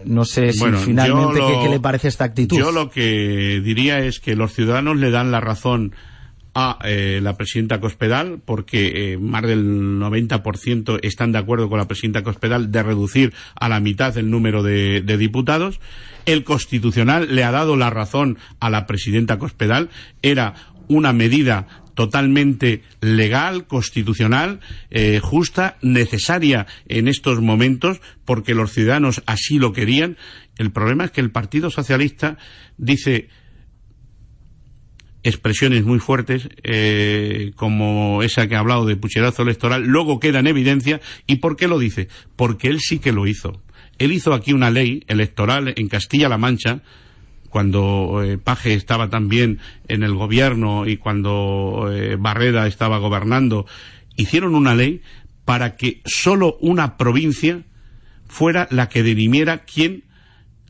no 0.04 0.24
sé 0.24 0.52
si 0.52 0.64
finalmente 0.84 1.40
¿qué, 1.62 1.68
le 1.68 1.80
parece 1.80 2.08
esta 2.08 2.24
actitud. 2.24 2.58
Yo 2.58 2.72
lo 2.72 2.90
que 2.90 3.60
diría 3.62 3.98
es 3.98 4.20
que 4.20 4.36
los 4.36 4.52
ciudadanos 4.52 4.96
le 4.96 5.10
dan 5.10 5.32
la 5.32 5.40
razón 5.40 5.92
a 6.58 6.78
eh, 6.84 7.20
la 7.22 7.36
presidenta 7.36 7.80
Cospedal, 7.80 8.40
porque 8.42 9.12
eh, 9.12 9.18
más 9.18 9.42
del 9.42 10.00
90% 10.00 11.00
están 11.02 11.30
de 11.30 11.38
acuerdo 11.38 11.68
con 11.68 11.78
la 11.78 11.86
presidenta 11.86 12.22
Cospedal 12.22 12.72
de 12.72 12.82
reducir 12.82 13.34
a 13.54 13.68
la 13.68 13.78
mitad 13.78 14.16
el 14.16 14.30
número 14.30 14.62
de, 14.62 15.02
diputados. 15.02 15.80
El 16.24 16.44
Constitucional 16.44 17.34
le 17.34 17.44
ha 17.44 17.50
dado 17.50 17.76
la 17.76 17.90
razón 17.90 18.38
a 18.58 18.70
la 18.70 18.86
presidenta 18.86 19.38
Cospedal. 19.38 19.90
Era 20.22 20.54
una 20.88 21.12
medida 21.12 21.66
totalmente 21.94 22.82
legal, 23.02 23.66
constitucional, 23.66 24.60
eh, 24.90 25.20
justa, 25.22 25.76
necesaria 25.82 26.66
en 26.88 27.06
estos 27.06 27.42
momentos, 27.42 28.00
porque 28.24 28.54
los 28.54 28.72
ciudadanos 28.72 29.22
así 29.26 29.58
lo 29.58 29.74
querían. 29.74 30.16
El 30.56 30.70
problema 30.70 31.04
es 31.04 31.10
que 31.10 31.20
el 31.20 31.30
Partido 31.30 31.68
Socialista 31.70 32.38
dice 32.78 33.28
expresiones 35.26 35.84
muy 35.84 35.98
fuertes, 35.98 36.48
eh, 36.62 37.50
como 37.56 38.22
esa 38.22 38.46
que 38.46 38.54
ha 38.54 38.60
hablado 38.60 38.86
de 38.86 38.94
pucherazo 38.94 39.42
electoral, 39.42 39.82
luego 39.84 40.20
queda 40.20 40.38
en 40.38 40.46
evidencia. 40.46 41.00
¿Y 41.26 41.36
por 41.36 41.56
qué 41.56 41.66
lo 41.66 41.80
dice? 41.80 42.06
Porque 42.36 42.68
él 42.68 42.78
sí 42.78 43.00
que 43.00 43.10
lo 43.10 43.26
hizo. 43.26 43.60
Él 43.98 44.12
hizo 44.12 44.34
aquí 44.34 44.52
una 44.52 44.70
ley 44.70 45.02
electoral 45.08 45.74
en 45.76 45.88
Castilla-La 45.88 46.38
Mancha, 46.38 46.82
cuando 47.50 48.22
eh, 48.22 48.38
Paje 48.38 48.74
estaba 48.74 49.10
también 49.10 49.58
en 49.88 50.04
el 50.04 50.14
gobierno 50.14 50.86
y 50.86 50.96
cuando 50.96 51.90
eh, 51.92 52.16
Barreda 52.16 52.68
estaba 52.68 52.98
gobernando, 52.98 53.66
hicieron 54.16 54.54
una 54.54 54.76
ley 54.76 55.02
para 55.44 55.74
que 55.74 56.02
solo 56.04 56.56
una 56.60 56.96
provincia 56.96 57.64
fuera 58.28 58.68
la 58.70 58.88
que 58.88 59.02
dirimiera 59.02 59.64
quién 59.64 60.04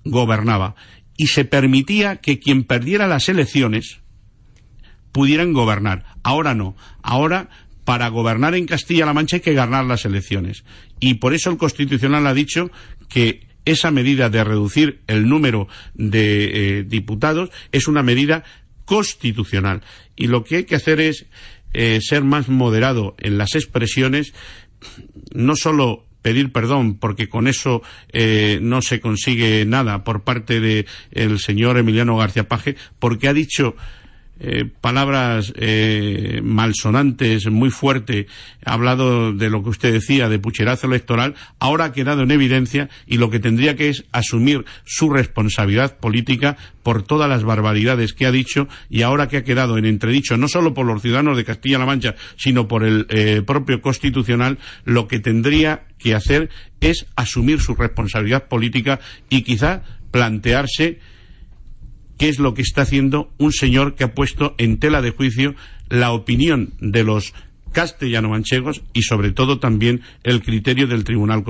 gobernaba. 0.05 0.77
Y 1.19 1.27
se 1.27 1.45
permitía 1.45 2.17
que 2.17 2.39
quien 2.39 2.65
perdiera 2.65 3.07
las 3.07 3.29
elecciones, 3.29 4.01
pudieran 5.13 5.53
gobernar. 5.53 6.05
Ahora 6.23 6.55
no. 6.55 6.77
Ahora, 7.03 7.49
para 7.85 8.09
gobernar 8.09 8.55
en 8.55 8.67
Castilla-La 8.67 9.15
Mancha 9.15 9.37
hay 9.37 9.43
que 9.43 9.55
ganar 9.55 9.85
las 9.85 10.05
elecciones. 10.05 10.65
Y 11.01 11.15
por 11.15 11.35
eso 11.35 11.51
el 11.51 11.57
Constitucional 11.57 12.27
ha 12.27 12.35
dicho 12.35 12.71
que 13.09 13.47
esa 13.65 13.91
medida 13.91 14.31
de 14.31 14.45
reducir 14.45 15.01
el 15.07 15.29
número 15.29 15.69
de 15.95 16.79
eh, 16.79 16.85
diputados 16.85 17.51
es 17.73 17.89
una 17.89 18.03
medida 18.03 18.45
constitucional. 18.85 19.83
Y 20.15 20.29
lo 20.29 20.45
que 20.45 20.57
hay 20.57 20.65
que 20.65 20.77
hacer 20.77 21.01
es 21.01 21.27
eh, 21.75 21.99
ser 22.01 22.25
más 22.25 22.49
moderado 22.49 23.17
en 23.19 23.37
las 23.37 23.55
expresiones, 23.55 24.33
no 25.35 25.57
solo 25.57 26.07
pedir 26.23 26.51
perdón, 26.51 26.99
porque 26.99 27.29
con 27.29 27.47
eso 27.47 27.83
eh, 28.13 28.59
no 28.63 28.83
se 28.83 29.01
consigue 29.01 29.65
nada 29.65 30.03
por 30.03 30.25
parte 30.25 30.61
del 30.61 31.39
señor 31.39 31.79
Emiliano 31.79 32.17
García 32.17 32.49
Paje, 32.49 32.77
porque 32.99 33.29
ha 33.29 33.33
dicho 33.33 33.77
eh, 34.39 34.65
palabras 34.81 35.53
eh, 35.57 36.41
malsonantes, 36.43 37.51
muy 37.51 37.71
fuerte, 37.71 38.27
ha 38.65 38.75
hablado 38.75 39.33
de 39.33 39.49
lo 39.49 39.63
que 39.63 39.71
usted 39.71 39.93
decía, 39.93 40.29
de 40.29 40.39
pucherazo 40.39 40.87
electoral, 40.87 41.35
ahora 41.59 41.87
ha 41.87 41.93
quedado 41.93 42.23
en 42.23 42.31
evidencia 42.31 42.89
y 43.07 43.17
lo 43.17 43.31
que 43.31 43.41
tendría 43.41 43.77
que 43.77 43.89
es 43.89 44.05
asumir 44.13 44.65
su 44.85 45.09
responsabilidad 45.11 45.97
política 45.99 46.57
por 46.83 47.03
todas 47.03 47.29
las 47.29 47.45
barbaridades 47.45 48.13
que 48.13 48.27
ha 48.27 48.31
dicho 48.31 48.69
y 48.91 49.03
ahora 49.03 49.29
que 49.29 49.39
ha 49.39 49.45
quedado 49.45 49.79
en 49.79 49.87
entredicho 49.87 50.37
no 50.37 50.49
solo 50.49 50.75
por 50.75 50.87
los 50.87 51.03
ciudadanos 51.03 51.37
de 51.37 51.45
Castilla-La 51.45 51.87
Mancha, 51.87 52.15
sino 52.37 52.69
por 52.69 52.85
el 52.85 53.07
eh, 53.09 53.43
propio 53.45 53.81
Constitucional, 53.81 54.59
lo 54.85 55.09
que 55.09 55.19
tendría 55.19 55.87
que 55.99 56.15
hacer 56.15 56.51
es 56.81 57.07
asumir 57.17 57.61
su 57.61 57.75
responsabilidad 57.75 58.49
política 58.49 59.01
y 59.29 59.43
quizá 59.43 59.83
plantearse 60.11 60.99
qué 62.19 62.29
es 62.29 62.39
lo 62.39 62.55
que 62.55 62.63
está 62.63 62.83
haciendo 62.83 63.33
un 63.39 63.53
señor 63.53 63.95
que 63.95 64.05
ha 64.05 64.15
puesto 64.15 64.55
en 64.59 64.79
tela 64.79 65.03
de 65.03 65.11
juicio 65.11 65.55
la 65.89 66.13
opinión 66.13 66.73
de 66.81 67.05
los 67.05 67.35
castellano-manchegos 67.73 68.83
y 68.95 69.03
sobre 69.03 69.33
todo 69.33 69.59
también 69.59 70.01
el 70.23 70.43
criterio 70.43 70.87
del 70.87 71.05
Tribunal, 71.05 71.45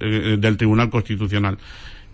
eh, 0.00 0.90
Constitucional. 0.90 1.58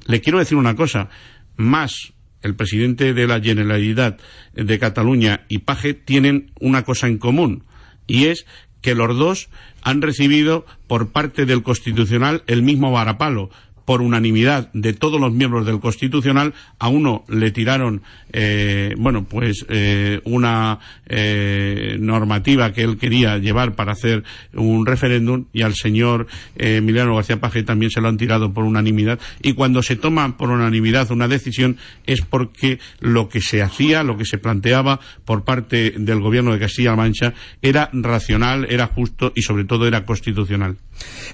Le 0.06 0.20
quiero 0.20 0.38
decir 0.38 0.56
una 0.56 0.76
cosa, 0.76 1.08
más 1.56 2.12
el 2.42 2.54
presidente 2.54 3.14
de 3.14 3.26
la 3.26 3.40
Generalidad 3.40 4.18
de 4.54 4.78
Cataluña 4.78 5.44
y 5.48 5.58
Paje 5.58 5.94
tienen 5.94 6.52
una 6.60 6.84
cosa 6.84 7.08
en 7.08 7.18
común 7.18 7.64
y 8.06 8.26
es 8.26 8.46
que 8.80 8.94
los 8.94 9.16
dos 9.16 9.48
han 9.82 10.02
recibido 10.02 10.64
por 10.86 11.10
parte 11.10 11.46
del 11.46 11.62
Constitucional 11.62 12.44
el 12.46 12.62
mismo 12.62 12.92
varapalo, 12.92 13.50
por 13.88 14.02
unanimidad 14.02 14.70
de 14.74 14.92
todos 14.92 15.18
los 15.18 15.32
miembros 15.32 15.64
del 15.64 15.80
Constitucional, 15.80 16.52
a 16.78 16.88
uno 16.88 17.24
le 17.26 17.52
tiraron, 17.52 18.02
eh, 18.34 18.94
bueno, 18.98 19.24
pues 19.24 19.64
eh, 19.70 20.20
una 20.24 20.78
eh, 21.06 21.96
normativa 21.98 22.74
que 22.74 22.82
él 22.82 22.98
quería 22.98 23.38
llevar 23.38 23.76
para 23.76 23.92
hacer 23.92 24.24
un 24.52 24.84
referéndum 24.84 25.46
y 25.54 25.62
al 25.62 25.74
señor 25.74 26.26
Emiliano 26.56 27.16
García 27.16 27.40
Paje 27.40 27.62
también 27.62 27.90
se 27.90 28.02
lo 28.02 28.08
han 28.08 28.18
tirado 28.18 28.52
por 28.52 28.64
unanimidad. 28.64 29.20
Y 29.40 29.54
cuando 29.54 29.82
se 29.82 29.96
toma 29.96 30.36
por 30.36 30.50
unanimidad 30.50 31.10
una 31.10 31.26
decisión 31.26 31.78
es 32.04 32.20
porque 32.20 32.80
lo 33.00 33.30
que 33.30 33.40
se 33.40 33.62
hacía, 33.62 34.02
lo 34.02 34.18
que 34.18 34.26
se 34.26 34.36
planteaba 34.36 35.00
por 35.24 35.44
parte 35.44 35.94
del 35.96 36.20
gobierno 36.20 36.52
de 36.52 36.58
Castilla-La 36.58 36.96
Mancha 36.96 37.32
era 37.62 37.88
racional, 37.94 38.66
era 38.68 38.88
justo 38.88 39.32
y 39.34 39.40
sobre 39.40 39.64
todo 39.64 39.86
era 39.86 40.04
constitucional. 40.04 40.76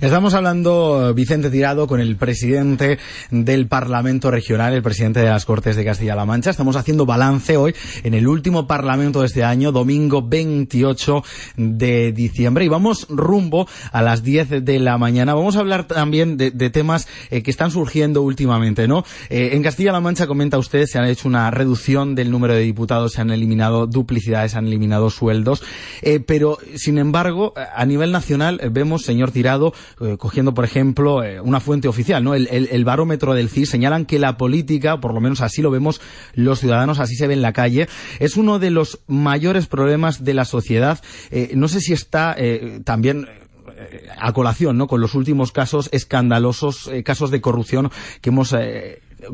Estamos 0.00 0.34
hablando, 0.34 1.14
Vicente 1.14 1.50
Tirado, 1.50 1.86
con 1.86 1.98
el 1.98 2.16
presidente 2.16 2.43
presidente 2.44 2.98
del 3.30 3.68
Parlamento 3.68 4.30
Regional, 4.30 4.74
el 4.74 4.82
presidente 4.82 5.20
de 5.20 5.30
las 5.30 5.46
Cortes 5.46 5.76
de 5.76 5.84
Castilla-La 5.84 6.26
Mancha. 6.26 6.50
Estamos 6.50 6.76
haciendo 6.76 7.06
balance 7.06 7.56
hoy 7.56 7.74
en 8.02 8.12
el 8.12 8.28
último 8.28 8.66
Parlamento 8.66 9.20
de 9.20 9.28
este 9.28 9.44
año, 9.44 9.72
domingo 9.72 10.20
28 10.20 11.24
de 11.56 12.12
diciembre. 12.12 12.66
Y 12.66 12.68
vamos 12.68 13.06
rumbo 13.08 13.66
a 13.92 14.02
las 14.02 14.22
10 14.22 14.62
de 14.62 14.78
la 14.78 14.98
mañana. 14.98 15.32
Vamos 15.32 15.56
a 15.56 15.60
hablar 15.60 15.86
también 15.86 16.36
de, 16.36 16.50
temas 16.68 17.08
eh, 17.30 17.42
que 17.42 17.50
están 17.50 17.70
surgiendo 17.70 18.20
últimamente, 18.20 18.86
¿no? 18.88 19.06
Eh, 19.30 19.50
en 19.52 19.62
Castilla-La 19.62 20.00
Mancha, 20.00 20.26
comenta 20.26 20.58
usted, 20.58 20.84
se 20.84 20.98
ha 20.98 21.08
hecho 21.08 21.28
una 21.28 21.50
reducción 21.50 22.14
del 22.14 22.30
número 22.30 22.52
de 22.52 22.60
diputados, 22.60 23.12
se 23.12 23.22
han 23.22 23.30
eliminado 23.30 23.86
duplicidades, 23.86 24.52
se 24.52 24.58
han 24.58 24.66
eliminado 24.66 25.08
sueldos. 25.08 25.62
Eh, 26.02 26.20
pero, 26.20 26.58
sin 26.74 26.98
embargo, 26.98 27.54
a 27.56 27.86
nivel 27.86 28.12
nacional 28.12 28.60
vemos, 28.70 29.02
señor 29.02 29.30
Tirado, 29.30 29.72
cogiendo, 30.18 30.52
por 30.52 30.66
ejemplo, 30.66 31.22
una 31.42 31.60
fuente 31.60 31.88
oficial, 31.88 32.22
¿no? 32.22 32.33
El, 32.34 32.84
barómetro 32.84 33.34
del 33.34 33.48
CIS 33.48 33.70
señalan 33.70 34.04
que 34.04 34.18
la 34.18 34.36
política, 34.36 35.00
por 35.00 35.14
lo 35.14 35.20
menos 35.20 35.40
así 35.40 35.62
lo 35.62 35.70
vemos 35.70 36.00
los 36.34 36.60
ciudadanos, 36.60 36.98
así 36.98 37.16
se 37.16 37.26
ve 37.26 37.34
en 37.34 37.42
la 37.42 37.52
calle, 37.52 37.88
es 38.18 38.36
uno 38.36 38.58
de 38.58 38.70
los 38.70 39.00
mayores 39.06 39.66
problemas 39.66 40.24
de 40.24 40.34
la 40.34 40.44
sociedad. 40.44 41.00
Eh, 41.30 41.52
no 41.54 41.68
sé 41.68 41.80
si 41.80 41.92
está 41.92 42.34
eh, 42.36 42.80
también 42.84 43.28
eh, 43.76 44.08
a 44.18 44.32
colación, 44.32 44.76
¿no? 44.76 44.86
Con 44.86 45.00
los 45.00 45.14
últimos 45.14 45.52
casos 45.52 45.88
escandalosos, 45.92 46.90
casos 47.04 47.30
de 47.30 47.40
corrupción 47.40 47.90
que 48.20 48.30
hemos 48.30 48.54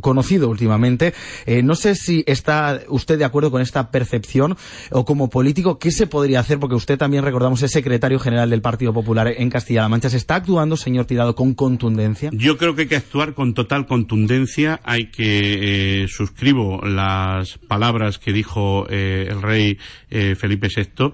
conocido 0.00 0.48
últimamente. 0.48 1.14
Eh, 1.46 1.62
no 1.62 1.74
sé 1.74 1.94
si 1.94 2.24
está 2.26 2.80
usted 2.88 3.18
de 3.18 3.24
acuerdo 3.24 3.50
con 3.50 3.62
esta 3.62 3.90
percepción 3.90 4.56
o 4.90 5.04
como 5.04 5.30
político, 5.30 5.78
¿qué 5.78 5.90
se 5.90 6.06
podría 6.06 6.40
hacer? 6.40 6.58
Porque 6.58 6.74
usted 6.74 6.98
también, 6.98 7.24
recordamos, 7.24 7.62
es 7.62 7.70
secretario 7.70 8.18
general 8.18 8.50
del 8.50 8.62
Partido 8.62 8.92
Popular 8.92 9.32
en 9.36 9.50
Castilla-La 9.50 9.88
Mancha. 9.88 10.10
¿Se 10.10 10.16
está 10.16 10.36
actuando, 10.36 10.76
señor 10.76 11.06
Tirado, 11.06 11.34
con 11.34 11.54
contundencia? 11.54 12.30
Yo 12.32 12.56
creo 12.56 12.74
que 12.74 12.82
hay 12.82 12.88
que 12.88 12.96
actuar 12.96 13.34
con 13.34 13.54
total 13.54 13.86
contundencia. 13.86 14.80
Hay 14.84 15.06
que, 15.06 16.02
eh, 16.02 16.08
suscribo 16.08 16.80
las 16.84 17.58
palabras 17.58 18.18
que 18.18 18.32
dijo 18.32 18.86
eh, 18.88 19.26
el 19.30 19.42
rey 19.42 19.78
eh, 20.10 20.34
Felipe 20.34 20.68
VI. 20.74 21.12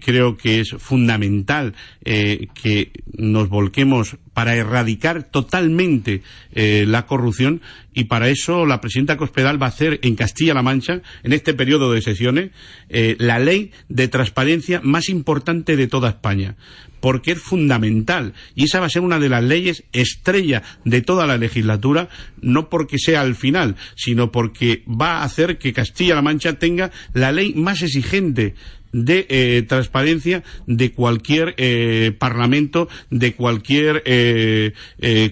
creo 0.00 0.36
que 0.36 0.60
es 0.60 0.70
fundamental 0.78 1.74
que 2.04 2.92
nos 3.16 3.48
volquemos 3.48 4.16
para 4.36 4.54
erradicar 4.54 5.22
totalmente 5.22 6.20
la 6.52 7.06
corrupción 7.06 7.62
y 7.96 8.04
para 8.04 8.28
eso 8.28 8.66
la 8.66 8.82
presidenta 8.82 9.16
Cospedal 9.16 9.60
va 9.60 9.66
a 9.66 9.70
hacer 9.70 9.98
en 10.02 10.16
Castilla-La 10.16 10.62
Mancha, 10.62 11.00
en 11.22 11.32
este 11.32 11.54
periodo 11.54 11.90
de 11.92 12.02
sesiones, 12.02 12.50
eh, 12.90 13.16
la 13.18 13.38
ley 13.38 13.72
de 13.88 14.06
transparencia 14.08 14.82
más 14.84 15.08
importante 15.08 15.76
de 15.76 15.86
toda 15.86 16.10
España 16.10 16.56
porque 17.00 17.32
es 17.32 17.38
fundamental 17.38 18.34
y 18.54 18.64
esa 18.64 18.80
va 18.80 18.86
a 18.86 18.90
ser 18.90 19.00
una 19.00 19.18
de 19.18 19.30
las 19.30 19.42
leyes 19.42 19.84
estrella 19.92 20.62
de 20.84 21.00
toda 21.00 21.26
la 21.26 21.38
legislatura, 21.38 22.10
no 22.42 22.68
porque 22.68 22.98
sea 22.98 23.22
al 23.22 23.34
final, 23.34 23.76
sino 23.94 24.30
porque 24.30 24.82
va 24.88 25.18
a 25.18 25.24
hacer 25.24 25.56
que 25.56 25.72
Castilla-La 25.72 26.22
Mancha 26.22 26.58
tenga 26.58 26.90
la 27.14 27.32
ley 27.32 27.54
más 27.54 27.82
exigente 27.82 28.54
de 28.92 29.26
eh, 29.28 29.62
transparencia 29.68 30.42
de 30.66 30.92
cualquier 30.92 31.54
eh, 31.58 32.12
parlamento, 32.18 32.88
de 33.10 33.34
cualquier 33.34 34.02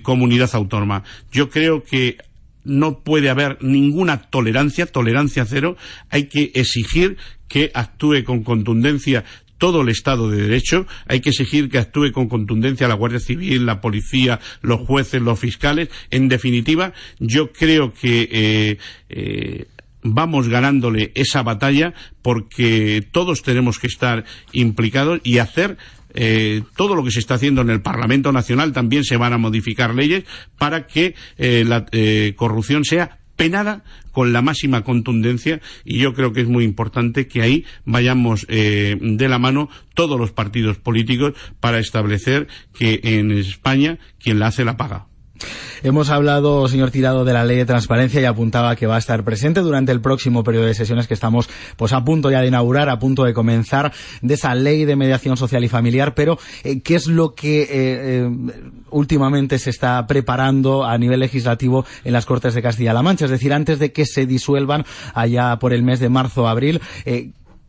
comunidad 0.02 0.50
autónoma. 0.55 1.05
Yo 1.32 1.50
creo 1.50 1.82
que 1.82 2.18
no 2.64 3.00
puede 3.00 3.28
haber 3.28 3.59
ninguna 3.62 4.22
tolerancia, 4.22 4.86
tolerancia 4.86 5.44
cero, 5.46 5.76
hay 6.11 6.24
que 6.24 6.50
exigir 6.55 7.16
que 7.46 7.70
actúe 7.74 8.24
con 8.24 8.42
contundencia 8.42 9.24
todo 9.59 9.82
el 9.82 9.88
Estado 9.88 10.30
de 10.30 10.42
Derecho, 10.42 10.86
hay 11.07 11.20
que 11.20 11.30
exigir 11.30 11.68
que 11.68 11.78
actúe 11.78 12.12
con 12.12 12.28
contundencia 12.28 12.88
la 12.88 12.94
Guardia 12.94 13.20
Civil, 13.20 13.66
la 13.66 13.80
policía, 13.80 14.40
los 14.61 14.80
jueces, 14.80 15.22
los 15.22 15.38
fiscales. 15.38 15.88
En 16.11 16.28
definitiva, 16.28 16.92
yo 17.18 17.52
creo 17.52 17.94
que 17.94 18.28
eh, 18.30 18.78
eh, 19.09 19.66
vamos 20.05 20.48
ganándole 20.48 21.11
esa 21.16 21.42
batalla 21.42 21.94
porque 22.22 23.05
todos 23.11 23.42
tenemos 23.42 23.78
que 23.80 23.88
estar 23.88 24.24
implicados 24.52 25.20
y 25.24 25.38
hacer 25.38 25.76
eh, 26.14 26.62
todo 26.76 26.94
lo 26.94 27.02
que 27.02 27.11
se 27.11 27.18
está 27.18 27.34
haciendo 27.34 27.62
en 27.62 27.70
el 27.70 27.82
Parlamento 27.82 28.30
Nacional 28.30 28.72
también 28.72 29.02
se 29.02 29.16
van 29.16 29.32
a 29.32 29.38
modificar 29.38 29.94
leyes 29.94 30.24
para 30.59 30.86
que 30.86 31.16
eh, 31.38 31.64
la 31.66 31.86
eh, 31.90 32.34
corrupción 32.36 32.84
sea 32.84 33.18
penada 33.34 33.82
con 34.12 34.32
la 34.32 34.42
máxima 34.42 34.84
contundencia 34.84 35.61
y 35.84 35.98
yo 35.98 36.14
creo 36.14 36.32
que 36.32 36.42
es 36.42 36.46
muy 36.46 36.62
importante 36.62 37.26
que 37.26 37.42
ahí 37.42 37.64
vayamos 37.84 38.46
de 38.46 39.26
la 39.28 39.40
mano 39.40 39.68
todos 39.94 40.20
los 40.20 40.30
partidos 40.30 40.78
políticos 40.78 41.32
para 41.59 41.80
establecer 41.80 42.46
que 42.78 43.00
en 43.02 43.32
España 43.32 43.98
quien 44.20 44.38
la 44.38 44.46
hace 44.46 44.64
la 44.64 44.76
paga. 44.76 45.09
Hemos 45.82 46.09
hablado, 46.09 46.66
señor 46.68 46.91
Tirado, 46.91 47.24
de 47.24 47.32
la 47.32 47.45
ley 47.45 47.59
de 47.59 47.66
transparencia 47.66 48.20
y 48.20 48.24
apuntaba 48.24 48.74
que 48.76 48.87
va 48.87 48.97
a 48.97 48.99
estar 48.99 49.22
presente 49.24 49.61
durante 49.61 49.93
el 49.93 50.01
próximo 50.01 50.43
periodo 50.43 50.66
de 50.66 50.74
sesiones 50.74 51.07
que 51.07 51.14
estamos 51.14 51.49
pues 51.76 51.93
a 51.93 52.05
punto 52.05 52.30
ya 52.30 52.41
de 52.41 52.49
inaugurar, 52.49 52.89
a 52.89 52.99
punto 52.99 53.24
de 53.24 53.35
comenzar, 53.35 53.93
de 54.22 54.35
esa 54.35 54.55
ley 54.55 54.85
de 54.85 54.97
mediación 54.97 55.37
social 55.37 55.62
y 55.62 55.68
familiar, 55.68 56.14
pero 56.14 56.39
eh, 56.62 56.80
¿qué 56.80 56.95
es 56.95 57.07
lo 57.07 57.35
que 57.35 57.62
eh, 57.62 57.68
eh, 57.70 58.30
últimamente 58.91 59.59
se 59.59 59.70
está 59.70 60.07
preparando 60.07 60.85
a 60.85 60.97
nivel 60.97 61.20
legislativo 61.20 61.85
en 62.05 62.12
las 62.12 62.24
Cortes 62.24 62.55
de 62.55 62.62
Castilla-La 62.62 63.03
Mancha? 63.03 63.26
Es 63.26 63.30
decir, 63.30 63.53
antes 63.53 63.78
de 63.78 63.93
que 63.93 64.07
se 64.07 64.26
disuelvan 64.26 64.87
allá 65.12 65.59
por 65.59 65.74
el 65.74 65.82
mes 65.82 66.01
de 66.01 66.09
marzo 66.09 66.45
o 66.45 66.47
abril, 66.49 66.80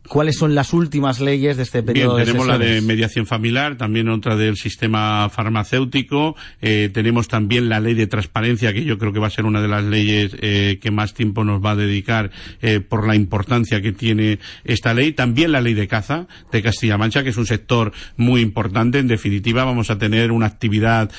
¿Cuáles 0.08 0.36
son 0.36 0.54
las 0.54 0.72
últimas 0.72 1.20
leyes 1.20 1.56
de 1.56 1.62
este 1.62 1.82
periodo 1.82 2.16
Bien, 2.16 2.26
tenemos 2.26 2.46
la 2.46 2.58
de 2.58 2.80
mediación 2.80 3.26
familiar, 3.26 3.76
también 3.76 4.08
otra 4.08 4.36
del 4.36 4.56
sistema 4.56 5.28
farmacéutico, 5.28 6.36
eh, 6.60 6.90
tenemos 6.92 7.28
también 7.28 7.68
la 7.68 7.80
ley 7.80 7.94
de 7.94 8.06
transparencia, 8.06 8.72
que 8.72 8.84
yo 8.84 8.98
creo 8.98 9.12
que 9.12 9.18
va 9.18 9.26
a 9.26 9.30
ser 9.30 9.44
una 9.44 9.60
de 9.60 9.68
las 9.68 9.84
leyes 9.84 10.36
eh, 10.40 10.78
que 10.80 10.90
más 10.90 11.14
tiempo 11.14 11.44
nos 11.44 11.64
va 11.64 11.72
a 11.72 11.76
dedicar 11.76 12.30
eh, 12.62 12.80
por 12.80 13.06
la 13.06 13.16
importancia 13.16 13.80
que 13.80 13.92
tiene 13.92 14.38
esta 14.64 14.94
ley, 14.94 15.12
también 15.12 15.52
la 15.52 15.60
ley 15.60 15.74
de 15.74 15.88
caza 15.88 16.26
de 16.52 16.62
Castilla-Mancha, 16.62 17.22
que 17.22 17.30
es 17.30 17.36
un 17.36 17.46
sector 17.46 17.92
muy 18.16 18.40
importante. 18.40 18.98
En 18.98 19.08
definitiva, 19.08 19.64
vamos 19.64 19.90
a 19.90 19.98
tener 19.98 20.32
una 20.32 20.46
actividad 20.46 21.10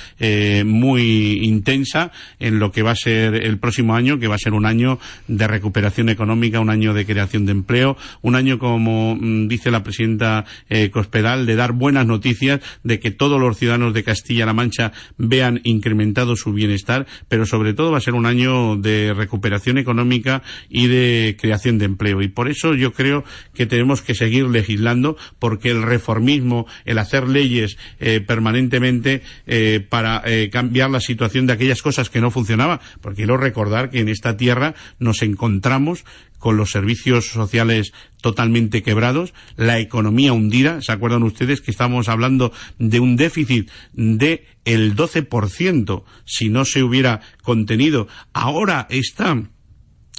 muy 0.66 1.40
intensa 1.44 2.12
en 2.40 2.60
lo 2.60 2.72
que 2.72 2.82
va 2.82 2.92
a 2.92 2.96
ser 2.96 3.36
el 3.36 3.58
próximo 3.58 3.96
año, 3.96 4.20
que 4.20 4.28
va 4.28 4.36
a 4.36 4.40
ser 4.40 4.54
un 4.54 4.66
año 4.66 5.00
de 5.28 5.48
recuperación 5.48 6.10
económica, 6.10 6.60
un 6.60 6.70
año 6.70 6.94
de 6.94 7.06
creación 7.06 7.46
de 7.46 7.52
empleo, 7.52 7.98
un 8.22 8.36
año 8.36 8.60
con 8.60 8.77
como 8.78 9.16
mm, 9.16 9.48
dice 9.48 9.72
la 9.72 9.82
presidenta 9.82 10.46
eh, 10.70 10.92
Cospedal, 10.92 11.48
de 11.48 11.56
dar 11.56 11.72
buenas 11.72 12.06
noticias, 12.06 12.62
de 12.84 13.00
que 13.00 13.10
todos 13.10 13.42
los 13.42 13.58
ciudadanos 13.58 13.92
de 13.96 14.04
Castilla-La 14.04 14.54
Mancha 14.54 14.92
vean 15.18 15.62
incrementado 15.64 16.36
su 16.36 16.54
bienestar, 16.54 17.08
pero 17.28 17.48
sobre 17.48 17.74
todo 17.74 17.92
va 17.92 17.98
a 17.98 18.02
ser 18.02 18.14
un 18.14 18.28
año 18.28 18.76
de 18.76 19.16
recuperación 19.16 19.80
económica 19.80 20.44
y 20.70 20.86
de 20.86 21.38
creación 21.42 21.80
de 21.80 21.86
empleo. 21.86 22.22
Y 22.22 22.28
por 22.28 22.50
eso 22.50 22.76
yo 22.76 22.94
creo 22.94 23.24
que 23.56 23.66
tenemos 23.66 24.04
que 24.04 24.14
seguir 24.14 24.46
legislando, 24.46 25.18
porque 25.40 25.72
el 25.72 25.82
reformismo, 25.82 26.68
el 26.86 27.00
hacer 27.00 27.28
leyes 27.28 27.80
eh, 28.00 28.22
permanentemente 28.22 29.24
eh, 29.48 29.84
para 29.90 30.24
cambiar 30.52 30.92
la 30.92 31.00
situación 31.00 31.48
de 31.48 31.54
aquellas 31.54 31.82
cosas 31.82 32.12
que 32.12 32.22
no 32.22 32.30
funcionaban, 32.30 32.80
porque 33.02 33.18
quiero 33.18 33.38
recordar 33.38 33.90
que 33.90 34.02
en 34.02 34.10
esta 34.10 34.38
tierra 34.38 34.76
nos 35.00 35.24
encontramos 35.24 36.06
con 36.38 36.58
los 36.58 36.72
servicios 36.72 37.28
sociales 37.28 37.94
totalmente 38.22 38.84
quebrados, 38.84 39.34
la 39.56 39.80
economía 39.80 40.34
hundida. 40.34 40.82
¿Se 40.82 40.92
acuerdan 40.92 41.24
ustedes 41.24 41.62
que 41.62 41.72
estamos 41.72 42.10
hablando 42.10 42.52
de 42.80 43.00
un 43.00 43.16
déficit 43.16 43.70
de 43.94 44.46
el 44.66 44.96
12% 44.96 46.04
si 46.26 46.50
no 46.50 46.66
se 46.66 46.84
hubiera 46.84 47.22
contenido? 47.44 48.08
Ahora 48.34 48.88
está 48.90 49.44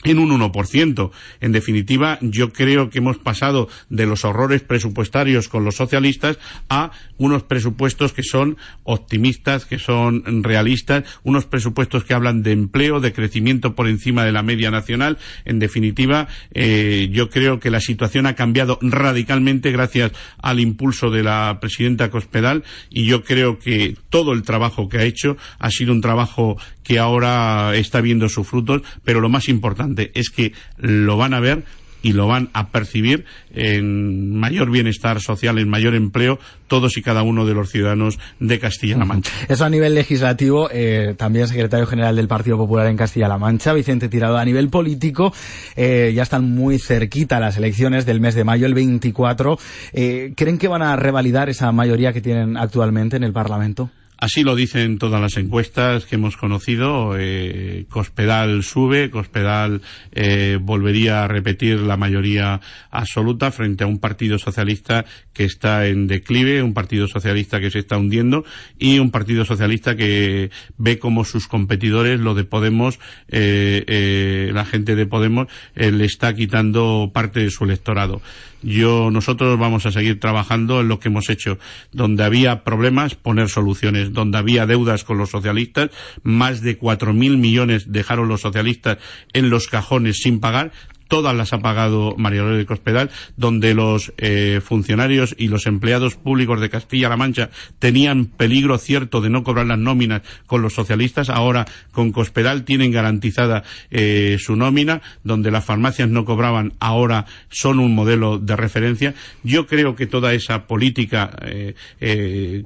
en 0.05 0.19
un 0.19 0.31
1%. 0.31 1.11
En 1.41 1.53
definitiva, 1.53 2.19
yo 2.21 2.53
creo 2.53 2.89
que 2.89 2.99
hemos 2.99 3.19
pasado 3.19 3.69
de 3.89 4.07
los 4.07 4.25
horrores 4.25 4.63
presupuestarios 4.63 5.49
con 5.49 5.65
los 5.65 5.77
socialistas 5.77 6.39
a 6.69 6.93
unos 7.17 7.43
presupuestos 7.43 8.13
que 8.13 8.23
son 8.23 8.57
optimistas, 8.85 9.67
que 9.67 9.79
son 9.79 10.45
realistas, 10.45 11.05
unos 11.25 11.47
presupuestos 11.47 12.05
que 12.05 12.15
hablan 12.15 12.43
de 12.43 12.53
empleo, 12.53 13.01
de 13.01 13.13
crecimiento 13.13 13.75
por 13.75 13.89
encima 13.89 14.25
de 14.25 14.33
la 14.33 14.43
media 14.45 14.71
nacional. 14.71 15.19
En 15.45 15.59
definitiva, 15.59 16.29
eh, 16.55 17.09
yo 17.11 17.29
creo 17.29 17.59
que 17.59 17.71
la 17.71 17.81
situación 17.81 18.27
ha 18.27 18.35
cambiado 18.35 18.79
radicalmente 18.81 19.73
gracias 19.73 20.13
al 20.41 20.61
impulso 20.61 21.11
de 21.11 21.25
la 21.25 21.59
presidenta 21.61 22.11
Cospedal 22.11 22.63
y 22.89 23.07
yo 23.07 23.25
creo 23.25 23.59
que 23.59 23.97
todo 24.11 24.33
el 24.33 24.43
trabajo 24.43 24.89
que 24.89 24.99
ha 24.99 25.05
hecho 25.05 25.37
ha 25.59 25.71
sido 25.71 25.93
un 25.93 26.01
trabajo 26.01 26.57
que 26.89 26.99
ahora 26.99 27.77
está 27.77 28.01
viendo 28.01 28.31
sus 28.31 28.47
frutos, 28.47 28.81
pero 29.05 29.21
lo 29.21 29.29
más 29.29 29.51
importante 29.51 30.11
es 30.15 30.31
que 30.31 30.55
lo 30.79 31.19
van 31.19 31.35
a 31.35 31.41
ver 31.41 31.65
y 32.01 32.15
lo 32.15 32.27
van 32.27 32.49
a 32.55 32.69
percibir 32.69 33.27
en 33.53 34.35
mayor 34.35 34.71
bienestar 34.71 35.21
social, 35.21 35.59
en 35.59 35.69
mayor 35.69 35.95
empleo, 35.95 36.39
todos 36.67 36.97
y 36.97 37.03
cada 37.03 37.23
uno 37.23 37.45
de 37.45 37.53
los 37.53 37.69
ciudadanos 37.69 38.19
de 38.41 38.59
Castilla-La 38.59 39.05
Mancha. 39.05 39.31
Eso 39.49 39.67
a 39.67 39.69
nivel 39.69 39.95
legislativo, 39.95 40.71
eh, 40.73 41.15
también 41.19 41.47
secretario 41.47 41.87
general 41.87 42.17
del 42.17 42.27
Partido 42.27 42.57
Popular 42.57 42.87
en 42.87 42.97
Castilla-La 42.97 43.37
Mancha, 43.37 43.75
Vicente 43.75 44.09
Tirado. 44.09 44.39
A 44.39 44.45
nivel 44.47 44.71
político, 44.71 45.35
eh, 45.77 46.13
ya 46.15 46.23
están 46.23 46.51
muy 46.51 46.79
cerquita 46.79 47.39
las 47.39 47.59
elecciones 47.59 48.07
del 48.07 48.21
mes 48.21 48.35
de 48.35 48.45
mayo, 48.45 48.65
el 48.65 48.73
24. 48.73 49.59
Eh, 49.93 50.33
¿Creen 50.37 50.57
que 50.57 50.69
van 50.69 50.81
a 50.81 50.97
revalidar 50.97 51.51
esa 51.51 51.71
mayoría 51.71 52.15
que 52.15 52.23
tienen 52.23 52.57
actualmente 52.57 53.19
en 53.19 53.25
el 53.25 53.35
Parlamento? 53.35 53.91
Así 54.21 54.43
lo 54.43 54.57
dicen 54.57 54.99
todas 54.99 55.21
las 55.21 55.37
encuestas 55.37 56.05
que 56.05 56.17
hemos 56.17 56.37
conocido. 56.37 57.15
Eh, 57.17 57.87
Cospedal 57.89 58.65
sube, 58.65 59.11
Cospedal 59.11 59.81
eh, 60.11 60.59
volvería 60.61 61.23
a 61.23 61.29
repetir 61.29 61.79
la 61.79 61.97
mayoría 61.97 62.61
absoluta 62.91 63.53
frente 63.53 63.85
a 63.85 63.87
un 63.87 64.01
partido 64.01 64.37
socialista 64.41 65.05
que 65.33 65.45
está 65.45 65.87
en 65.87 66.09
declive, 66.09 66.65
un 66.65 66.75
partido 66.75 67.07
socialista 67.07 67.61
que 67.61 67.71
se 67.71 67.79
está 67.79 67.97
hundiendo 67.97 68.45
y 68.77 68.99
un 68.99 69.13
partido 69.13 69.45
socialista 69.45 69.95
que 69.95 70.51
ve 70.79 70.99
como 70.99 71.25
sus 71.25 71.47
competidores, 71.47 72.19
lo 72.19 72.35
de 72.35 72.43
Podemos, 72.43 72.99
eh, 73.29 74.51
la 74.53 74.65
gente 74.65 74.97
de 74.97 75.07
Podemos, 75.07 75.47
le 75.77 76.05
está 76.05 76.35
quitando 76.35 77.13
parte 77.15 77.39
de 77.39 77.51
su 77.51 77.63
electorado. 77.63 78.21
Yo, 78.63 79.11
nosotros 79.13 79.57
vamos 79.59 79.87
a 79.87 79.93
seguir 79.93 80.19
trabajando 80.19 80.81
en 80.81 80.89
lo 80.89 80.99
que 80.99 81.09
hemos 81.09 81.31
hecho. 81.31 81.59
Donde 81.93 82.25
había 82.25 82.65
problemas, 82.65 83.15
poner 83.15 83.49
soluciones. 83.49 84.08
Donde 84.13 84.39
había 84.39 84.67
deudas 84.67 85.05
con 85.05 85.19
los 85.19 85.31
socialistas, 85.31 85.91
más 86.23 86.61
de 86.63 86.77
cuatro 86.77 87.13
mil 87.13 87.39
millones 87.39 87.93
dejaron 87.93 88.29
los 88.29 88.41
socialistas 88.41 88.99
en 89.33 89.51
los 89.51 89.69
cajones 89.69 90.19
sin 90.23 90.41
pagar 90.41 90.73
todas 91.09 91.35
las 91.35 91.53
ha 91.53 91.59
pagado 91.59 92.15
María 92.17 92.45
de 92.45 92.67
Cospedal, 92.67 93.11
donde 93.37 93.75
los 93.75 94.13
eh, 94.19 94.61
funcionarios 94.63 95.35
y 95.39 95.49
los 95.49 95.67
empleados 95.67 96.15
públicos 96.15 96.61
de 96.61 96.71
Castilla-La 96.71 97.17
Mancha 97.17 97.51
tenían 97.79 98.27
peligro 98.27 98.79
cierto 98.79 99.21
de 99.21 99.31
no 99.31 99.43
cobrar 99.43 99.67
las 99.67 99.79
nóminas 99.79 100.23
con 100.47 100.63
los 100.63 100.75
socialistas, 100.75 101.31
ahora 101.31 101.67
con 101.93 102.13
Cospedal 102.13 102.65
tienen 102.65 102.93
garantizada 102.93 103.65
eh, 103.91 104.37
su 104.39 104.55
nómina, 104.55 105.01
donde 105.25 105.51
las 105.51 105.65
farmacias 105.65 106.09
no 106.09 106.25
cobraban, 106.25 106.75
ahora 106.79 107.27
son 107.49 107.81
un 107.81 107.95
modelo 107.95 108.39
de 108.39 108.57
referencia. 108.57 109.15
Yo 109.43 109.67
creo 109.67 109.97
que 109.97 110.07
toda 110.07 110.35
esa 110.35 110.67
política 110.67 111.31
eh, 111.43 111.75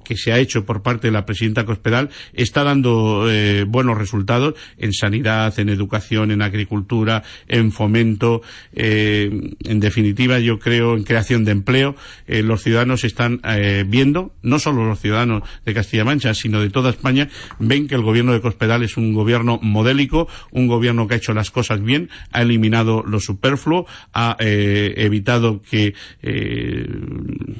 que 0.04 0.16
se 0.16 0.32
ha 0.32 0.38
hecho 0.38 0.66
por 0.66 0.82
parte 0.82 1.06
de 1.06 1.12
la 1.12 1.24
presidenta 1.24 1.64
Cospedal 1.64 2.10
está 2.32 2.64
dando 2.64 3.26
buenos 3.66 3.98
resultados 3.98 4.54
en 4.78 4.92
sanidad, 4.92 5.58
en 5.58 5.68
educación, 5.68 6.30
en 6.30 6.42
agricultura, 6.42 7.22
en 7.46 7.70
fomento, 7.72 8.31
eh, 8.72 9.52
en 9.64 9.80
definitiva, 9.80 10.38
yo 10.38 10.58
creo 10.58 10.96
en 10.96 11.04
creación 11.04 11.44
de 11.44 11.52
empleo. 11.52 11.94
Eh, 12.26 12.42
los 12.42 12.62
ciudadanos 12.62 13.04
están 13.04 13.40
eh, 13.44 13.84
viendo, 13.86 14.34
no 14.42 14.58
solo 14.58 14.86
los 14.86 15.00
ciudadanos 15.00 15.42
de 15.64 15.74
Castilla-La 15.74 16.06
Mancha, 16.06 16.34
sino 16.34 16.60
de 16.60 16.70
toda 16.70 16.90
España, 16.90 17.28
ven 17.58 17.88
que 17.88 17.94
el 17.94 18.02
gobierno 18.02 18.32
de 18.32 18.40
Cospedal 18.40 18.82
es 18.82 18.96
un 18.96 19.12
gobierno 19.12 19.58
modélico, 19.62 20.28
un 20.50 20.66
gobierno 20.66 21.06
que 21.06 21.14
ha 21.14 21.16
hecho 21.18 21.34
las 21.34 21.50
cosas 21.50 21.82
bien, 21.82 22.08
ha 22.32 22.42
eliminado 22.42 23.02
lo 23.06 23.20
superfluo, 23.20 23.86
ha 24.14 24.36
evitado 24.38 25.62
que 25.62 25.94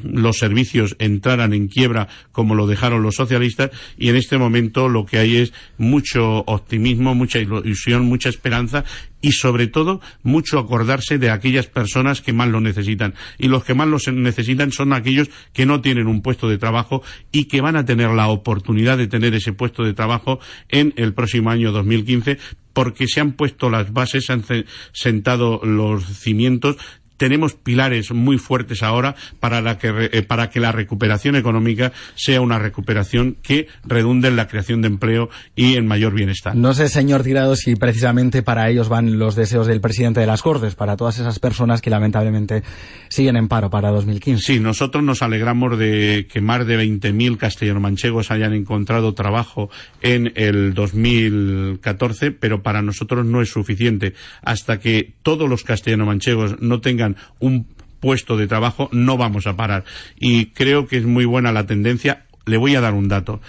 los 0.05 0.39
servicios 0.39 0.97
entraran 0.99 1.53
en 1.53 1.69
quiebra 1.69 2.09
como 2.31 2.55
lo 2.55 2.67
dejaron 2.67 3.03
los 3.03 3.17
socialistas 3.17 3.71
y 3.97 4.09
en 4.09 4.17
este 4.17 4.39
momento 4.39 4.89
lo 4.89 5.05
que 5.05 5.19
hay 5.19 5.37
es 5.37 5.53
mucho 5.79 6.39
optimismo, 6.47 7.15
mucha 7.15 7.39
ilusión, 7.39 8.05
mucha 8.05 8.29
esperanza 8.29 8.85
y 9.23 9.33
sobre 9.33 9.69
todo 9.69 10.03
mucho 10.23 10.59
acordarse 10.59 11.17
de 11.17 11.31
aquellas 11.31 11.67
personas 11.67 12.21
que 12.21 12.35
más 12.35 12.49
lo 12.49 12.61
necesitan. 12.61 13.15
Y 13.39 13.49
los 13.49 13.65
que 13.65 13.73
más 13.73 13.89
lo 13.89 13.99
necesitan 14.13 14.73
son 14.73 14.93
aquellos 14.93 15.31
que 15.55 15.65
no 15.65 15.81
tienen 15.81 16.09
un 16.09 16.21
puesto 16.21 16.49
de 16.49 16.59
trabajo 16.59 17.03
y 17.31 17.45
que 17.45 17.63
van 17.63 17.77
a 17.77 17.87
tener 17.87 18.11
la 18.11 18.29
oportunidad 18.29 18.99
de 18.99 19.07
tener 19.07 19.35
ese 19.35 19.53
puesto 19.55 19.85
de 19.85 19.95
trabajo 19.95 20.41
en 20.69 20.93
el 20.97 21.15
próximo 21.15 21.51
año 21.51 21.73
2015 21.73 22.39
porque 22.73 23.07
se 23.07 23.21
han 23.21 23.33
puesto 23.33 23.71
las 23.71 23.93
bases, 23.93 24.27
se 24.27 24.33
han 24.33 24.45
sentado 24.93 25.61
los 25.63 26.05
cimientos 26.05 26.77
tenemos 27.17 27.55
pilares 27.55 28.11
muy 28.13 28.39
fuertes 28.39 28.83
ahora 28.83 29.15
para, 29.41 29.79
que, 29.79 30.11
eh, 30.13 30.23
para 30.23 30.51
que 30.51 30.61
la 30.61 30.73
recuperación 30.73 31.37
económica 31.37 31.93
sea 32.15 32.41
una 32.41 32.59
recuperación 32.59 33.37
que 33.43 33.69
redunde 33.85 34.29
en 34.29 34.37
la 34.37 34.49
creación 34.49 34.83
de 34.83 34.89
empleo 34.89 35.31
y 35.55 35.77
en 35.77 35.87
mayor 35.87 36.15
bienestar. 36.15 36.55
No 36.55 36.75
sé, 36.75 36.89
señor 36.89 37.23
Tirado, 37.23 37.57
si 37.57 37.77
precisamente 37.77 38.43
para 38.43 38.69
ellos 38.69 38.89
van 38.89 39.19
los 39.19 39.35
deseos 39.35 39.67
del 39.67 39.81
presidente 39.81 40.21
de 40.21 40.27
las 40.27 40.43
Cortes, 40.43 40.75
para 40.75 40.97
todas 40.97 41.19
esas 41.19 41.39
personas 41.39 41.81
que 41.81 41.91
lamentablemente 41.91 42.63
siguen 43.09 43.37
en 43.37 43.49
paro 43.49 43.71
para 43.71 43.91
2015. 43.91 44.43
Sí, 44.43 44.61
nosotros 44.61 45.03
nos 45.03 45.23
alegramos 45.23 45.79
de 45.79 46.27
que 46.31 46.41
más 46.41 46.67
de 46.67 46.79
20.000 46.79 47.37
castellano-manchegos 47.37 48.31
hayan 48.31 48.53
encontrado 48.55 49.15
trabajo 49.15 49.71
en 50.01 50.33
el 50.37 50.75
2014, 50.75 52.33
pero 52.33 52.63
para 52.63 52.83
nosotros 52.83 53.25
no 53.27 53.43
es 53.43 53.51
suficiente. 53.51 54.15
Hasta 54.43 54.79
que 54.79 55.15
todos 55.23 55.49
los 55.49 55.65
castellano-manchegos 55.65 56.61
no 56.61 56.81
tengan 56.81 57.02
un 57.39 57.67
puesto 58.01 58.37
de 58.37 58.49
trabajo, 58.49 58.89
no 58.93 59.17
vamos 59.17 59.47
a 59.47 59.57
parar. 59.57 59.85
Y 60.19 60.47
creo 60.47 60.87
que 60.87 60.97
es 60.97 61.05
muy 61.05 61.25
buena 61.25 61.53
la 61.53 61.67
tendencia. 61.67 62.25
Le 62.47 62.57
voy 62.57 62.75
a 62.75 62.81
dar 62.81 62.95
un 62.95 63.09
dato. 63.09 63.41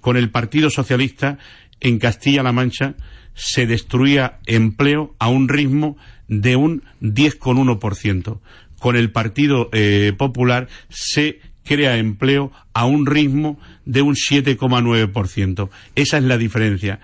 Con 0.00 0.16
el 0.16 0.30
Partido 0.30 0.68
Socialista, 0.68 1.38
en 1.80 1.98
Castilla-La 1.98 2.52
Mancha, 2.52 2.94
se 3.34 3.66
destruía 3.66 4.38
empleo 4.46 5.14
a 5.18 5.28
un 5.28 5.48
ritmo 5.48 5.96
de 6.28 6.56
un 6.56 6.82
10,1%. 7.00 8.40
Con 8.78 8.96
el 8.96 9.12
Partido 9.12 9.68
eh, 9.72 10.12
Popular 10.16 10.68
se 10.88 11.40
crea 11.64 11.98
empleo 11.98 12.50
a 12.74 12.86
un 12.86 13.06
ritmo 13.06 13.60
de 13.84 14.02
un 14.02 14.14
7,9%. 14.14 15.70
Esa 15.94 16.18
es 16.18 16.24
la 16.24 16.38
diferencia. 16.38 17.00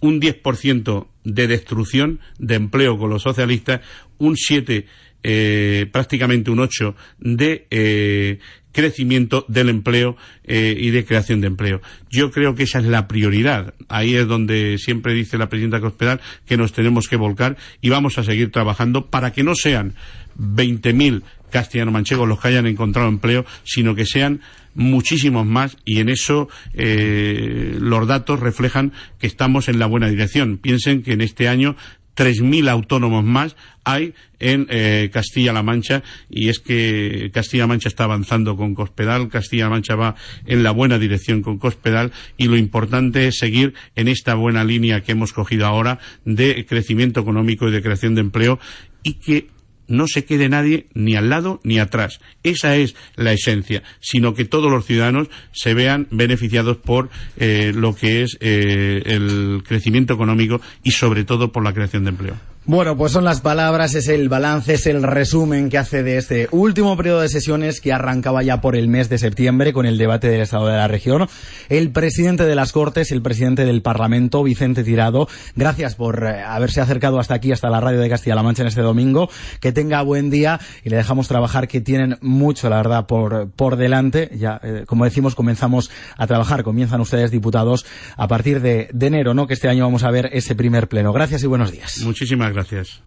Un 0.00 0.20
10% 0.20 1.06
de 1.24 1.46
destrucción 1.46 2.20
de 2.38 2.54
empleo 2.54 2.98
con 2.98 3.10
los 3.10 3.22
socialistas, 3.22 3.80
un 4.18 4.34
7% 4.34 4.84
eh, 5.24 5.86
prácticamente 5.90 6.50
un 6.50 6.60
8 6.60 6.94
de 7.18 7.66
eh, 7.70 8.38
crecimiento 8.70 9.44
del 9.48 9.68
empleo 9.68 10.16
eh, 10.44 10.76
y 10.78 10.90
de 10.90 11.04
creación 11.04 11.40
de 11.40 11.48
empleo. 11.48 11.80
Yo 12.08 12.30
creo 12.30 12.54
que 12.54 12.62
esa 12.62 12.78
es 12.78 12.84
la 12.84 13.08
prioridad. 13.08 13.74
Ahí 13.88 14.14
es 14.14 14.28
donde 14.28 14.78
siempre 14.78 15.14
dice 15.14 15.36
la 15.36 15.48
presidenta 15.48 15.80
Cospedal 15.80 16.20
que 16.46 16.56
nos 16.56 16.72
tenemos 16.72 17.08
que 17.08 17.16
volcar 17.16 17.56
y 17.80 17.88
vamos 17.88 18.16
a 18.18 18.22
seguir 18.22 18.52
trabajando 18.52 19.06
para 19.06 19.32
que 19.32 19.42
no 19.42 19.56
sean 19.56 19.94
20.000 20.38 21.22
castellano-manchegos 21.50 22.28
los 22.28 22.40
que 22.40 22.48
hayan 22.48 22.66
encontrado 22.66 23.08
empleo, 23.08 23.44
sino 23.64 23.96
que 23.96 24.06
sean 24.06 24.40
muchísimos 24.74 25.46
más 25.46 25.76
y 25.84 25.98
en 25.98 26.08
eso 26.08 26.48
los 26.74 28.06
datos 28.06 28.38
reflejan 28.38 28.92
que 29.18 29.26
estamos 29.26 29.68
en 29.68 29.80
la 29.80 29.86
buena 29.86 30.08
dirección. 30.08 30.58
Piensen 30.58 31.02
que 31.02 31.14
en 31.14 31.22
este 31.22 31.48
año 31.48 31.74
3.000 32.18 32.68
autónomos 32.68 33.24
más 33.24 33.54
hay 33.84 34.12
en 34.40 34.66
eh, 34.70 35.08
Castilla-La 35.12 35.62
Mancha 35.62 36.02
y 36.28 36.48
es 36.48 36.58
que 36.58 37.30
Castilla-La 37.32 37.68
Mancha 37.68 37.88
está 37.88 38.04
avanzando 38.04 38.56
con 38.56 38.74
Cospedal, 38.74 39.28
Castilla-La 39.28 39.70
Mancha 39.70 39.94
va 39.94 40.16
en 40.44 40.64
la 40.64 40.72
buena 40.72 40.98
dirección 40.98 41.42
con 41.42 41.58
Cospedal 41.58 42.12
y 42.36 42.48
lo 42.48 42.56
importante 42.56 43.28
es 43.28 43.38
seguir 43.38 43.74
en 43.94 44.08
esta 44.08 44.34
buena 44.34 44.64
línea 44.64 45.00
que 45.02 45.12
hemos 45.12 45.32
cogido 45.32 45.66
ahora 45.66 46.00
de 46.24 46.66
crecimiento 46.66 47.20
económico 47.20 47.68
y 47.68 47.72
de 47.72 47.82
creación 47.82 48.16
de 48.16 48.22
empleo 48.22 48.58
y 49.04 49.14
que 49.14 49.46
no 49.88 50.06
se 50.06 50.24
quede 50.24 50.48
nadie 50.48 50.86
ni 50.94 51.16
al 51.16 51.28
lado 51.28 51.60
ni 51.64 51.78
atrás. 51.78 52.20
Esa 52.42 52.76
es 52.76 52.94
la 53.16 53.32
esencia, 53.32 53.82
sino 54.00 54.34
que 54.34 54.44
todos 54.44 54.70
los 54.70 54.86
ciudadanos 54.86 55.28
se 55.52 55.74
vean 55.74 56.06
beneficiados 56.10 56.76
por 56.76 57.10
eh, 57.36 57.72
lo 57.74 57.94
que 57.94 58.22
es 58.22 58.36
eh, 58.40 59.02
el 59.06 59.62
crecimiento 59.66 60.14
económico 60.14 60.60
y 60.82 60.92
sobre 60.92 61.24
todo 61.24 61.50
por 61.50 61.64
la 61.64 61.72
creación 61.72 62.04
de 62.04 62.10
empleo. 62.10 62.47
Bueno, 62.70 62.98
pues 62.98 63.12
son 63.12 63.24
las 63.24 63.40
palabras, 63.40 63.94
es 63.94 64.08
el 64.08 64.28
balance, 64.28 64.74
es 64.74 64.86
el 64.86 65.02
resumen 65.02 65.70
que 65.70 65.78
hace 65.78 66.02
de 66.02 66.18
este 66.18 66.48
último 66.50 66.98
periodo 66.98 67.22
de 67.22 67.30
sesiones 67.30 67.80
que 67.80 67.94
arrancaba 67.94 68.42
ya 68.42 68.60
por 68.60 68.76
el 68.76 68.88
mes 68.88 69.08
de 69.08 69.16
septiembre 69.16 69.72
con 69.72 69.86
el 69.86 69.96
debate 69.96 70.28
del 70.28 70.42
Estado 70.42 70.66
de 70.66 70.76
la 70.76 70.86
región. 70.86 71.28
El 71.70 71.92
presidente 71.92 72.44
de 72.44 72.54
las 72.54 72.72
Cortes, 72.72 73.10
el 73.10 73.22
presidente 73.22 73.64
del 73.64 73.80
Parlamento, 73.80 74.42
Vicente 74.42 74.84
Tirado, 74.84 75.28
gracias 75.56 75.94
por 75.94 76.22
eh, 76.22 76.42
haberse 76.42 76.82
acercado 76.82 77.18
hasta 77.18 77.32
aquí, 77.32 77.52
hasta 77.52 77.70
la 77.70 77.80
radio 77.80 78.00
de 78.00 78.10
Castilla-La 78.10 78.42
Mancha 78.42 78.64
en 78.64 78.68
este 78.68 78.82
domingo. 78.82 79.30
Que 79.62 79.72
tenga 79.72 80.02
buen 80.02 80.28
día 80.28 80.60
y 80.84 80.90
le 80.90 80.96
dejamos 80.96 81.26
trabajar, 81.26 81.68
que 81.68 81.80
tienen 81.80 82.18
mucho, 82.20 82.68
la 82.68 82.76
verdad, 82.76 83.06
por, 83.06 83.50
por 83.50 83.76
delante. 83.76 84.30
Ya, 84.36 84.60
eh, 84.62 84.84
como 84.86 85.06
decimos, 85.06 85.34
comenzamos 85.34 85.90
a 86.18 86.26
trabajar, 86.26 86.64
comienzan 86.64 87.00
ustedes 87.00 87.30
diputados 87.30 87.86
a 88.18 88.28
partir 88.28 88.60
de, 88.60 88.90
de 88.92 89.06
enero, 89.06 89.32
¿no? 89.32 89.46
Que 89.46 89.54
este 89.54 89.70
año 89.70 89.84
vamos 89.84 90.04
a 90.04 90.10
ver 90.10 90.28
ese 90.34 90.54
primer 90.54 90.86
pleno. 90.86 91.14
Gracias 91.14 91.42
y 91.42 91.46
buenos 91.46 91.72
días. 91.72 92.02
Muchísimas 92.04 92.57
gracias. 92.58 93.02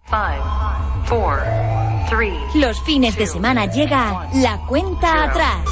Los 2.54 2.80
fines 2.82 3.16
de 3.16 3.26
semana 3.26 3.66
llega 3.66 4.28
la 4.34 4.58
cuenta 4.66 5.24
atrás. 5.24 5.64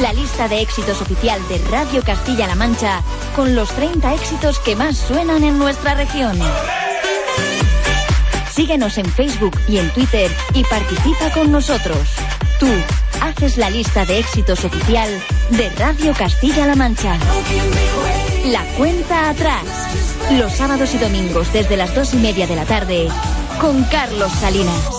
La 0.00 0.12
lista 0.12 0.48
de 0.48 0.60
éxitos 0.60 1.00
oficial 1.00 1.40
de 1.48 1.58
Radio 1.70 2.02
Castilla-La 2.02 2.54
Mancha 2.54 3.00
con 3.34 3.54
los 3.54 3.70
30 3.70 4.14
éxitos 4.14 4.58
que 4.58 4.76
más 4.76 4.98
suenan 4.98 5.44
en 5.44 5.58
nuestra 5.58 5.94
región. 5.94 6.38
Síguenos 8.50 8.98
en 8.98 9.06
Facebook 9.06 9.58
y 9.66 9.78
en 9.78 9.88
Twitter 9.90 10.30
y 10.52 10.64
participa 10.64 11.30
con 11.30 11.50
nosotros. 11.50 11.98
Tú 12.60 12.68
haces 13.22 13.56
la 13.56 13.70
lista 13.70 14.04
de 14.04 14.18
éxitos 14.18 14.64
oficial 14.64 15.08
de 15.50 15.70
Radio 15.70 16.12
Castilla-La 16.12 16.74
Mancha. 16.74 17.16
La 18.46 18.62
cuenta 18.76 19.30
atrás. 19.30 20.11
Los 20.30 20.52
sábados 20.52 20.94
y 20.94 20.98
domingos 20.98 21.52
desde 21.52 21.76
las 21.76 21.94
dos 21.94 22.14
y 22.14 22.16
media 22.16 22.46
de 22.46 22.56
la 22.56 22.64
tarde 22.64 23.08
con 23.60 23.82
Carlos 23.84 24.32
Salinas. 24.32 24.90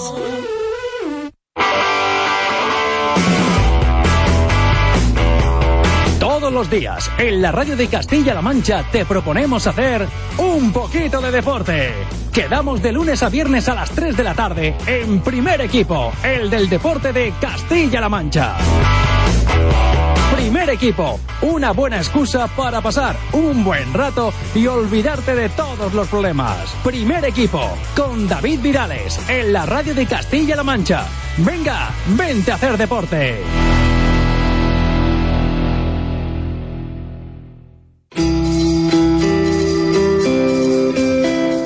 Todos 6.19 6.53
los 6.53 6.69
días 6.69 7.09
en 7.17 7.41
la 7.41 7.51
radio 7.51 7.75
de 7.75 7.87
Castilla-La 7.87 8.41
Mancha 8.41 8.83
te 8.91 9.05
proponemos 9.05 9.65
hacer 9.65 10.07
un 10.37 10.71
poquito 10.71 11.19
de 11.21 11.31
deporte. 11.31 11.93
Quedamos 12.31 12.81
de 12.81 12.91
lunes 12.91 13.23
a 13.23 13.29
viernes 13.29 13.67
a 13.69 13.75
las 13.75 13.89
3 13.91 14.15
de 14.17 14.23
la 14.23 14.35
tarde 14.35 14.75
en 14.85 15.21
primer 15.21 15.61
equipo, 15.61 16.11
el 16.23 16.49
del 16.49 16.69
deporte 16.69 17.11
de 17.11 17.33
Castilla-La 17.39 18.09
Mancha. 18.09 18.57
Primer 20.43 20.71
equipo, 20.71 21.21
una 21.41 21.71
buena 21.71 21.95
excusa 21.95 22.49
para 22.49 22.81
pasar 22.81 23.15
un 23.31 23.63
buen 23.63 23.93
rato 23.93 24.33
y 24.53 24.67
olvidarte 24.67 25.33
de 25.35 25.47
todos 25.47 25.93
los 25.93 26.05
problemas. 26.09 26.69
Primer 26.83 27.23
equipo, 27.23 27.61
con 27.95 28.27
David 28.27 28.59
Virales, 28.59 29.17
en 29.29 29.53
la 29.53 29.65
radio 29.65 29.95
de 29.95 30.05
Castilla-La 30.05 30.63
Mancha. 30.63 31.07
Venga, 31.37 31.91
vente 32.07 32.51
a 32.51 32.55
hacer 32.55 32.77
deporte. 32.77 33.37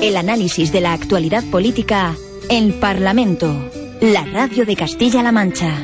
El 0.00 0.16
análisis 0.16 0.70
de 0.70 0.80
la 0.80 0.92
actualidad 0.92 1.42
política 1.50 2.14
El 2.48 2.74
Parlamento, 2.74 3.70
la 4.00 4.24
radio 4.24 4.64
de 4.64 4.76
Castilla-La 4.76 5.32
Mancha. 5.32 5.74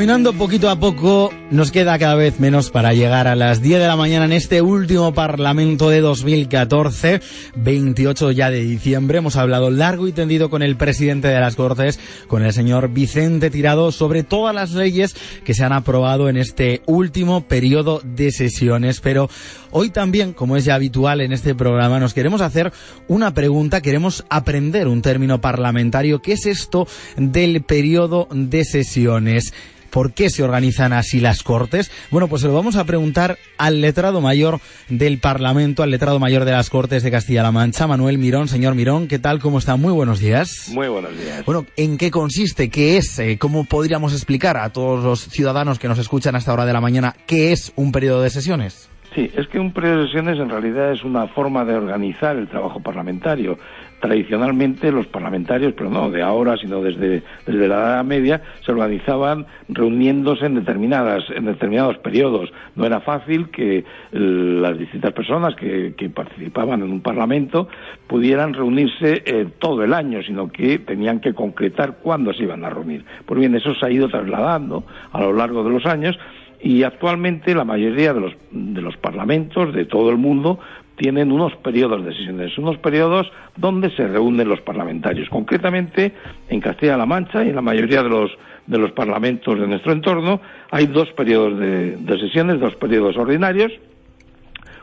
Caminando 0.00 0.32
poquito 0.32 0.70
a 0.70 0.80
poco, 0.80 1.30
nos 1.50 1.70
queda 1.70 1.98
cada 1.98 2.14
vez 2.14 2.40
menos 2.40 2.70
para 2.70 2.94
llegar 2.94 3.28
a 3.28 3.36
las 3.36 3.60
10 3.60 3.80
de 3.80 3.86
la 3.86 3.96
mañana 3.96 4.24
en 4.24 4.32
este 4.32 4.62
último 4.62 5.12
Parlamento 5.12 5.90
de 5.90 6.00
2014, 6.00 7.20
28 7.56 8.30
ya 8.30 8.48
de 8.48 8.62
diciembre. 8.62 9.18
Hemos 9.18 9.36
hablado 9.36 9.70
largo 9.70 10.08
y 10.08 10.12
tendido 10.12 10.48
con 10.48 10.62
el 10.62 10.76
presidente 10.76 11.28
de 11.28 11.38
las 11.38 11.54
Cortes, 11.54 12.00
con 12.28 12.42
el 12.42 12.54
señor 12.54 12.88
Vicente 12.88 13.50
Tirado, 13.50 13.92
sobre 13.92 14.22
todas 14.22 14.54
las 14.54 14.70
leyes 14.70 15.14
que 15.44 15.52
se 15.52 15.64
han 15.64 15.74
aprobado 15.74 16.30
en 16.30 16.38
este 16.38 16.80
último 16.86 17.42
periodo 17.42 18.00
de 18.02 18.30
sesiones. 18.30 19.02
Pero 19.02 19.28
hoy 19.70 19.90
también, 19.90 20.32
como 20.32 20.56
es 20.56 20.64
ya 20.64 20.76
habitual 20.76 21.20
en 21.20 21.34
este 21.34 21.54
programa, 21.54 22.00
nos 22.00 22.14
queremos 22.14 22.40
hacer 22.40 22.72
una 23.06 23.34
pregunta, 23.34 23.82
queremos 23.82 24.24
aprender 24.30 24.88
un 24.88 25.02
término 25.02 25.42
parlamentario. 25.42 26.22
¿Qué 26.22 26.32
es 26.32 26.46
esto 26.46 26.88
del 27.18 27.60
periodo 27.64 28.28
de 28.30 28.64
sesiones? 28.64 29.52
¿Por 29.90 30.12
qué 30.12 30.30
se 30.30 30.42
organizan 30.42 30.92
así 30.92 31.20
las 31.20 31.42
Cortes? 31.42 31.90
Bueno, 32.10 32.28
pues 32.28 32.42
se 32.42 32.48
lo 32.48 32.54
vamos 32.54 32.76
a 32.76 32.84
preguntar 32.84 33.38
al 33.58 33.80
letrado 33.80 34.20
mayor 34.20 34.60
del 34.88 35.18
Parlamento, 35.18 35.82
al 35.82 35.90
letrado 35.90 36.18
mayor 36.18 36.44
de 36.44 36.52
las 36.52 36.70
Cortes 36.70 37.02
de 37.02 37.10
Castilla-La 37.10 37.52
Mancha, 37.52 37.86
Manuel 37.86 38.18
Mirón. 38.18 38.48
Señor 38.48 38.74
Mirón, 38.74 39.08
¿qué 39.08 39.18
tal? 39.18 39.40
¿Cómo 39.40 39.58
está? 39.58 39.76
Muy 39.76 39.92
buenos 39.92 40.20
días. 40.20 40.70
Muy 40.72 40.88
buenos 40.88 41.16
días. 41.18 41.44
Bueno, 41.44 41.66
¿en 41.76 41.98
qué 41.98 42.10
consiste? 42.10 42.70
¿Qué 42.70 42.96
es? 42.96 43.18
Eh, 43.18 43.38
¿Cómo 43.38 43.64
podríamos 43.64 44.12
explicar 44.12 44.56
a 44.56 44.70
todos 44.70 45.02
los 45.02 45.20
ciudadanos 45.20 45.78
que 45.78 45.88
nos 45.88 45.98
escuchan 45.98 46.34
a 46.34 46.38
esta 46.38 46.52
hora 46.52 46.64
de 46.64 46.72
la 46.72 46.80
mañana 46.80 47.14
qué 47.26 47.52
es 47.52 47.72
un 47.76 47.92
periodo 47.92 48.22
de 48.22 48.30
sesiones? 48.30 48.90
Sí, 49.14 49.28
es 49.34 49.48
que 49.48 49.58
un 49.58 49.72
periodo 49.72 50.02
de 50.02 50.06
sesiones 50.06 50.38
en 50.38 50.48
realidad 50.48 50.92
es 50.92 51.02
una 51.02 51.26
forma 51.28 51.64
de 51.64 51.74
organizar 51.74 52.36
el 52.36 52.48
trabajo 52.48 52.80
parlamentario. 52.80 53.58
Tradicionalmente 54.00 54.90
los 54.90 55.06
parlamentarios, 55.06 55.74
pero 55.76 55.90
no 55.90 56.10
de 56.10 56.22
ahora, 56.22 56.56
sino 56.56 56.80
desde, 56.82 57.22
la 57.46 57.64
Edad 57.64 58.04
Media, 58.04 58.42
se 58.64 58.72
organizaban 58.72 59.46
reuniéndose 59.68 60.46
en 60.46 60.54
determinadas, 60.54 61.24
en 61.30 61.44
determinados 61.44 61.98
periodos. 61.98 62.50
No 62.76 62.86
era 62.86 63.00
fácil 63.00 63.50
que 63.50 63.84
las 64.12 64.78
distintas 64.78 65.12
personas 65.12 65.54
que, 65.54 65.94
que 65.96 66.08
participaban 66.08 66.82
en 66.82 66.90
un 66.90 67.00
parlamento 67.00 67.68
pudieran 68.06 68.54
reunirse 68.54 69.22
eh, 69.24 69.46
todo 69.58 69.84
el 69.84 69.92
año, 69.92 70.22
sino 70.22 70.50
que 70.50 70.78
tenían 70.78 71.20
que 71.20 71.34
concretar 71.34 71.98
cuándo 72.02 72.32
se 72.32 72.44
iban 72.44 72.64
a 72.64 72.70
reunir. 72.70 73.04
Pues 73.26 73.38
bien, 73.38 73.54
eso 73.54 73.74
se 73.74 73.86
ha 73.86 73.90
ido 73.90 74.08
trasladando 74.08 74.84
a 75.12 75.20
lo 75.20 75.32
largo 75.32 75.62
de 75.62 75.70
los 75.70 75.86
años 75.86 76.18
y 76.62 76.82
actualmente 76.82 77.54
la 77.54 77.64
mayoría 77.64 78.12
de 78.12 78.20
los, 78.20 78.32
de 78.50 78.82
los 78.82 78.96
parlamentos 78.96 79.72
de 79.72 79.86
todo 79.86 80.10
el 80.10 80.18
mundo 80.18 80.58
tienen 81.00 81.32
unos 81.32 81.56
periodos 81.56 82.04
de 82.04 82.14
sesiones, 82.14 82.58
unos 82.58 82.76
periodos 82.76 83.26
donde 83.56 83.88
se 83.96 84.06
reúnen 84.06 84.46
los 84.46 84.60
parlamentarios. 84.60 85.30
Concretamente, 85.30 86.12
en 86.50 86.60
Castilla-La 86.60 87.06
Mancha 87.06 87.42
y 87.42 87.48
en 87.48 87.54
la 87.56 87.62
mayoría 87.62 88.02
de 88.02 88.10
los, 88.10 88.30
de 88.66 88.76
los 88.76 88.92
parlamentos 88.92 89.58
de 89.58 89.66
nuestro 89.66 89.92
entorno 89.92 90.42
hay 90.70 90.88
dos 90.88 91.10
periodos 91.12 91.58
de, 91.58 91.96
de 91.96 92.20
sesiones, 92.20 92.60
dos 92.60 92.74
periodos 92.74 93.16
ordinarios. 93.16 93.72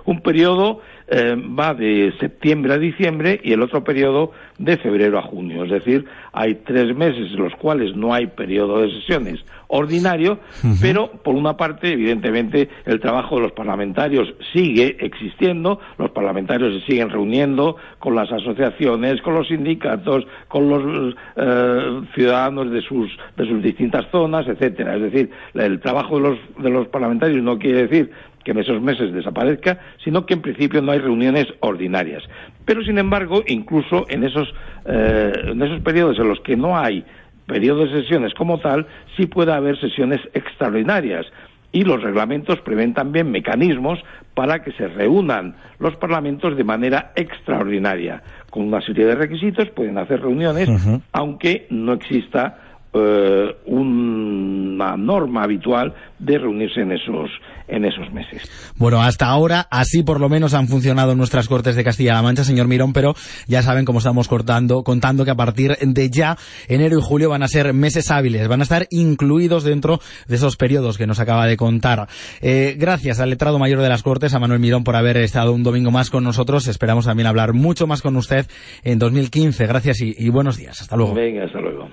Un 0.08 0.22
periodo 0.22 0.80
eh, 1.10 1.36
va 1.38 1.74
de 1.74 2.14
septiembre 2.20 2.74
a 2.74 2.78
diciembre 2.78 3.40
y 3.44 3.54
el 3.54 3.62
otro 3.62 3.84
periodo 3.84 4.32
de 4.58 4.78
febrero 4.78 5.20
a 5.20 5.22
junio. 5.22 5.64
Es 5.66 5.72
decir, 5.72 6.06
hay 6.34 6.56
tres 6.66 6.96
meses 6.96 7.32
en 7.32 7.44
los 7.44 7.54
cuales 7.56 7.96
no 7.96 8.14
hay 8.14 8.28
periodo 8.28 8.82
de 8.82 8.90
sesiones 8.92 9.40
ordinario, 9.70 10.40
pero 10.82 11.12
por 11.24 11.36
una 11.36 11.58
parte, 11.58 11.92
evidentemente, 11.92 12.70
el 12.86 13.00
trabajo 13.00 13.36
de 13.36 13.42
los 13.42 13.52
parlamentarios 13.52 14.34
sigue 14.54 14.96
existiendo, 15.00 15.80
los 15.98 16.12
parlamentarios 16.12 16.74
se 16.80 16.92
siguen 16.92 17.10
reuniendo 17.10 17.76
con 18.00 18.16
las 18.16 18.32
asociaciones, 18.32 19.22
con 19.22 19.36
los 19.36 19.48
sindicatos, 19.48 20.26
con 20.48 20.70
los 20.70 21.16
eh, 21.36 22.02
ciudadanos 22.16 22.72
de 22.72 22.82
sus, 22.82 23.10
de 23.36 23.46
sus 23.46 23.62
distintas 23.62 24.06
zonas, 24.10 24.48
etcétera. 24.48 24.96
Es 24.96 25.02
decir, 25.02 25.30
el 25.54 25.80
trabajo 25.82 26.16
de 26.18 26.30
los, 26.30 26.40
de 26.60 26.70
los 26.70 26.88
parlamentarios 26.88 27.44
no 27.44 27.60
quiere 27.60 27.88
decir 27.88 28.12
que 28.48 28.52
en 28.52 28.60
esos 28.60 28.82
meses 28.82 29.12
desaparezca, 29.12 29.78
sino 30.06 30.26
que 30.26 30.34
en 30.36 30.42
principio 30.42 30.82
no 30.82 30.94
hay 30.94 31.00
reuniones 31.00 31.48
ordinarias. 31.60 32.24
Pero, 32.64 32.82
sin 32.82 32.98
embargo, 32.98 33.44
incluso 33.46 34.06
en 34.08 34.24
esos, 34.24 34.48
eh, 34.86 35.34
en 35.48 35.62
esos 35.62 35.82
periodos 35.82 36.18
en 36.18 36.30
los 36.30 36.40
que 36.40 36.56
no 36.56 36.78
hay 36.78 37.04
periodo 37.46 37.86
de 37.86 38.02
sesiones 38.02 38.34
como 38.36 38.58
tal, 38.60 38.88
sí 39.18 39.26
puede 39.26 39.52
haber 39.52 39.78
sesiones 39.82 40.22
extraordinarias. 40.34 41.26
Y 41.74 41.84
los 41.84 42.02
reglamentos 42.02 42.62
prevén 42.62 42.94
también 42.94 43.32
mecanismos 43.32 44.00
para 44.34 44.64
que 44.64 44.72
se 44.72 44.88
reúnan 44.88 45.58
los 45.80 45.98
parlamentos 45.98 46.56
de 46.56 46.64
manera 46.64 47.12
extraordinaria. 47.18 48.24
Con 48.50 48.64
una 48.64 48.80
serie 48.80 49.08
de 49.08 49.16
requisitos 49.16 49.70
pueden 49.72 49.98
hacer 49.98 50.22
reuniones, 50.22 50.70
aunque 51.12 51.68
no 51.70 51.92
exista 51.92 52.60
eh, 52.98 53.56
una 53.66 54.98
norma 54.98 55.44
habitual 55.44 55.94
de 56.20 56.38
reunirse 56.38 56.82
en 56.82 56.92
esos 56.92 57.30
en 57.68 57.86
esos 57.86 58.12
meses. 58.14 58.50
Bueno, 58.78 59.02
hasta 59.02 59.28
ahora 59.28 59.68
así 59.70 60.04
por 60.04 60.20
lo 60.20 60.30
menos 60.30 60.54
han 60.54 60.68
funcionado 60.68 61.16
nuestras 61.16 61.48
Cortes 61.48 61.76
de 61.76 61.84
Castilla-La 61.84 62.22
Mancha, 62.22 62.44
señor 62.44 62.68
Mirón, 62.68 62.94
pero 62.94 63.14
ya 63.48 63.62
saben 63.62 63.86
cómo 63.86 64.00
estamos 64.00 64.28
cortando, 64.28 64.84
contando 64.84 65.26
que 65.26 65.32
a 65.32 65.36
partir 65.36 65.76
de 65.80 66.10
ya, 66.10 66.38
enero 66.68 66.98
y 66.98 67.02
julio 67.02 67.30
van 67.30 67.44
a 67.44 67.48
ser 67.48 67.74
meses 67.74 68.10
hábiles, 68.12 68.48
van 68.48 68.62
a 68.62 68.64
estar 68.64 68.88
incluidos 68.90 69.64
dentro 69.64 70.00
de 70.28 70.36
esos 70.36 70.56
periodos 70.56 70.98
que 70.98 71.08
nos 71.08 71.20
acaba 71.20 71.46
de 71.46 71.58
contar. 71.58 72.08
Eh, 72.42 72.76
gracias 72.78 73.20
al 73.20 73.30
letrado 73.30 73.60
mayor 73.60 73.82
de 73.82 73.90
las 73.90 74.04
Cortes, 74.04 74.34
a 74.34 74.40
Manuel 74.40 74.60
Mirón, 74.60 74.84
por 74.84 74.96
haber 74.96 75.18
estado 75.18 75.54
un 75.54 75.64
domingo 75.64 75.92
más 75.92 76.10
con 76.10 76.24
nosotros. 76.24 76.68
Esperamos 76.68 77.06
también 77.06 77.28
hablar 77.28 77.54
mucho 77.54 77.88
más 77.88 78.02
con 78.02 78.16
usted 78.16 78.46
en 78.84 79.00
2015. 79.00 79.68
Gracias 79.68 80.02
y, 80.02 80.16
y 80.18 80.30
buenos 80.30 80.58
días. 80.58 80.82
Hasta 80.82 80.96
luego. 80.96 81.14
Venga, 81.14 81.46
hasta 81.46 81.60
luego. 81.60 81.90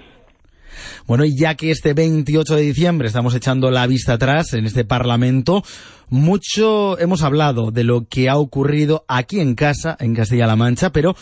Bueno, 1.07 1.25
y 1.25 1.37
ya 1.37 1.55
que 1.55 1.71
este 1.71 1.95
28 1.95 2.57
de 2.57 2.63
diciembre 2.63 3.09
estamos 3.09 3.35
echando 3.35 3.71
la 3.71 3.87
vista 3.87 4.15
atrás 4.15 4.53
en 4.55 4.67
este 4.67 4.85
Parlamento, 4.85 5.63
mucho 6.09 6.99
hemos 6.99 7.23
hablado 7.23 7.71
de 7.71 7.85
lo 7.85 8.07
que 8.09 8.29
ha 8.29 8.37
ocurrido 8.37 9.05
aquí 9.09 9.41
en 9.41 9.55
casa, 9.55 9.97
en 9.99 10.15
Castilla-La 10.15 10.57
Mancha, 10.57 10.93
pero 10.93 11.17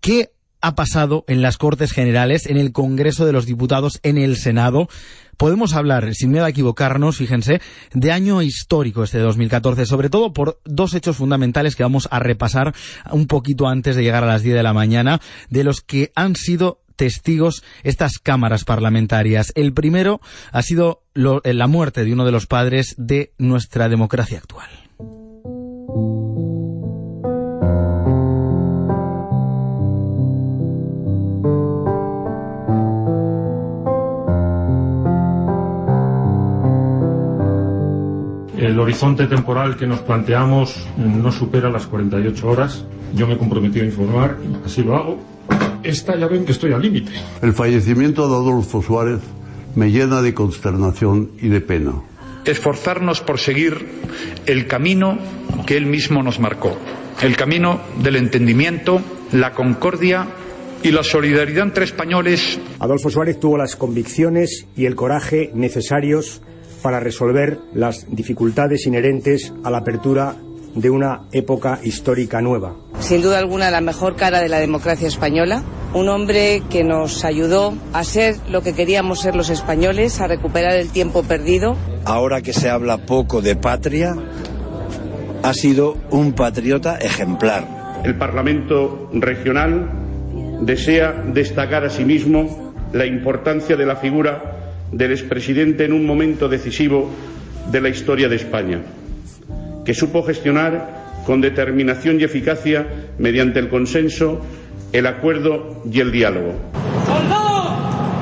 ¿qué 0.00 0.30
ha 0.60 0.74
pasado 0.74 1.24
en 1.26 1.42
las 1.42 1.58
Cortes 1.58 1.92
Generales, 1.92 2.46
en 2.46 2.56
el 2.56 2.72
Congreso 2.72 3.26
de 3.26 3.32
los 3.32 3.46
Diputados, 3.46 3.98
en 4.02 4.18
el 4.18 4.36
Senado? 4.36 4.88
Podemos 5.36 5.74
hablar, 5.74 6.14
sin 6.14 6.30
miedo 6.30 6.44
a 6.44 6.50
equivocarnos, 6.50 7.16
fíjense, 7.16 7.60
de 7.92 8.12
año 8.12 8.42
histórico 8.42 9.02
este 9.02 9.18
de 9.18 9.24
2014, 9.24 9.86
sobre 9.86 10.08
todo 10.08 10.32
por 10.32 10.60
dos 10.64 10.94
hechos 10.94 11.16
fundamentales 11.16 11.74
que 11.74 11.82
vamos 11.82 12.06
a 12.10 12.20
repasar 12.20 12.74
un 13.10 13.26
poquito 13.26 13.66
antes 13.66 13.96
de 13.96 14.02
llegar 14.02 14.22
a 14.22 14.28
las 14.28 14.42
10 14.42 14.54
de 14.54 14.62
la 14.62 14.72
mañana, 14.72 15.20
de 15.50 15.64
los 15.64 15.80
que 15.80 16.12
han 16.14 16.36
sido 16.36 16.81
testigos 17.02 17.64
estas 17.82 18.20
cámaras 18.20 18.64
parlamentarias. 18.64 19.50
El 19.56 19.72
primero 19.72 20.20
ha 20.52 20.62
sido 20.62 21.02
lo, 21.14 21.42
la 21.42 21.66
muerte 21.66 22.04
de 22.04 22.12
uno 22.12 22.24
de 22.24 22.30
los 22.30 22.46
padres 22.46 22.94
de 22.96 23.32
nuestra 23.38 23.88
democracia 23.88 24.38
actual. 24.38 24.70
El 38.56 38.78
horizonte 38.78 39.26
temporal 39.26 39.76
que 39.76 39.88
nos 39.88 39.98
planteamos 40.02 40.86
no 40.96 41.32
supera 41.32 41.68
las 41.68 41.88
48 41.88 42.48
horas. 42.48 42.84
Yo 43.12 43.26
me 43.26 43.34
he 43.34 43.38
comprometido 43.38 43.84
a 43.84 43.88
informar, 43.88 44.36
así 44.64 44.84
lo 44.84 44.96
hago. 44.96 45.31
Esta 45.82 46.16
ya 46.16 46.26
ven 46.26 46.44
que 46.44 46.52
estoy 46.52 46.72
al 46.72 46.82
límite. 46.82 47.12
El 47.42 47.52
fallecimiento 47.52 48.28
de 48.28 48.34
Adolfo 48.34 48.82
Suárez 48.82 49.20
me 49.74 49.90
llena 49.90 50.22
de 50.22 50.34
consternación 50.34 51.30
y 51.40 51.48
de 51.48 51.60
pena. 51.60 52.02
Esforzarnos 52.44 53.20
por 53.20 53.38
seguir 53.38 53.86
el 54.46 54.66
camino 54.66 55.18
que 55.66 55.76
él 55.76 55.86
mismo 55.86 56.22
nos 56.22 56.40
marcó. 56.40 56.76
El 57.20 57.36
camino 57.36 57.80
del 58.02 58.16
entendimiento, 58.16 59.00
la 59.32 59.52
concordia 59.52 60.26
y 60.82 60.90
la 60.90 61.04
solidaridad 61.04 61.64
entre 61.64 61.84
españoles. 61.84 62.58
Adolfo 62.80 63.10
Suárez 63.10 63.38
tuvo 63.38 63.56
las 63.56 63.76
convicciones 63.76 64.66
y 64.76 64.86
el 64.86 64.96
coraje 64.96 65.50
necesarios 65.54 66.42
para 66.82 66.98
resolver 66.98 67.58
las 67.74 68.06
dificultades 68.10 68.86
inherentes 68.86 69.52
a 69.62 69.70
la 69.70 69.78
apertura 69.78 70.34
de 70.74 70.90
una 70.90 71.22
época 71.32 71.80
histórica 71.82 72.40
nueva. 72.40 72.74
Sin 73.00 73.22
duda 73.22 73.38
alguna 73.38 73.70
la 73.70 73.80
mejor 73.80 74.16
cara 74.16 74.40
de 74.40 74.48
la 74.48 74.58
democracia 74.58 75.08
española, 75.08 75.62
un 75.94 76.08
hombre 76.08 76.62
que 76.70 76.84
nos 76.84 77.24
ayudó 77.24 77.74
a 77.92 78.04
ser 78.04 78.36
lo 78.50 78.62
que 78.62 78.74
queríamos 78.74 79.20
ser 79.20 79.36
los 79.36 79.50
españoles, 79.50 80.20
a 80.20 80.26
recuperar 80.26 80.74
el 80.74 80.88
tiempo 80.88 81.22
perdido. 81.22 81.76
Ahora 82.04 82.40
que 82.40 82.52
se 82.52 82.70
habla 82.70 82.98
poco 82.98 83.42
de 83.42 83.56
patria, 83.56 84.14
ha 85.42 85.54
sido 85.54 85.96
un 86.10 86.32
patriota 86.32 86.96
ejemplar. 86.98 88.00
El 88.04 88.16
Parlamento 88.16 89.10
regional 89.12 89.90
desea 90.62 91.12
destacar 91.32 91.84
asimismo 91.84 92.72
la 92.92 93.06
importancia 93.06 93.76
de 93.76 93.86
la 93.86 93.96
figura 93.96 94.52
del 94.92 95.12
expresidente 95.12 95.84
en 95.84 95.92
un 95.92 96.06
momento 96.06 96.48
decisivo 96.48 97.08
de 97.70 97.80
la 97.80 97.88
historia 97.88 98.28
de 98.28 98.36
España, 98.36 98.82
que 99.84 99.94
supo 99.94 100.22
gestionar 100.22 101.22
con 101.26 101.40
determinación 101.40 102.20
y 102.20 102.24
eficacia, 102.24 102.86
mediante 103.18 103.58
el 103.58 103.68
consenso, 103.68 104.40
el 104.92 105.06
acuerdo 105.06 105.82
y 105.90 106.00
el 106.00 106.10
diálogo. 106.12 106.54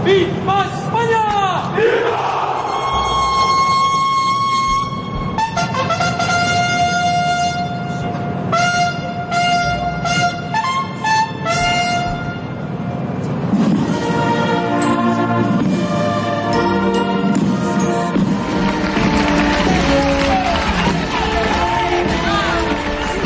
¡Viva 0.04 0.66
España! 0.66 2.19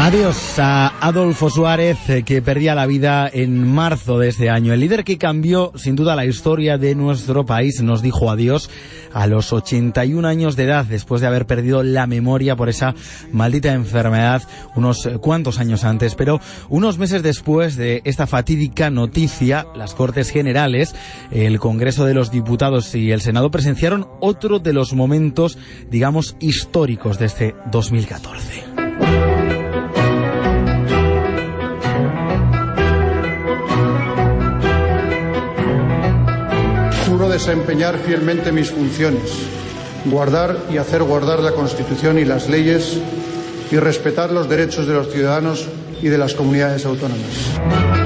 Adiós 0.05 0.59
a 0.59 0.93
Adolfo 1.01 1.49
Suárez, 1.49 2.11
eh, 2.11 2.25
que 2.25 2.43
perdía 2.43 2.75
la 2.75 2.85
vida 2.85 3.27
en 3.33 3.67
marzo 3.67 4.19
de 4.19 4.29
este 4.29 4.51
año. 4.51 4.75
El 4.75 4.81
líder 4.81 5.03
que 5.03 5.17
cambió 5.17 5.73
sin 5.77 5.97
duda 5.97 6.15
la 6.15 6.27
historia 6.27 6.77
de 6.77 6.95
nuestro 6.95 7.47
país 7.47 7.81
nos 7.81 8.03
dijo 8.03 8.31
adiós 8.31 8.69
a 9.15 9.27
los 9.27 9.55
81 9.55 10.29
años 10.29 10.57
de 10.57 10.65
edad, 10.65 10.85
después 10.85 11.23
de 11.23 11.27
haber 11.27 11.47
perdido 11.47 11.83
la 11.83 12.07
memoria 12.07 12.55
por 12.55 12.69
esa 12.69 12.95
maldita 13.33 13.73
enfermedad 13.73 14.43
unos 14.77 15.09
cuantos 15.23 15.59
años 15.59 15.85
antes. 15.85 16.15
Pero 16.17 16.39
unos 16.69 16.99
meses 16.99 17.23
después 17.23 17.77
de 17.77 18.03
esta 18.05 18.27
fatídica 18.27 18.91
noticia, 18.91 19.67
las 19.75 19.95
Cortes 19.95 20.29
Generales, 20.29 20.95
el 21.31 21.59
Congreso 21.59 22.05
de 22.05 22.13
los 22.13 22.31
Diputados 22.31 22.95
y 22.95 23.11
el 23.11 23.23
Senado 23.23 23.51
presenciaron 23.51 24.07
otro 24.21 24.59
de 24.59 24.75
los 24.75 24.93
momentos, 24.93 25.57
digamos, 25.91 26.37
históricos 26.41 27.19
de 27.19 27.25
este 27.25 27.55
2014. 27.73 28.84
Desempeñar 37.23 37.99
fielmente 37.99 38.53
mis 38.53 38.71
funciones, 38.71 39.31
guardar 40.05 40.59
y 40.71 40.79
hacer 40.79 41.03
guardar 41.03 41.41
la 41.41 41.53
Constitución 41.53 42.19
y 42.19 42.25
las 42.25 42.49
leyes 42.49 42.99
y 43.71 43.77
respetar 43.77 44.33
los 44.33 44.49
derechos 44.49 44.87
de 44.87 44.95
los 44.95 45.11
ciudadanos 45.11 45.67
y 46.03 46.09
de 46.09 46.19
las 46.19 46.35
comunidades 46.35 46.85
autónomas. 46.85 48.04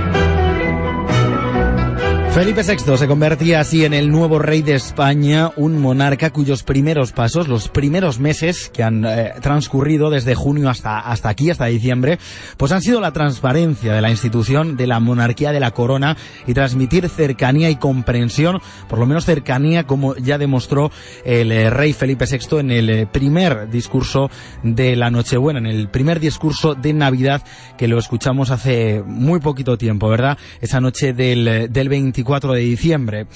Felipe 2.34 2.62
VI 2.62 2.96
se 2.96 3.08
convertía 3.08 3.58
así 3.58 3.84
en 3.84 3.94
el 3.94 4.10
nuevo 4.10 4.38
rey 4.38 4.62
de 4.62 4.74
España, 4.74 5.50
un 5.56 5.80
monarca 5.80 6.30
cuyos 6.30 6.62
primeros 6.62 7.10
pasos, 7.10 7.48
los 7.48 7.68
primeros 7.68 8.20
meses 8.20 8.70
que 8.72 8.84
han 8.84 9.04
eh, 9.04 9.32
transcurrido 9.40 10.08
desde 10.08 10.36
junio 10.36 10.68
hasta, 10.68 11.00
hasta 11.00 11.30
aquí, 11.30 11.50
hasta 11.50 11.64
diciembre, 11.64 12.18
pues 12.56 12.70
han 12.70 12.82
sido 12.82 13.00
la 13.00 13.12
transparencia 13.12 13.94
de 13.94 14.02
la 14.02 14.10
institución 14.10 14.76
de 14.76 14.86
la 14.86 15.00
monarquía 15.00 15.50
de 15.50 15.58
la 15.58 15.72
corona 15.72 16.16
y 16.46 16.54
transmitir 16.54 17.08
cercanía 17.08 17.70
y 17.70 17.76
comprensión, 17.76 18.60
por 18.88 19.00
lo 19.00 19.06
menos 19.06 19.24
cercanía 19.24 19.86
como 19.86 20.14
ya 20.14 20.38
demostró 20.38 20.92
el 21.24 21.50
eh, 21.50 21.70
rey 21.70 21.92
Felipe 21.92 22.26
VI 22.26 22.58
en 22.58 22.70
el 22.70 22.90
eh, 22.90 23.06
primer 23.10 23.68
discurso 23.68 24.30
de 24.62 24.94
la 24.94 25.10
Nochebuena, 25.10 25.58
en 25.58 25.66
el 25.66 25.88
primer 25.88 26.20
discurso 26.20 26.74
de 26.74 26.92
Navidad 26.92 27.42
que 27.76 27.88
lo 27.88 27.98
escuchamos 27.98 28.50
hace 28.50 29.02
muy 29.04 29.40
poquito 29.40 29.76
tiempo, 29.76 30.08
¿verdad? 30.08 30.38
Esa 30.60 30.80
noche 30.80 31.12
del, 31.14 31.72
del 31.72 31.88
24 31.88 32.27
4 32.28 32.52
de 32.52 32.60
diciembre. 32.60 33.26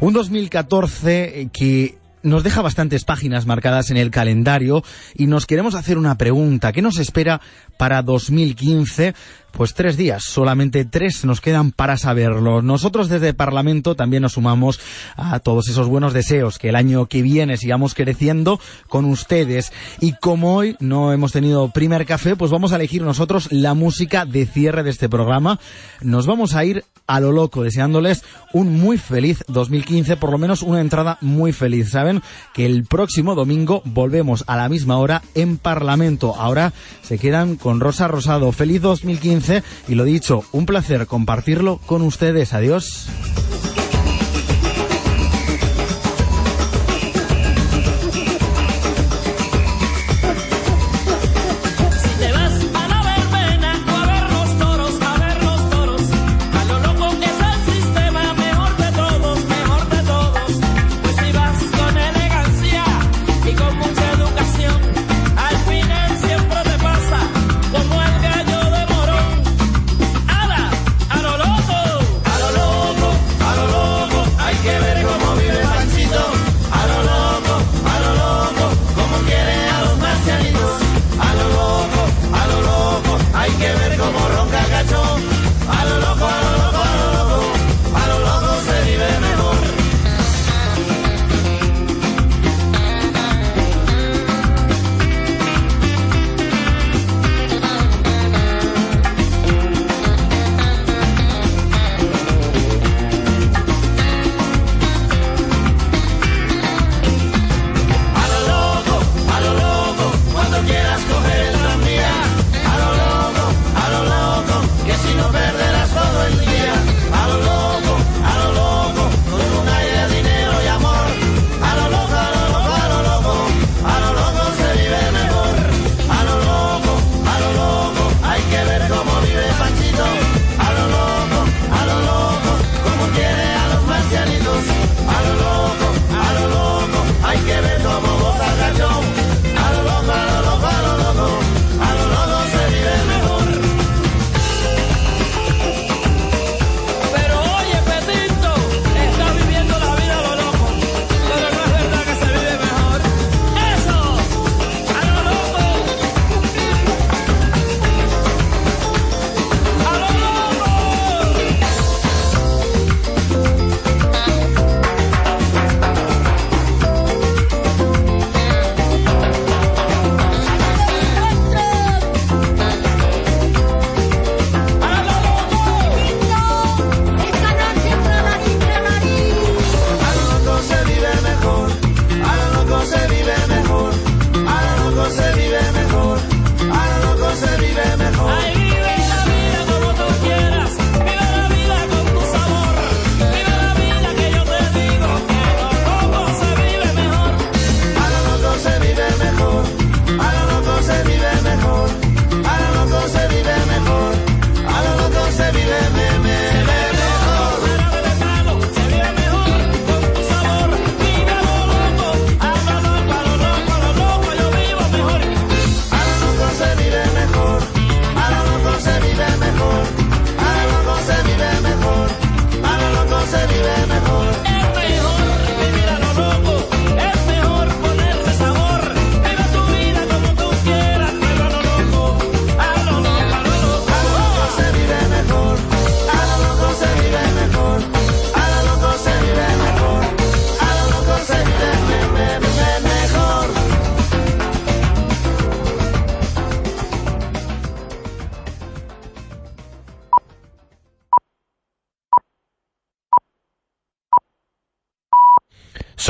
Un 0.00 0.12
2014 0.12 1.48
que 1.52 1.96
nos 2.24 2.42
deja 2.42 2.60
bastantes 2.60 3.04
páginas 3.04 3.46
marcadas 3.46 3.92
en 3.92 3.96
el 3.96 4.10
calendario 4.10 4.82
y 5.14 5.28
nos 5.28 5.46
queremos 5.46 5.76
hacer 5.76 5.96
una 5.96 6.18
pregunta. 6.18 6.72
¿Qué 6.72 6.82
nos 6.82 6.98
espera 6.98 7.40
para 7.76 8.02
2015? 8.02 9.14
Pues 9.52 9.74
tres 9.74 9.98
días, 9.98 10.24
solamente 10.24 10.86
tres 10.86 11.26
nos 11.26 11.42
quedan 11.42 11.72
para 11.72 11.98
saberlo. 11.98 12.62
Nosotros 12.62 13.10
desde 13.10 13.34
Parlamento 13.34 13.94
también 13.94 14.22
nos 14.22 14.32
sumamos 14.32 14.80
a 15.14 15.40
todos 15.40 15.68
esos 15.68 15.88
buenos 15.88 16.14
deseos, 16.14 16.58
que 16.58 16.70
el 16.70 16.74
año 16.74 17.04
que 17.04 17.20
viene 17.20 17.58
sigamos 17.58 17.94
creciendo 17.94 18.58
con 18.88 19.04
ustedes. 19.04 19.70
Y 20.00 20.14
como 20.14 20.56
hoy 20.56 20.76
no 20.80 21.12
hemos 21.12 21.32
tenido 21.32 21.68
primer 21.68 22.06
café, 22.06 22.34
pues 22.34 22.50
vamos 22.50 22.72
a 22.72 22.76
elegir 22.76 23.02
nosotros 23.02 23.52
la 23.52 23.74
música 23.74 24.24
de 24.24 24.46
cierre 24.46 24.84
de 24.84 24.90
este 24.90 25.10
programa. 25.10 25.60
Nos 26.00 26.26
vamos 26.26 26.54
a 26.54 26.64
ir 26.64 26.84
a 27.06 27.20
lo 27.20 27.32
loco, 27.32 27.62
deseándoles 27.62 28.24
un 28.54 28.80
muy 28.80 28.96
feliz 28.96 29.44
2015, 29.48 30.16
por 30.16 30.30
lo 30.30 30.38
menos 30.38 30.62
una 30.62 30.80
entrada 30.80 31.18
muy 31.20 31.52
feliz. 31.52 31.90
Saben 31.90 32.22
que 32.54 32.64
el 32.64 32.84
próximo 32.84 33.34
domingo 33.34 33.82
volvemos 33.84 34.44
a 34.46 34.56
la 34.56 34.70
misma 34.70 34.96
hora 34.96 35.22
en 35.34 35.58
Parlamento. 35.58 36.34
Ahora 36.36 36.72
se 37.02 37.18
quedan 37.18 37.56
con 37.62 37.80
Rosa 37.80 38.08
Rosado. 38.08 38.50
Feliz 38.52 38.82
2015 38.82 39.62
y 39.88 39.94
lo 39.94 40.04
dicho, 40.04 40.44
un 40.52 40.66
placer 40.66 41.06
compartirlo 41.06 41.78
con 41.86 42.02
ustedes. 42.02 42.52
Adiós. 42.52 43.08